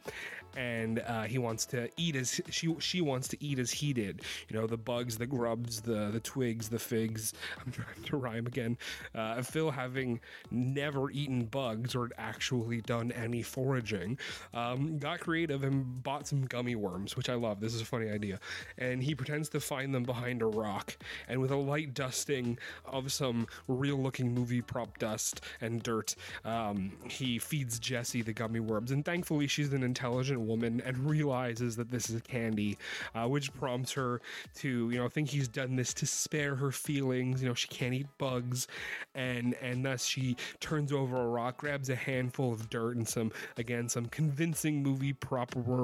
and 0.57 1.01
uh, 1.07 1.22
he 1.22 1.38
wants 1.38 1.66
to 1.66 1.88
eat 1.96 2.16
as 2.16 2.40
she 2.51 2.74
she 2.78 3.01
wants 3.01 3.28
to 3.28 3.44
eat 3.44 3.59
as 3.59 3.70
he 3.70 3.92
did. 3.92 4.22
You 4.48 4.59
know, 4.59 4.66
the 4.66 4.76
bugs, 4.76 5.16
the 5.16 5.26
grubs, 5.26 5.80
the 5.80 6.11
the 6.12 6.20
twigs, 6.20 6.68
the 6.68 6.78
figs. 6.78 7.32
I'm 7.64 7.72
trying 7.72 8.03
to 8.05 8.16
rhyme 8.16 8.46
again. 8.46 8.78
Uh, 9.14 9.42
Phil, 9.42 9.70
having 9.70 10.20
never 10.51 11.11
eaten 11.11 11.44
bugs 11.44 11.94
or 11.94 12.11
actually 12.18 12.80
done 12.82 13.12
any 13.12 13.42
foraging, 13.42 14.18
um, 14.55 14.98
got 14.98 15.20
creative 15.20 15.64
and 15.64 15.89
bought 15.91 16.26
some 16.26 16.43
gummy 16.43 16.74
worms, 16.74 17.16
which 17.16 17.28
I 17.28 17.34
love. 17.34 17.61
This 17.61 17.74
is 17.74 17.80
a 17.80 17.84
funny 17.84 18.11
idea. 18.11 18.38
And 18.78 19.03
he 19.03 19.14
pretends 19.14 19.49
to 19.51 19.61
find 19.61 19.95
them 19.95 20.05
behind 20.05 20.43
a 20.43 20.47
rock, 20.47 20.97
and 21.28 21.41
with 21.41 21.51
a 21.51 21.57
light 21.57 21.95
dusting 21.95 22.59
of 22.84 23.12
some 23.12 23.47
real-looking 23.68 24.32
movie 24.32 24.62
prop 24.62 24.99
dust 24.99 25.43
and 25.61 25.82
dirt, 25.82 26.14
um, 26.45 26.93
he 27.09 27.38
feeds 27.38 27.78
Jesse 27.78 28.22
the 28.22 28.32
gummy 28.32 28.61
worms. 28.61 28.91
And 28.91 29.05
thankfully, 29.05 29.47
she's 29.47 29.72
an 29.72 29.82
intelligent 29.82 30.41
woman 30.41 30.82
and 30.84 30.97
realizes 30.99 31.76
that 31.76 31.91
this 31.91 32.11
is 32.11 32.20
candy, 32.22 32.78
uh, 33.14 33.26
which 33.26 33.53
prompts 33.55 33.93
her 33.93 34.20
to, 34.57 34.91
you 34.91 34.99
know, 34.99 35.09
think 35.09 35.28
he's 35.28 35.49
done 35.49 35.76
this 35.76 35.93
to 35.95 36.07
spare 36.07 36.55
her 36.55 36.70
feelings. 36.70 37.43
You 37.43 37.49
know, 37.49 37.55
she 37.55 37.68
can't 37.68 37.95
eat 37.95 38.07
bugs, 38.18 38.68
and 39.14 39.55
and 39.62 39.84
thus 39.84 40.05
she 40.05 40.36
turns 40.61 40.93
over 40.93 41.16
a 41.16 41.26
rock, 41.26 41.59
grabs 41.59 41.91
a 41.91 41.97
handful 41.97 42.53
of 42.53 42.68
dirt 42.70 42.97
and 42.97 43.09
some, 43.09 43.32
again, 43.57 43.88
some 43.88 44.07
convincing 44.07 44.82
movie 44.82 45.12
prop 45.12 45.55
worms, 45.57 45.80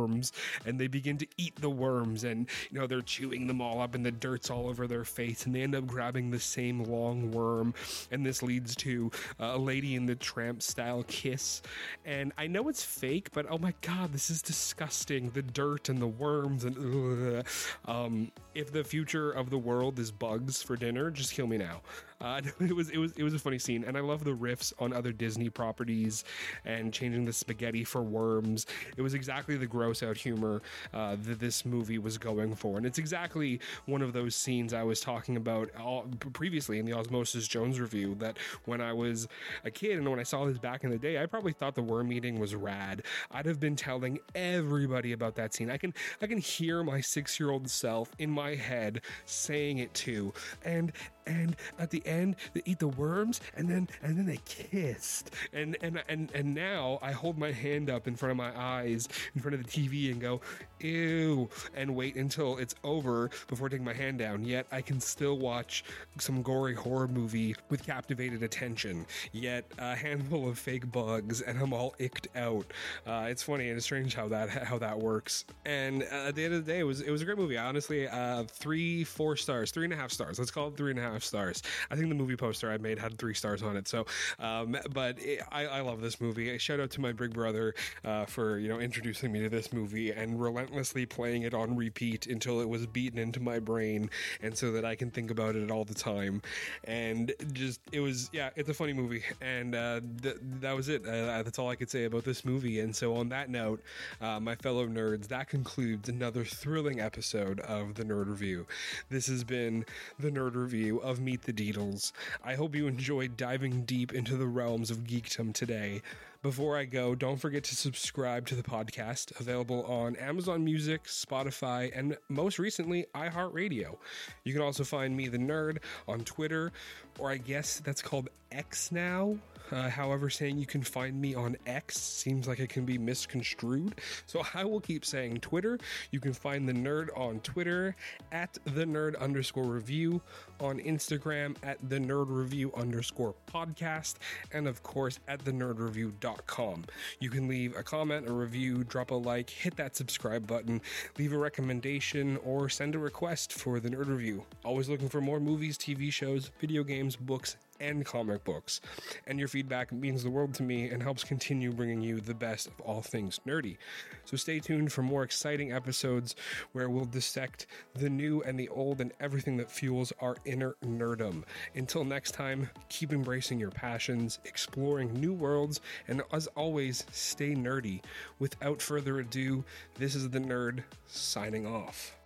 and 0.65 0.79
they 0.79 0.87
begin 0.87 1.19
to 1.19 1.27
eat 1.37 1.57
the 1.57 1.71
worms, 1.71 2.25
and 2.25 2.49
you 2.71 2.79
know 2.79 2.87
they're 2.87 3.03
chewing 3.03 3.47
them 3.47 3.61
all 3.61 3.81
up, 3.81 3.95
and 3.95 4.05
the 4.05 4.13
dirt's 4.13 4.51
all 4.51 4.69
over 4.69 4.87
their 4.87 5.05
face, 5.05 5.47
and 5.47 5.55
they 5.55 5.63
end 5.63 5.75
up 5.75 5.87
grabbing 5.87 6.31
the 6.31 6.41
same 6.41 6.85
long 6.85 7.31
worm, 7.31 7.75
and 8.11 8.25
this 8.25 8.43
leads 8.43 8.77
to 8.77 9.11
uh, 9.41 9.53
a 9.55 9.59
Lady 9.59 9.95
in 9.95 10.07
the 10.07 10.15
Tramp 10.15 10.63
style 10.63 11.05
kiss, 11.09 11.63
and 12.05 12.33
I 12.39 12.47
know 12.47 12.69
it's 12.69 12.85
fake, 12.85 13.31
but 13.33 13.47
oh 13.51 13.59
my 13.59 13.75
god, 13.81 14.13
this 14.13 14.31
is 14.31 14.43
disgusting. 14.43 15.31
The 15.31 15.43
dirt 15.43 15.89
and 15.89 16.01
the 16.01 16.07
worms 16.07 16.65
and 16.65 17.45
um, 17.87 18.31
if 18.55 18.73
the 18.73 18.85
future 18.85 19.31
of 19.33 19.51
the 19.51 19.59
world 19.59 19.99
is 19.99 20.11
bugs 20.11 20.63
for 20.63 20.77
dinner, 20.77 21.11
just 21.11 21.33
kill 21.33 21.47
me 21.47 21.59
now. 21.59 21.83
Uh, 22.21 22.41
it 22.61 22.75
was 22.75 22.91
it 22.91 22.99
was 22.99 23.13
it 23.13 23.23
was 23.23 23.35
a 23.35 23.39
funny 23.39 23.59
scene, 23.59 23.85
and 23.85 23.97
I 23.97 24.01
love 24.01 24.25
the 24.25 24.35
riffs 24.35 24.73
on 24.79 24.93
other 24.93 25.13
Disney 25.13 25.49
properties 25.51 26.25
and 26.65 26.93
changing 26.93 27.25
the 27.25 27.33
spaghetti 27.33 27.85
for 27.85 28.03
worms. 28.03 28.67
It 28.97 29.03
was 29.03 29.15
exactly 29.15 29.57
the 29.57 29.67
gross 29.67 30.03
out 30.03 30.17
humor 30.17 30.63
uh, 30.95 31.17
that 31.23 31.41
this 31.41 31.65
movie 31.65 31.99
was 31.99 32.19
going 32.19 32.55
for, 32.55 32.77
and 32.77 32.87
it's 32.87 32.99
exactly 32.99 33.61
one 33.87 34.03
of 34.03 34.13
those 34.13 34.35
scenes 34.35 34.73
I 34.73 34.83
was 34.83 35.01
talking 35.01 35.37
about 35.37 35.71
all, 35.79 36.07
previously 36.33 36.79
in 36.79 36.87
the 36.87 36.95
Osmosis 36.95 37.47
Jones 37.49 37.81
review. 37.81 38.15
That 38.19 38.39
when 38.65 38.81
I 38.81 38.93
was 38.93 39.29
a 39.65 39.71
kid 39.71 39.99
and 39.99 40.09
when 40.09 40.21
I 40.21 40.25
saw 40.25 40.47
this 40.47 40.59
back 40.59 40.85
in 40.85 40.91
the 40.91 40.99
day, 40.99 41.23
I 41.23 41.27
probably 41.27 41.53
thought 41.53 41.75
the 41.75 41.83
worm 41.83 42.13
eating 42.13 42.39
was 42.39 42.55
rad. 42.55 43.03
I'd 43.31 43.47
have 43.47 43.61
been 43.61 43.77
telling 43.77 44.19
everybody 44.35 45.13
about 45.13 45.35
that 45.37 45.55
scene. 45.55 45.71
I 45.71 45.77
can 45.77 45.93
I 46.23 46.27
can 46.27 46.39
hear 46.39 46.83
my 46.83 47.01
six 47.01 47.39
year 47.39 47.51
old 47.51 47.69
self 47.69 48.11
in 48.19 48.31
my 48.31 48.55
head 48.55 49.03
saying 49.27 49.79
it 49.79 49.93
too, 49.95 50.33
and 50.65 50.93
and 51.27 51.57
at 51.79 51.91
the 51.91 52.03
end 52.07 52.37
they 52.55 52.63
eat 52.65 52.79
the 52.79 52.89
worms, 52.89 53.41
and 53.57 53.69
then 53.69 53.89
and 54.03 54.17
then 54.17 54.27
they 54.27 54.41
kissed. 54.45 55.31
And 55.53 55.77
and 55.83 56.03
and 56.09 56.31
and 56.35 56.55
now 56.55 56.99
I 57.03 57.13
hold 57.13 57.39
my 57.39 57.53
hand 57.53 57.91
up 57.91 58.07
in 58.07 58.17
front 58.17 58.31
of 58.31 58.37
my 58.37 58.53
eyes, 58.57 59.09
in 59.35 59.41
front 59.41 59.55
of 59.55 59.65
the 59.65 59.69
TV, 59.69 60.11
and 60.11 60.21
go, 60.21 60.41
ew, 60.81 61.49
and 61.75 61.95
wait 61.95 62.17
until 62.17 62.59
it's 62.59 62.75
over 62.85 63.31
before 63.49 63.69
taking 63.69 63.85
my 63.85 63.95
hand 63.95 64.19
down. 64.19 64.45
Yet 64.45 64.67
I 64.73 64.81
can 64.81 65.01
still 65.01 65.39
watch 65.39 65.85
some 66.19 66.43
gory 66.43 66.75
horror 66.75 67.09
movie 67.09 67.55
with 67.69 67.85
captivated 67.85 68.43
attention. 68.43 69.07
Yet 69.33 69.65
a 69.79 69.95
handful 69.95 70.49
of 70.49 70.59
fake 70.59 70.91
bugs, 70.93 71.41
and 71.43 71.59
I'm 71.61 71.73
all 71.73 71.95
icked 71.99 72.29
out. 72.37 72.67
Uh, 73.07 73.27
it's 73.29 73.43
funny 73.43 73.69
and 73.69 73.77
it's 73.77 73.87
strange 73.87 74.15
how 74.15 74.29
that 74.29 74.49
how 74.49 74.79
that 74.79 74.99
works. 74.99 75.45
And 75.65 76.03
uh, 76.03 76.29
at 76.29 76.35
the 76.35 76.45
end 76.45 76.55
of 76.55 76.65
the 76.65 76.73
day, 76.73 76.81
it 76.81 76.85
was 76.85 77.01
it 77.01 77.11
was 77.11 77.23
a 77.23 77.25
great 77.25 77.39
movie. 77.39 77.57
Honestly, 77.57 78.09
uh, 78.09 78.45
three 78.45 79.05
four 79.05 79.37
stars, 79.37 79.71
three 79.71 79.85
and 79.85 79.93
a 79.93 79.97
half 79.97 80.11
stars. 80.11 80.39
Let's 80.39 80.51
call 80.51 80.69
it 80.69 80.77
three 80.77 80.91
and 80.91 80.99
a 80.99 81.03
half 81.03 81.16
stars. 81.25 81.63
I 81.91 81.97
think 81.97 82.09
the 82.09 82.15
movie 82.15 82.37
poster 82.37 82.71
I 82.71 82.79
made 82.79 82.99
had 82.99 83.19
three 83.19 83.35
stars 83.35 83.63
on 83.63 83.77
it. 83.77 83.89
So, 83.89 84.07
um, 84.39 84.77
but 84.93 85.19
it, 85.19 85.43
I, 85.51 85.67
I 85.67 85.81
love 85.81 86.01
this 86.01 86.21
movie. 86.21 86.51
A 86.51 86.59
shout 86.59 86.81
out 86.81 86.91
to 86.93 87.01
my 87.01 87.13
big 87.13 87.33
brother 87.33 87.75
uh, 88.05 88.27
for 88.27 88.59
you 88.59 88.69
know 88.69 88.79
introducing 88.79 89.33
me 89.33 89.41
to 89.41 89.49
this 89.49 89.73
movie 89.73 90.11
and 90.11 90.41
relentlessly 90.41 91.07
playing 91.07 91.43
it 91.43 91.55
on 91.55 91.77
repeat 91.77 92.27
until 92.27 92.61
it 92.61 92.69
was 92.69 92.87
beaten 92.87 93.19
into 93.19 93.41
my 93.41 93.59
brain, 93.59 94.11
and 94.43 94.57
so 94.57 94.73
that 94.73 94.85
I 94.85 94.95
can 94.95 95.11
think 95.11 95.31
about 95.31 95.57
it 95.57 95.71
all 95.71 95.85
the 95.85 95.95
time. 95.95 96.43
And 96.85 97.33
just 97.53 97.81
it 97.93 98.01
was 98.01 98.31
yeah, 98.33 98.51
it's 98.57 98.69
a 98.69 98.75
funny 98.75 98.93
movie, 98.93 99.23
and 99.41 99.75
uh, 99.75 100.01
th- 100.23 100.37
that 100.61 100.75
was 100.77 100.89
it. 100.89 101.07
Uh, 101.07 101.43
that's 101.43 101.59
all 101.59 101.69
I 101.69 101.77
could 101.77 101.91
say 101.91 102.05
about 102.05 102.25
this 102.25 102.45
movie. 102.45 102.81
And 102.81 102.95
so 102.95 103.17
on 103.17 103.29
that 103.31 103.51
note, 103.51 103.81
uh, 104.21 104.41
my 104.41 104.55
fellow 104.55 104.87
nerds, 104.87 105.29
that 105.29 105.49
concludes 105.49 106.09
another 106.09 106.45
thrilling 106.45 107.01
episode 107.01 107.61
of 107.61 107.95
the 107.95 108.05
Nerd 108.05 108.29
Review. 108.29 108.67
This 109.09 109.27
has 109.27 109.45
been 109.45 109.85
the 110.19 110.31
Nerd 110.31 110.55
Review 110.55 110.99
of 111.07 111.21
Meet 111.21 111.43
the 111.43 111.53
Deedles. 111.53 112.11
I 112.45 112.55
hope 112.57 112.75
you 112.75 112.89
enjoyed 112.89 113.37
diving 113.37 113.83
deep 113.83 114.13
into 114.13 114.37
the 114.37 114.47
realms 114.47 114.91
of 114.91 115.05
geekdom 115.05 115.55
today. 115.55 116.03
Before 116.43 116.77
I 116.77 116.85
go, 116.85 117.15
don't 117.15 117.39
forget 117.39 117.65
to 117.65 117.77
subscribe 117.77 118.47
to 118.49 118.57
the 118.57 118.63
podcast, 118.63 119.39
available 119.41 119.85
on 119.85 120.17
Amazon 120.17 120.65
Music, 120.65 121.05
Spotify, 121.05 121.91
and 121.95 122.17
most 122.29 122.59
recently, 122.59 123.07
iHeartRadio. 123.15 123.97
You 124.45 124.53
can 124.53 124.63
also 124.63 124.85
find 124.85 125.17
me, 125.17 125.29
the 125.29 125.39
nerd, 125.39 125.79
on 126.09 126.21
Twitter, 126.21 126.73
or 127.19 127.31
I 127.31 127.37
guess 127.37 127.81
that's 127.81 128.03
called 128.03 128.29
X 128.51 128.91
now. 128.91 129.39
Uh, 129.73 129.89
however, 129.89 130.31
saying 130.31 130.59
you 130.59 130.67
can 130.67 130.83
find 130.83 131.21
me 131.21 131.35
on 131.35 131.57
X 131.67 131.99
seems 131.99 132.47
like 132.47 132.61
it 132.61 132.69
can 132.69 132.85
be 132.85 132.99
misconstrued. 132.99 133.95
So 134.27 134.43
I 134.55 134.65
will 134.65 134.81
keep 134.81 135.05
saying 135.05 135.39
Twitter. 135.39 135.79
You 136.11 136.21
can 136.21 136.33
find 136.33 136.69
the 136.69 136.73
nerd 136.73 137.09
on 137.17 137.41
Twitter 137.41 137.97
at 138.33 138.59
the 138.65 138.85
nerd 138.85 139.19
underscore 139.21 139.65
review, 139.65 140.21
on 140.61 140.79
Instagram 140.81 141.57
at 141.63 141.79
the 141.89 141.99
nerd 141.99 142.27
review 142.29 142.73
underscore 142.77 143.35
podcast, 143.53 144.15
and 144.53 144.69
of 144.69 144.83
course 144.83 145.19
at 145.29 145.45
the 145.45 145.53
nerdreview.com. 145.53 146.85
You 147.21 147.31
can 147.31 147.49
leave 147.49 147.77
a 147.77 147.83
comment, 147.83 148.29
a 148.29 148.33
review, 148.33 148.85
drop 148.85 149.11
a 149.11 149.15
like, 149.15 149.51
hit 149.51 149.77
that 149.77 149.97
subscribe 149.97 150.47
button, 150.47 150.81
leave 151.19 151.33
a 151.33 151.39
recommendation, 151.39 152.39
or 152.45 152.69
send 152.69 152.95
a 152.95 152.99
request 152.99 153.53
for 153.53 153.81
the 153.81 153.91
nerd 153.91 154.09
review. 154.09 154.45
Always 154.65 154.89
looking 154.89 155.09
for 155.09 155.21
more 155.21 155.41
movies, 155.41 155.77
TV 155.77 156.13
shows, 156.13 156.51
video 156.61 156.85
games, 156.85 157.17
books, 157.17 157.57
and 157.81 158.05
comic 158.05 158.45
books. 158.45 158.81
And 159.27 159.39
your 159.39 159.49
feedback 159.49 159.93
means 159.93 160.23
the 160.23 160.31
world 160.31 160.55
to 160.55 160.63
me 160.63 160.89
and 160.89 161.03
helps 161.03 161.25
continue 161.25 161.73
bringing 161.73 162.01
you 162.01 162.21
the 162.21 162.35
best 162.35 162.67
of 162.67 162.81
all 162.81 163.03
things 163.03 163.41
nerdy. 163.47 163.77
So 164.25 164.37
stay 164.37 164.59
tuned 164.59 164.93
for 164.93 165.03
more 165.03 165.23
exciting 165.23 165.73
episodes 165.73 166.37
where 166.73 166.91
we'll 166.91 167.05
dissect 167.05 167.67
the 167.95 168.11
new 168.11 168.43
and 168.43 168.59
the 168.59 168.69
old 168.69 169.01
and 169.01 169.13
everything 169.21 169.57
that 169.59 169.71
fuels 169.71 170.13
our 170.21 170.37
inner 170.45 170.77
nerdum. 170.85 171.45
Until 171.75 172.05
next 172.05 172.33
time, 172.33 172.69
keep 172.89 173.13
embracing 173.13 173.59
your 173.59 173.71
passions, 173.71 174.39
exploring 174.45 175.13
new 175.15 175.33
worlds, 175.33 175.81
and 176.09 176.23
as 176.33 176.47
always, 176.49 177.05
stay 177.13 177.55
nerdy. 177.55 178.01
Without 178.39 178.83
further 178.83 179.21
ado, 179.21 179.65
this 179.95 180.15
is 180.15 180.29
the 180.31 180.41
nerd 180.41 180.83
signing 181.07 181.67
off. 181.67 182.17